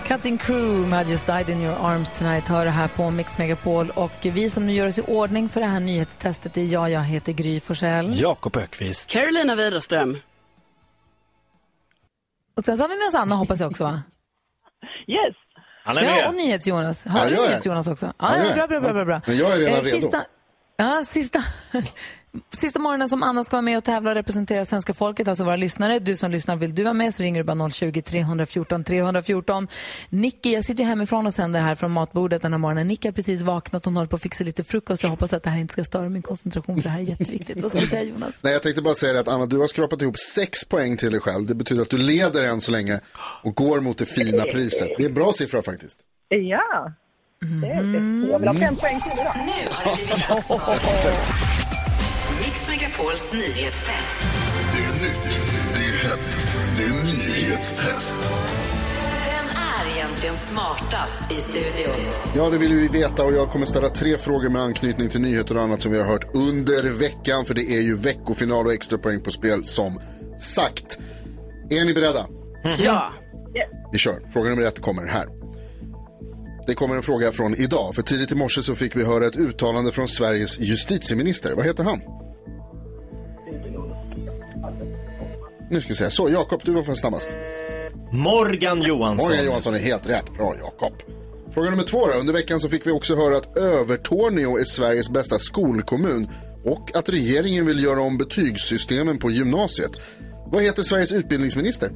Cutting 0.07 0.37
Crew 0.37 0.87
med 0.87 1.07
I 1.07 1.11
just 1.11 1.25
died 1.25 1.49
in 1.49 1.61
your 1.61 1.75
arms 1.87 2.11
tonight 2.11 2.47
hör 2.47 2.65
det 2.65 2.71
här 2.71 2.87
på 2.87 3.11
Mix 3.11 3.37
Megapol 3.37 3.89
och 3.89 4.11
vi 4.21 4.49
som 4.49 4.65
nu 4.67 4.73
gör 4.73 4.87
oss 4.87 4.97
i 4.99 5.01
ordning 5.01 5.49
för 5.49 5.61
det 5.61 5.67
här 5.67 5.79
nyhetstestet 5.79 6.57
är 6.57 6.63
jag, 6.65 6.89
jag 6.91 7.01
heter 7.03 7.33
Gry 7.33 7.59
Forssell. 7.59 8.19
Jakob 8.21 8.57
Ökvist. 8.57 9.09
Carolina 9.09 9.55
Widerström. 9.55 10.17
Och 12.57 12.63
sen 12.65 12.77
så 12.77 12.83
har 12.83 12.89
vi 12.89 12.95
med 12.97 13.07
oss 13.07 13.15
Anna 13.15 13.35
hoppas 13.35 13.59
jag 13.59 13.71
också 13.71 13.83
va? 13.83 14.01
Yes! 15.07 15.35
Han 15.83 15.97
är 15.97 16.01
Ja, 16.01 16.11
med. 16.15 16.27
och 16.27 16.35
NyhetsJonas. 16.35 17.05
Har 17.05 17.19
Ja, 17.19 17.29
du. 17.29 17.35
NyhetsJonas 17.35 17.87
också? 17.87 18.05
Ja, 18.19 18.37
Ja, 18.37 18.45
ja, 18.57 18.67
bra, 18.67 18.79
bra, 18.79 18.93
bra, 18.93 19.05
bra. 19.05 19.21
Men 19.27 19.37
jag 19.37 19.51
är 19.53 19.57
redan 19.57 19.81
redo. 19.83 19.95
Sista, 20.01 20.21
ja, 20.77 21.03
sista, 21.05 21.43
sista 22.51 22.79
morgonen 22.79 23.09
som 23.09 23.23
Anna 23.23 23.43
ska 23.43 23.55
vara 23.55 23.61
med 23.61 23.77
och 23.77 23.83
tävla 23.83 24.09
och 24.09 24.15
representera 24.15 24.65
svenska 24.65 24.93
folket, 24.93 25.27
alltså 25.27 25.43
våra 25.43 25.55
lyssnare. 25.55 25.99
Du 25.99 26.15
som 26.15 26.31
lyssnar, 26.31 26.55
vill 26.55 26.75
du 26.75 26.83
vara 26.83 26.93
med 26.93 27.13
så 27.13 27.23
ringer 27.23 27.39
du 27.39 27.43
bara 27.43 27.55
020-314 27.55 28.83
314. 28.83 29.67
Nicky, 30.09 30.53
jag 30.53 30.65
sitter 30.65 30.83
ju 30.83 30.89
hemifrån 30.89 31.27
och 31.27 31.33
sänder 31.33 31.61
här 31.61 31.75
från 31.75 31.91
matbordet 31.91 32.41
den 32.41 32.53
här 32.53 32.59
morgonen. 32.59 32.87
Nicky 32.87 33.07
har 33.07 33.13
precis 33.13 33.41
vaknat, 33.41 33.85
hon 33.85 33.95
håller 33.95 34.07
på 34.09 34.15
att 34.15 34.21
fixa 34.21 34.43
lite 34.43 34.63
frukost. 34.63 35.03
Jag 35.03 35.09
hoppas 35.09 35.33
att 35.33 35.43
det 35.43 35.49
här 35.49 35.59
inte 35.59 35.73
ska 35.73 35.83
störa 35.83 36.09
min 36.09 36.21
koncentration 36.21 36.75
för 36.75 36.83
det 36.83 36.89
här 36.89 36.99
är 36.99 37.03
jätteviktigt. 37.03 37.61
Vad 37.61 37.71
ska 37.71 37.79
du 37.79 37.87
säga 37.87 38.03
Jonas? 38.03 38.43
Nej, 38.43 38.53
jag 38.53 38.63
tänkte 38.63 38.81
bara 38.81 38.95
säga 38.95 39.13
det 39.13 39.19
att 39.19 39.27
Anna, 39.27 39.45
du 39.45 39.57
har 39.57 39.67
skrapat 39.67 40.01
ihop 40.01 40.19
sex 40.19 40.65
poäng 40.65 40.97
till 40.97 41.11
dig 41.11 41.19
själv. 41.19 41.45
Det 41.45 41.55
betyder 41.55 41.81
att 41.81 41.89
du 41.89 41.97
leder 41.97 42.43
än 42.47 42.61
så 42.61 42.71
länge 42.71 42.99
och 43.43 43.55
går 43.55 43.79
mot 43.79 43.97
det 43.97 44.05
fina 44.05 44.43
priset. 44.43 44.89
Det 44.97 45.03
är 45.03 45.07
en 45.07 45.13
bra 45.13 45.33
siffra 45.33 45.61
faktiskt. 45.61 45.99
Ja, 46.29 46.91
det 47.61 47.67
är 47.67 47.83
det. 47.83 48.27
Jag 48.31 48.39
vill 48.39 48.47
ha 48.47 48.55
fem 48.55 48.75
poäng 48.75 49.01
till 49.01 49.11
idag. 49.11 49.33
Nu 49.35 49.71
har 49.71 49.85
det 49.85 49.95
blivit 49.95 51.66
Megapols 52.97 53.33
nyhetstest. 53.33 54.17
Det 54.73 54.83
är 54.83 54.93
nytt, 54.93 55.39
det 55.73 55.79
är 55.79 56.09
hett, 56.09 56.39
det 56.77 56.83
är 56.83 57.03
nyhetstest. 57.03 58.17
Vem 59.25 59.45
är 59.45 59.95
egentligen 59.97 60.35
smartast 60.35 61.31
i 61.31 61.41
studion? 61.41 61.95
Ja, 62.35 62.49
det 62.49 62.57
vill 62.57 62.73
vi 62.73 62.87
veta 62.87 63.23
och 63.23 63.33
jag 63.33 63.51
kommer 63.51 63.65
ställa 63.65 63.89
tre 63.89 64.17
frågor 64.17 64.49
med 64.49 64.61
anknytning 64.61 65.09
till 65.09 65.21
nyheter 65.21 65.57
och 65.57 65.61
annat 65.61 65.81
som 65.81 65.91
vi 65.91 65.97
har 65.97 66.05
hört 66.05 66.35
under 66.35 66.91
veckan. 66.91 67.45
För 67.45 67.53
det 67.53 67.61
är 67.61 67.81
ju 67.81 67.95
veckofinal 67.95 68.65
och 68.65 68.73
extra 68.73 68.97
poäng 68.97 69.21
på 69.21 69.31
spel 69.31 69.63
som 69.63 69.99
sagt. 70.37 70.97
Är 71.69 71.85
ni 71.85 71.93
beredda? 71.93 72.27
Ja. 72.79 73.13
Vi 73.91 73.97
kör. 73.97 74.31
Fråga 74.33 74.49
nummer 74.49 74.63
ett 74.63 74.81
kommer 74.81 75.05
här. 75.05 75.27
Det 76.67 76.73
kommer 76.73 76.95
en 76.95 77.03
fråga 77.03 77.31
från 77.31 77.55
idag. 77.55 77.95
För 77.95 78.01
tidigt 78.01 78.31
i 78.31 78.35
morse 78.35 78.61
så 78.61 78.75
fick 78.75 78.95
vi 78.95 79.03
höra 79.03 79.25
ett 79.25 79.35
uttalande 79.35 79.91
från 79.91 80.07
Sveriges 80.07 80.59
justitieminister. 80.59 81.53
Vad 81.55 81.65
heter 81.65 81.83
han? 81.83 82.01
Nu 85.69 85.81
ska 85.81 85.89
vi 85.89 85.95
se. 85.95 86.11
Så, 86.11 86.29
Jakob, 86.29 86.61
du 86.65 86.71
var 86.71 86.83
fan 86.83 86.95
snabbast. 86.95 87.29
Morgan 88.11 88.81
Johansson. 88.81 89.29
Morgan 89.29 89.45
Johansson 89.45 89.75
är 89.75 89.79
helt 89.79 90.09
rätt. 90.09 90.33
Bra, 90.33 90.55
Jakob. 90.59 90.93
Fråga 91.53 91.69
nummer 91.69 91.83
två 91.83 92.07
då. 92.07 92.13
Under 92.13 92.33
veckan 92.33 92.59
så 92.59 92.69
fick 92.69 92.87
vi 92.87 92.91
också 92.91 93.15
höra 93.15 93.37
att 93.37 93.57
Övertorneå 93.57 94.57
är 94.57 94.63
Sveriges 94.63 95.09
bästa 95.09 95.39
skolkommun 95.39 96.27
och 96.65 96.95
att 96.95 97.09
regeringen 97.09 97.65
vill 97.65 97.83
göra 97.83 98.01
om 98.01 98.17
betygssystemen 98.17 99.17
på 99.17 99.31
gymnasiet. 99.31 99.91
Vad 100.51 100.63
heter 100.63 100.83
Sveriges 100.83 101.11
utbildningsminister? 101.11 101.91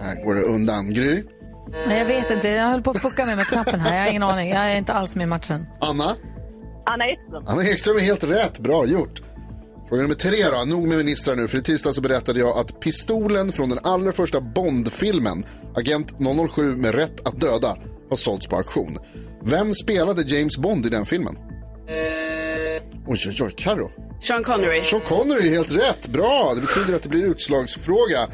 Här 0.00 0.24
går 0.24 0.34
det 0.34 0.42
undan. 0.42 0.94
Gry. 0.94 1.24
Nej, 1.88 1.98
jag 1.98 2.06
vet 2.06 2.30
inte, 2.30 2.48
jag 2.48 2.66
höll 2.66 2.82
på 2.82 2.90
att 2.90 3.02
fucka 3.02 3.26
med 3.26 3.36
med 3.36 3.46
knappen 3.46 3.80
här. 3.80 3.96
Jag 3.96 4.02
har 4.02 4.10
ingen 4.10 4.22
aning, 4.22 4.50
jag 4.50 4.72
är 4.72 4.76
inte 4.76 4.92
alls 4.92 5.14
med 5.14 5.24
i 5.24 5.26
matchen. 5.26 5.66
Anna. 5.80 6.04
Anna 6.86 7.06
Ekström. 7.06 7.44
Anna 7.46 7.64
Ekström 7.64 7.96
är 7.96 8.00
helt 8.00 8.24
rätt. 8.24 8.58
Bra 8.58 8.86
gjort. 8.86 9.22
Fråga 9.92 10.02
nummer 10.02 10.14
tre 10.14 10.44
då. 10.50 10.64
Nog 10.64 10.88
med 10.88 10.98
ministrar 10.98 11.36
nu. 11.36 11.48
För 11.48 11.58
i 11.58 11.62
tisdag 11.62 11.92
så 11.92 12.00
berättade 12.00 12.40
jag 12.40 12.58
att 12.58 12.80
pistolen 12.80 13.52
från 13.52 13.68
den 13.68 13.78
allra 13.82 14.12
första 14.12 14.40
Bond-filmen, 14.40 15.44
Agent 15.74 16.14
007 16.52 16.76
med 16.76 16.94
rätt 16.94 17.26
att 17.26 17.40
döda, 17.40 17.76
har 18.08 18.16
sålts 18.16 18.46
på 18.46 18.56
auktion. 18.56 18.98
Vem 19.44 19.74
spelade 19.74 20.22
James 20.22 20.58
Bond 20.58 20.86
i 20.86 20.88
den 20.88 21.06
filmen? 21.06 21.36
Oj, 23.06 23.18
oj, 23.28 23.36
oj. 23.42 23.54
Karo. 23.56 23.90
Sean 24.22 24.44
Connery. 24.44 24.80
Sean 24.80 25.00
Connery 25.00 25.48
helt 25.48 25.70
rätt. 25.70 26.08
Bra. 26.08 26.52
Det 26.54 26.60
betyder 26.60 26.96
att 26.96 27.02
det 27.02 27.08
blir 27.08 27.24
utslagsfråga. 27.24 28.28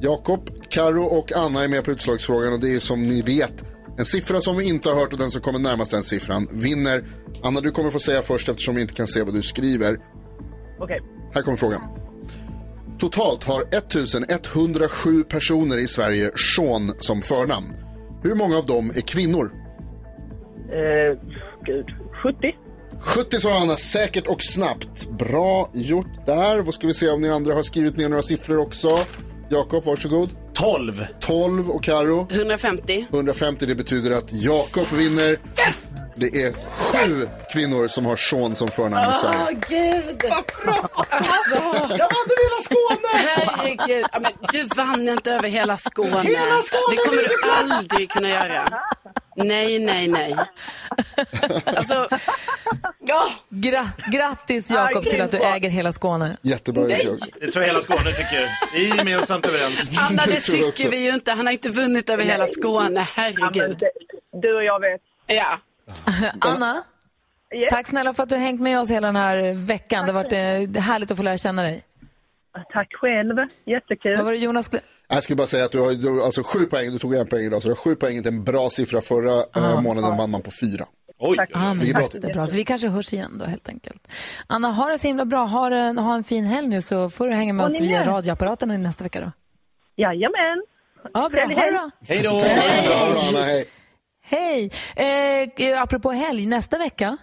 Jakob, 0.00 0.50
Karo 0.68 1.04
och 1.04 1.32
Anna 1.32 1.64
är 1.64 1.68
med 1.68 1.84
på 1.84 1.90
utslagsfrågan 1.90 2.52
och 2.52 2.60
det 2.60 2.74
är 2.74 2.80
som 2.80 3.02
ni 3.02 3.22
vet 3.22 3.64
en 3.98 4.06
siffra 4.06 4.40
som 4.40 4.56
vi 4.56 4.68
inte 4.68 4.88
har 4.88 4.96
hört 4.96 5.12
och 5.12 5.18
den 5.18 5.30
som 5.30 5.42
kommer 5.42 5.58
närmast 5.58 5.90
den 5.90 6.02
siffran 6.02 6.48
vinner. 6.52 7.04
Anna, 7.42 7.60
du 7.60 7.70
kommer 7.70 7.90
få 7.90 8.00
säga 8.00 8.22
först 8.22 8.48
eftersom 8.48 8.74
vi 8.74 8.82
inte 8.82 8.94
kan 8.94 9.06
se 9.06 9.22
vad 9.22 9.34
du 9.34 9.42
skriver. 9.42 9.98
Okej. 10.78 11.00
Här 11.34 11.42
kommer 11.42 11.56
frågan. 11.56 11.80
Totalt 12.98 13.44
har 13.44 13.62
1107 13.62 15.24
personer 15.24 15.78
i 15.78 15.86
Sverige 15.86 16.30
Sean 16.56 16.92
som 16.98 17.22
förnamn. 17.22 17.66
Hur 18.22 18.34
många 18.34 18.58
av 18.58 18.66
dem 18.66 18.90
är 18.90 19.00
kvinnor? 19.00 19.52
Eh, 20.70 21.18
gud, 21.64 21.86
70. 22.22 22.56
70 23.00 23.40
svarar 23.40 23.56
Anna, 23.56 23.76
säkert 23.76 24.26
och 24.26 24.42
snabbt. 24.42 25.08
Bra 25.10 25.70
gjort 25.72 26.26
där. 26.26 26.62
Vad 26.62 26.74
ska 26.74 26.86
vi 26.86 26.94
se 26.94 27.08
om 27.08 27.20
ni 27.20 27.30
andra 27.30 27.54
har 27.54 27.62
skrivit 27.62 27.96
ner 27.96 28.08
några 28.08 28.22
siffror 28.22 28.58
också? 28.58 28.98
Jakob, 29.48 29.84
varsågod. 29.84 30.30
12. 30.52 31.04
12 31.20 31.70
och 31.70 31.82
Karo 31.82 32.26
150. 32.30 33.06
150. 33.12 33.66
Det 33.66 33.74
betyder 33.74 34.10
att 34.10 34.32
Jakob 34.32 34.86
vinner. 34.92 35.36
Det 36.20 36.42
är 36.42 36.52
sju 36.78 37.28
kvinnor 37.52 37.88
som 37.88 38.06
har 38.06 38.16
Sean 38.16 38.54
som 38.54 38.68
förnamn 38.68 39.10
i 39.10 39.14
Sverige. 39.14 39.38
Åh, 39.40 39.50
gud! 39.68 40.24
Alltså, 41.10 41.62
Jag 41.98 42.08
vann 42.08 42.28
över 42.30 42.44
hela 42.44 42.62
Skåne! 42.62 43.08
herregud. 43.14 44.06
Ja, 44.12 44.20
men 44.20 44.32
du 44.52 44.64
vann 44.64 45.08
inte 45.08 45.32
över 45.32 45.48
hela 45.48 45.76
Skåne. 45.76 46.22
Hela 46.22 46.62
Skåne 46.62 46.82
Det 46.90 46.96
kommer 46.96 47.22
du 47.22 47.74
aldrig 47.74 48.10
kunna 48.10 48.28
göra. 48.28 48.68
Nej, 49.36 49.78
nej, 49.78 50.08
nej. 50.08 50.36
Alltså, 51.64 52.08
ja. 53.00 53.28
Gra 53.48 53.88
grattis 54.12 54.70
Jakob 54.70 55.04
till 55.04 55.20
att 55.22 55.30
du 55.30 55.38
äger 55.38 55.70
hela 55.70 55.92
Skåne. 55.92 56.36
Jättebra 56.42 56.82
gjort 56.82 57.00
Jakob. 57.00 57.18
Det 57.40 57.50
tror 57.52 57.62
jag 57.64 57.68
hela 57.68 57.82
Skåne 57.82 58.12
tycker. 58.12 58.48
Vi 58.74 58.90
är 58.90 58.96
gemensamt 58.96 59.46
överens. 59.46 59.90
Anna, 60.10 60.22
det 60.26 60.32
Det 60.32 60.40
tycker 60.40 60.90
vi 60.90 60.96
ju 61.04 61.14
inte. 61.14 61.32
Han 61.32 61.46
har 61.46 61.52
inte 61.52 61.68
vunnit 61.68 62.10
över 62.10 62.24
hela 62.24 62.46
Skåne. 62.46 63.08
Herregud. 63.14 63.82
Du 64.42 64.56
och 64.56 64.64
jag 64.64 64.80
vet. 64.80 65.00
Ja. 65.26 65.58
Anna, 66.40 66.82
tack 67.70 67.86
snälla 67.86 68.14
för 68.14 68.22
att 68.22 68.28
du 68.28 68.34
har 68.34 68.42
hängt 68.42 68.60
med 68.60 68.80
oss 68.80 68.90
hela 68.90 69.06
den 69.08 69.16
här 69.16 69.52
veckan. 69.66 70.06
Det 70.06 70.12
har 70.12 70.22
varit 70.22 70.32
eh, 70.76 70.82
härligt 70.82 71.10
att 71.10 71.16
få 71.16 71.22
lära 71.22 71.36
känna 71.36 71.62
dig. 71.62 71.82
Tack 72.72 72.88
själv. 72.94 73.36
Jättekul. 73.66 74.16
Vad 74.16 74.24
var 74.24 74.32
det 74.32 74.38
Jonas? 74.38 74.70
Jag 75.08 75.22
skulle 75.22 75.36
bara 75.36 75.46
säga 75.46 75.64
att 75.64 75.72
du 75.72 75.80
har 75.80 75.92
du, 75.92 76.22
alltså 76.22 76.42
sju 76.42 76.58
poäng, 76.64 76.92
du 76.92 76.98
tog 76.98 77.14
en 77.14 77.26
poäng 77.26 77.44
idag, 77.44 77.62
så 77.62 77.68
du 77.68 77.72
har 77.74 77.76
sju 77.76 77.94
poäng, 77.94 78.16
inte 78.16 78.28
en 78.28 78.44
bra 78.44 78.70
siffra. 78.70 79.00
Förra 79.00 79.42
eh, 79.56 79.80
månaden 79.80 80.16
vann 80.16 80.30
man 80.30 80.42
på 80.42 80.50
fyra. 80.60 80.84
Oj, 81.20 81.36
oj, 81.40 81.46
Ah, 81.54 81.74
men 81.74 81.78
Ligger 81.78 81.94
bra 81.94 82.08
det 82.12 82.28
är 82.28 82.34
bra. 82.34 82.46
Så 82.46 82.56
vi 82.56 82.64
kanske 82.64 82.88
hörs 82.88 83.12
igen 83.12 83.38
då 83.38 83.44
helt 83.44 83.68
enkelt. 83.68 84.08
Anna, 84.46 84.68
ha 84.72 84.88
det 84.88 84.98
så 84.98 85.06
himla 85.06 85.24
bra. 85.24 85.44
Ha 85.44 85.74
en, 85.74 85.98
ha 85.98 86.14
en 86.14 86.24
fin 86.24 86.44
helg 86.44 86.68
nu 86.68 86.82
så 86.82 87.10
får 87.10 87.28
du 87.28 87.34
hänga 87.34 87.52
med 87.52 87.64
Och 87.64 87.70
oss 87.70 87.80
via 87.80 88.04
radioapparaterna 88.04 88.76
nästa 88.76 89.04
vecka 89.04 89.20
då. 89.20 89.32
Jajamän. 89.96 90.62
Ja, 91.14 91.28
bra. 91.28 91.40
Ha 91.42 91.48
det 91.48 91.70
bra. 91.72 91.90
Hej 92.08 92.22
då! 92.22 92.30
Anna, 93.28 93.42
hej. 93.42 93.68
Hej! 94.30 94.70
Eh, 94.96 95.82
apropå 95.82 96.10
helg, 96.12 96.46
nästa 96.46 96.78
vecka 96.78 97.16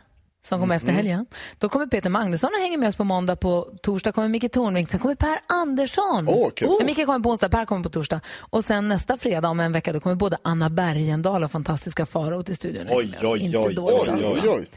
som 0.46 0.60
kommer 0.60 0.76
efter 0.76 0.92
helgen, 0.92 1.26
då 1.60 1.70
kommer 1.70 1.88
Peter 1.88 2.10
Magnusson 2.10 2.50
och 2.58 2.62
hänger 2.62 2.78
med 2.78 2.90
oss 2.90 2.96
på 2.96 3.04
måndag. 3.04 3.36
På 3.36 3.68
torsdag 3.82 4.12
kommer 4.12 4.28
Micke 4.28 4.52
Tornving, 4.52 4.88
sen 4.88 5.00
kommer 5.00 5.16
Per 5.16 5.40
Andersson. 5.48 6.28
Åh, 6.30 6.50
kul. 6.56 6.68
Eh, 6.82 6.86
Micke 6.86 7.06
kommer 7.06 7.20
på 7.20 7.30
onsdag, 7.30 7.50
Per 7.50 7.66
kommer 7.66 7.84
på 7.84 7.90
torsdag. 7.90 8.22
Och 8.40 8.66
sen 8.66 8.88
nästa 8.88 9.18
fredag 9.18 9.50
om 9.50 9.60
en 9.60 9.72
vecka 9.72 9.94
då 9.94 10.00
kommer 10.00 10.16
både 10.16 10.38
Anna 10.42 10.70
Bergendahl 10.70 11.44
och 11.44 11.52
fantastiska 11.52 12.06
Farao 12.06 12.44
till 12.44 12.56
studion. 12.56 12.88
Oj, 12.90 13.18
oj, 13.24 13.40
Inte 13.40 13.58
oj, 13.58 13.74
dåligt 13.74 14.14
Oj, 14.14 14.24
oj, 14.26 14.48
va? 14.48 14.54
oj. 14.56 14.68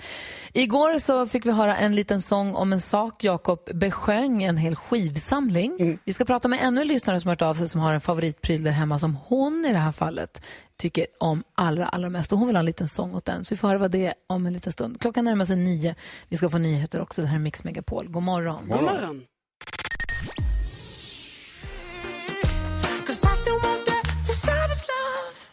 Igår 0.52 0.98
så 0.98 1.26
fick 1.26 1.46
vi 1.46 1.50
höra 1.50 1.76
en 1.76 1.94
liten 1.94 2.22
sång 2.22 2.54
om 2.54 2.72
en 2.72 2.80
sak 2.80 3.24
Jakob 3.24 3.68
besjöng, 3.74 4.42
en 4.42 4.56
hel 4.56 4.76
skivsamling. 4.76 5.76
Mm. 5.80 5.98
Vi 6.04 6.12
ska 6.12 6.24
prata 6.24 6.48
med 6.48 6.58
ännu 6.62 6.80
en 6.80 6.86
lyssnare 6.86 7.20
som 7.20 7.28
har 7.28 7.32
hört 7.32 7.42
av 7.42 7.54
sig 7.54 7.68
som 7.68 7.80
har 7.80 7.92
en 7.92 8.00
favoritpryl 8.00 8.62
där 8.62 8.70
hemma 8.70 8.98
som 8.98 9.16
hon 9.26 9.64
i 9.68 9.72
det 9.72 9.78
här 9.78 9.92
fallet 9.92 10.46
tycker 10.76 11.06
om 11.20 11.44
allra, 11.54 11.88
allra 11.88 12.10
mest. 12.10 12.32
Och 12.32 12.38
hon 12.38 12.46
vill 12.46 12.56
ha 12.56 12.60
en 12.60 12.66
liten 12.66 12.88
sång 12.88 13.14
åt 13.14 13.24
den. 13.24 13.44
Så 13.44 13.54
vi 13.54 13.58
får 13.58 13.68
höra 13.68 13.78
vad 13.78 13.90
det 13.90 14.06
är 14.06 14.14
om 14.26 14.46
en 14.46 14.52
liten 14.52 14.72
stund. 14.72 15.00
Klockan 15.00 15.24
närmar 15.24 15.44
sig 15.44 15.56
nio. 15.56 15.94
Vi 16.28 16.36
ska 16.36 16.50
få 16.50 16.58
nyheter 16.58 17.00
också. 17.00 17.20
Det 17.20 17.26
här 17.26 17.36
är 17.36 17.40
Mix 17.40 17.64
Megapol. 17.64 18.08
God 18.08 18.22
morgon. 18.22 18.68
God 18.68 18.82
morgon. 18.82 19.22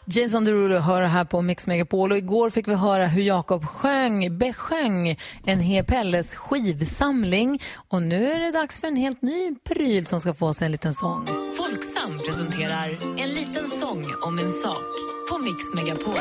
Jason 0.08 0.44
Derulo 0.44 0.78
hör 0.78 1.02
här 1.02 1.24
på 1.24 1.42
Mix 1.42 1.66
Megapol 1.66 2.12
och 2.12 2.18
igår 2.18 2.50
fick 2.50 2.68
vi 2.68 2.74
höra 2.74 3.06
hur 3.06 3.22
Jakob 3.22 3.64
sjöng, 3.64 4.38
besjöng 4.38 5.18
en 5.44 5.60
hel 5.60 5.84
Pelles 5.84 6.34
skivsamling 6.34 7.62
och 7.88 8.02
nu 8.02 8.30
är 8.30 8.40
det 8.40 8.50
dags 8.50 8.80
för 8.80 8.88
en 8.88 8.96
helt 8.96 9.22
ny 9.22 9.54
pryl 9.64 10.06
som 10.06 10.20
ska 10.20 10.34
få 10.34 10.54
sig 10.54 10.66
en 10.66 10.72
liten 10.72 10.94
sång. 10.94 11.26
Folksam 11.56 12.18
presenterar 12.26 12.98
En 13.18 13.30
liten 13.30 13.66
sång 13.66 14.04
om 14.22 14.38
en 14.38 14.50
sak 14.50 14.84
på 15.30 15.38
Mix 15.38 15.74
Megapol. 15.74 16.14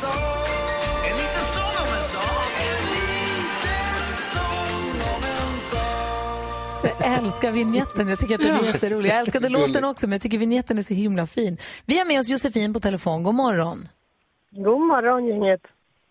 Så 0.00 0.08
jag 7.00 7.18
älskar 7.18 7.52
vignetten. 7.52 8.08
Jag 8.08 8.18
tycker 8.18 8.34
att 8.34 8.40
den 8.40 8.54
är 8.56 8.64
jätterolig. 8.64 9.10
Jag 9.10 9.18
älskade 9.18 9.48
låten 9.48 9.84
också, 9.84 10.06
men 10.06 10.12
jag 10.12 10.20
tycker 10.22 10.38
vignetten 10.38 10.78
är 10.78 10.82
så 10.82 10.94
himla 10.94 11.26
fin. 11.26 11.58
Vi 11.86 11.98
har 11.98 12.06
med 12.06 12.20
oss 12.20 12.28
Josefin 12.30 12.74
på 12.74 12.80
telefon. 12.80 13.22
God 13.22 13.34
morgon. 13.34 13.88
God 14.50 14.80
morgon 14.80 15.26
gänget. 15.26 15.60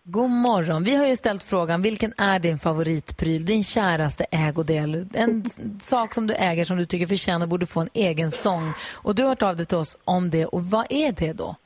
God 0.04 0.30
morgon. 0.30 0.84
Vi 0.84 0.96
har 0.96 1.06
ju 1.06 1.16
ställt 1.16 1.42
frågan, 1.42 1.82
vilken 1.82 2.12
är 2.18 2.38
din 2.38 2.58
favoritpryl, 2.58 3.44
din 3.44 3.64
käraste 3.64 4.26
ägodel? 4.30 5.06
En 5.14 5.44
sak 5.80 6.14
som 6.14 6.26
du 6.26 6.34
äger 6.34 6.64
som 6.64 6.76
du 6.76 6.86
tycker 6.86 7.06
förtjänar 7.06 7.46
borde 7.46 7.66
få 7.66 7.80
en 7.80 7.88
egen 7.94 8.30
sång. 8.30 8.72
Och 8.94 9.14
du 9.14 9.22
har 9.22 9.28
hört 9.28 9.42
av 9.42 9.56
dig 9.56 9.66
till 9.66 9.78
oss 9.78 9.98
om 10.04 10.30
det. 10.30 10.46
Och 10.46 10.62
vad 10.62 10.86
är 10.90 11.12
det 11.12 11.32
då? 11.32 11.56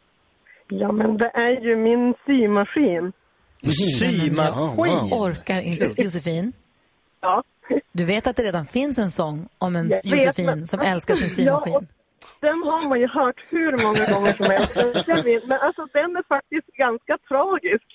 Ja 0.69 0.93
men 0.93 1.17
det 1.17 1.31
är 1.35 1.61
ju 1.67 1.77
min 1.77 2.15
symaskin. 2.27 3.13
Symaskin. 3.99 5.13
Orkar 5.13 5.61
inte. 5.61 6.03
Josefin, 6.03 6.53
Ja. 7.21 7.43
Du 7.93 8.05
vet 8.05 8.27
att 8.27 8.37
det 8.37 8.43
redan 8.43 8.67
finns 8.67 8.99
en 8.99 9.11
sång 9.11 9.49
om 9.59 9.77
en 9.77 9.91
Jag 9.91 10.11
vet, 10.11 10.21
Josefin 10.27 10.47
men- 10.47 10.67
som 10.67 10.81
älskar 10.81 11.15
sin 11.15 11.29
Ja, 11.29 11.61
symaskin. 11.61 11.75
och 11.75 11.83
den 12.41 12.55
har 12.63 12.89
man 12.89 13.01
ju 13.01 13.09
hört 13.09 13.41
hur 13.51 13.73
många 13.85 14.05
gånger 14.15 14.33
som 14.33 14.47
helst. 14.55 15.09
Jag 15.09 15.23
vet, 15.25 15.47
Men 15.49 15.59
alltså 15.63 15.87
den 15.93 16.17
är 16.17 16.25
faktiskt 16.35 16.67
ganska 16.67 17.19
tragisk. 17.29 17.89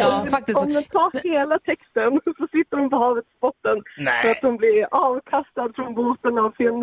Ja, 0.00 0.26
faktiskt. 0.30 0.62
Om 0.62 0.72
den 0.72 0.82
tar 0.82 1.10
hela 1.32 1.58
texten 1.58 2.10
så 2.38 2.46
sitter 2.56 2.76
hon 2.80 2.90
på 2.90 2.96
havets 2.96 3.28
botten 3.40 3.76
Nej. 3.98 4.22
för 4.22 4.30
att 4.30 4.42
hon 4.42 4.56
blir 4.56 4.86
avkastad 4.90 5.68
från 5.76 5.94
båten 5.94 6.38
av 6.38 6.50
sin 6.60 6.76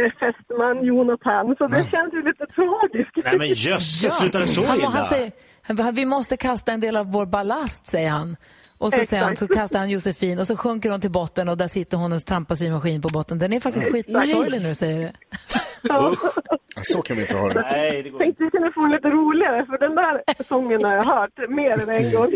eh, 0.00 0.10
fästman 0.20 0.76
Jonathan. 0.84 1.54
Så 1.58 1.66
det 1.66 1.90
känns 1.90 2.12
ju 2.14 2.22
lite 2.30 2.46
tragiskt. 2.46 3.16
Nej 3.24 3.38
men 3.38 3.48
jösses, 3.48 4.14
slutar 4.14 4.40
det 4.40 4.46
så 4.46 4.60
illa? 4.60 4.88
han 4.88 5.04
säger, 5.04 5.30
han- 5.62 5.94
vi 5.94 6.04
måste 6.04 6.36
kasta 6.36 6.72
en 6.72 6.80
del 6.80 6.96
av 6.96 7.12
vår 7.12 7.26
ballast, 7.26 7.86
säger 7.86 8.10
han. 8.10 8.36
Och 8.78 8.92
så, 8.92 9.04
säger 9.04 9.24
han, 9.24 9.36
så 9.36 9.48
kastar 9.48 9.78
han 9.78 9.90
Josefin 9.90 10.38
och 10.38 10.46
så 10.46 10.56
sjunker 10.56 10.90
hon 10.90 11.00
till 11.00 11.10
botten 11.10 11.48
och 11.48 11.56
där 11.56 11.68
sitter 11.68 11.96
hon 11.96 12.12
och 12.12 12.24
trampar 12.24 12.54
symaskin 12.54 13.02
på 13.02 13.08
botten. 13.12 13.38
Den 13.38 13.52
är 13.52 13.60
faktiskt 13.60 13.92
skitsorglig 13.92 14.60
när 14.62 14.68
du 14.68 14.74
säger 14.74 15.00
det. 15.00 15.12
Ja, 15.88 16.14
Så 16.82 17.02
kan 17.02 17.16
vi 17.16 17.22
inte 17.22 17.36
ha 17.36 17.48
det. 17.48 17.60
Nej, 17.60 18.02
det 18.02 18.10
går 18.10 18.22
inte. 18.22 18.24
tänkte 18.24 18.44
vi 18.44 18.50
kunde 18.50 18.72
få 18.72 18.86
lite 18.86 19.08
roligare 19.08 19.66
för 19.66 19.78
den 19.78 19.94
där 19.94 20.44
sången 20.48 20.84
har 20.84 20.92
jag 20.92 21.04
hört 21.04 21.30
mer 21.50 21.70
än 21.82 21.88
en 22.04 22.12
gång. 22.12 22.32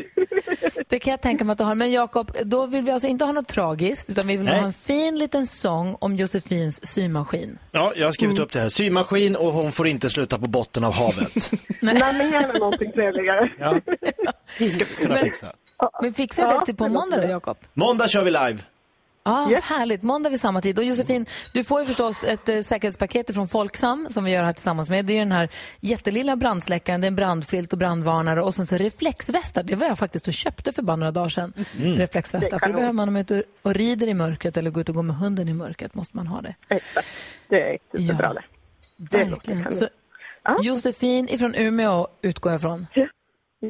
Det 0.88 0.98
kan 0.98 1.10
jag 1.10 1.20
tänka 1.20 1.44
mig 1.44 1.52
att 1.52 1.58
du 1.58 1.64
har. 1.64 1.74
Men 1.74 1.92
Jakob, 1.92 2.30
då 2.44 2.66
vill 2.66 2.84
vi 2.84 2.90
alltså 2.90 3.08
inte 3.08 3.24
ha 3.24 3.32
något 3.32 3.48
tragiskt 3.48 4.10
utan 4.10 4.26
vi 4.26 4.36
vill 4.36 4.46
Nej. 4.46 4.58
ha 4.60 4.66
en 4.66 4.72
fin 4.72 5.18
liten 5.18 5.46
sång 5.46 5.96
om 6.00 6.16
Josefins 6.16 6.86
symaskin. 6.92 7.58
Ja, 7.72 7.92
jag 7.96 8.06
har 8.06 8.12
skrivit 8.12 8.38
upp 8.38 8.52
det 8.52 8.60
här. 8.60 8.68
Symaskin 8.68 9.36
och 9.36 9.52
hon 9.52 9.72
får 9.72 9.86
inte 9.88 10.10
sluta 10.10 10.38
på 10.38 10.46
botten 10.46 10.84
av 10.84 10.92
havet. 10.94 11.34
Nej 11.82 11.94
men 12.18 12.30
gärna 12.30 12.52
någonting 12.58 12.92
trevligare. 12.92 13.50
Ja. 13.58 13.80
Det 14.58 14.70
ska 14.70 14.84
vi 14.84 14.94
kunna 15.02 15.14
Men- 15.14 15.24
fixa. 15.24 15.46
Men 16.02 16.14
fixar 16.14 16.50
du 16.50 16.58
det 16.58 16.64
till 16.64 16.76
på 16.76 16.88
måndag 16.88 17.20
då, 17.20 17.28
Jakob? 17.28 17.56
Måndag 17.74 18.08
kör 18.08 18.24
vi 18.24 18.30
live. 18.30 18.58
Ja, 19.24 19.60
Härligt. 19.62 20.02
Måndag 20.02 20.30
vid 20.30 20.40
samma 20.40 20.60
tid. 20.60 20.78
Och 20.78 20.84
Josefin, 20.84 21.26
du 21.52 21.64
får 21.64 21.80
ju 21.80 21.86
förstås 21.86 22.24
ett 22.24 22.48
eh, 22.48 22.60
säkerhetspaket 22.60 23.34
från 23.34 23.48
Folksam 23.48 24.06
som 24.10 24.24
vi 24.24 24.32
gör 24.32 24.42
här 24.42 24.52
tillsammans 24.52 24.90
med. 24.90 25.04
Det 25.04 25.12
är 25.12 25.18
den 25.18 25.32
här 25.32 25.48
jättelilla 25.80 26.36
brandsläckaren, 26.36 27.00
det 27.00 27.04
är 27.04 27.08
en 27.08 27.16
brandfilt 27.16 27.72
och 27.72 27.78
brandvarnare 27.78 28.42
och 28.42 28.54
sen 28.54 28.66
så 28.66 28.76
reflexvästar. 28.76 29.62
Det 29.62 29.74
var 29.74 29.86
jag 29.86 29.98
faktiskt 29.98 30.28
och 30.28 30.32
köpte 30.32 30.72
för 30.72 30.82
bara 30.82 30.96
några 30.96 31.12
dagar 31.12 31.28
sedan. 31.28 31.52
Mm. 31.80 31.96
Reflexvästar. 31.96 32.58
För 32.58 32.58
kan 32.58 32.70
det 32.70 32.76
behöver 32.76 32.92
man 32.92 33.08
om 33.08 33.14
man 33.14 33.20
ute 33.22 33.42
och 33.62 33.74
rider 33.74 34.06
i 34.06 34.14
mörkret 34.14 34.56
eller 34.56 34.70
går 34.70 34.80
ut 34.80 34.88
och 34.88 34.94
går 34.94 35.02
med 35.02 35.16
hunden 35.16 35.48
i 35.48 35.54
mörkret 35.54 35.94
måste 35.94 36.16
man 36.16 36.26
ha 36.26 36.40
det. 36.40 36.54
Exakt. 36.68 37.08
Det 37.48 37.74
är 37.74 37.78
superbra 37.92 38.32
det. 38.34 38.42
Det 38.96 39.24
Verkligen. 39.24 39.72
Så, 39.72 39.88
Josefin 40.62 41.28
ifrån 41.28 41.54
Umeå 41.54 42.08
utgår 42.22 42.52
jag 42.52 42.60
från. 42.60 42.86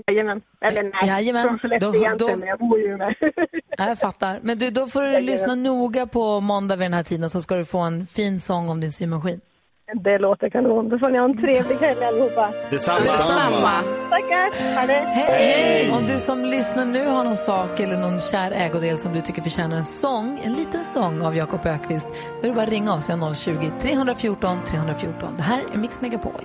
Jajamän. 0.07 0.41
Eller 0.61 0.83
nej, 0.83 0.93
Jajamän. 1.07 1.49
från 1.49 1.59
Skellefteå 1.59 1.93
Då- 1.93 2.17
då- 2.29 2.37
men 2.37 2.49
jag 2.49 2.59
bor 2.59 2.79
ju 2.81 2.97
med. 2.97 3.15
Ja, 3.79 3.89
Jag 3.89 3.99
fattar. 3.99 4.39
Men 4.43 4.59
du, 4.59 4.71
då 4.71 4.87
får 4.87 5.01
du 5.01 5.07
Jajamän. 5.07 5.27
lyssna 5.27 5.55
noga 5.55 6.07
på 6.07 6.41
måndag 6.41 6.77
vid 6.77 6.85
den 6.85 6.95
här 6.95 7.03
tiden 7.03 7.31
så 7.31 7.41
ska 7.43 7.55
du 7.55 7.65
få 7.65 7.79
en 7.79 8.07
fin 8.07 8.41
sång 8.41 8.69
om 8.69 8.81
din 8.81 8.93
symaskin. 8.93 9.41
Det 10.05 10.19
låter 10.19 10.51
kanon. 10.51 10.89
Då 10.89 10.99
får 10.99 11.11
ni 11.11 11.19
ha 11.19 11.25
en 11.25 11.39
trevlig 11.39 11.77
helg 11.77 12.05
allihopa. 12.05 12.53
Detsamma. 12.71 13.01
Detsamma. 13.01 13.83
Tackar. 14.11 14.75
Ha 14.81 14.87
det. 14.87 14.93
Hej, 14.93 15.27
hej! 15.27 15.91
Om 15.93 16.03
du 16.07 16.19
som 16.19 16.45
lyssnar 16.45 16.85
nu 16.85 17.07
har 17.07 17.25
någon 17.25 17.37
sak 17.37 17.81
eller 17.81 17.97
någon 17.97 18.21
kär 18.21 18.51
ägodel 18.51 18.99
som 18.99 19.13
du 19.13 19.21
tycker 19.21 19.43
förtjänar 19.43 19.77
en 19.77 19.85
sång, 19.85 20.41
en 20.45 20.53
liten 20.53 20.85
sång 20.85 21.23
av 21.23 21.37
Jakob 21.37 21.67
Ökvist, 21.67 22.09
då 22.41 22.45
är 22.47 22.49
det 22.49 22.55
bara 22.55 22.63
att 22.65 22.71
ringa 22.71 22.95
oss. 22.95 23.09
Vi 23.09 23.13
har 23.13 23.35
020 23.35 23.71
314 23.81 24.59
314. 24.67 25.29
Det 25.37 25.43
här 25.43 25.61
är 25.75 25.79
Mix 25.79 26.01
Megapol. 26.01 26.45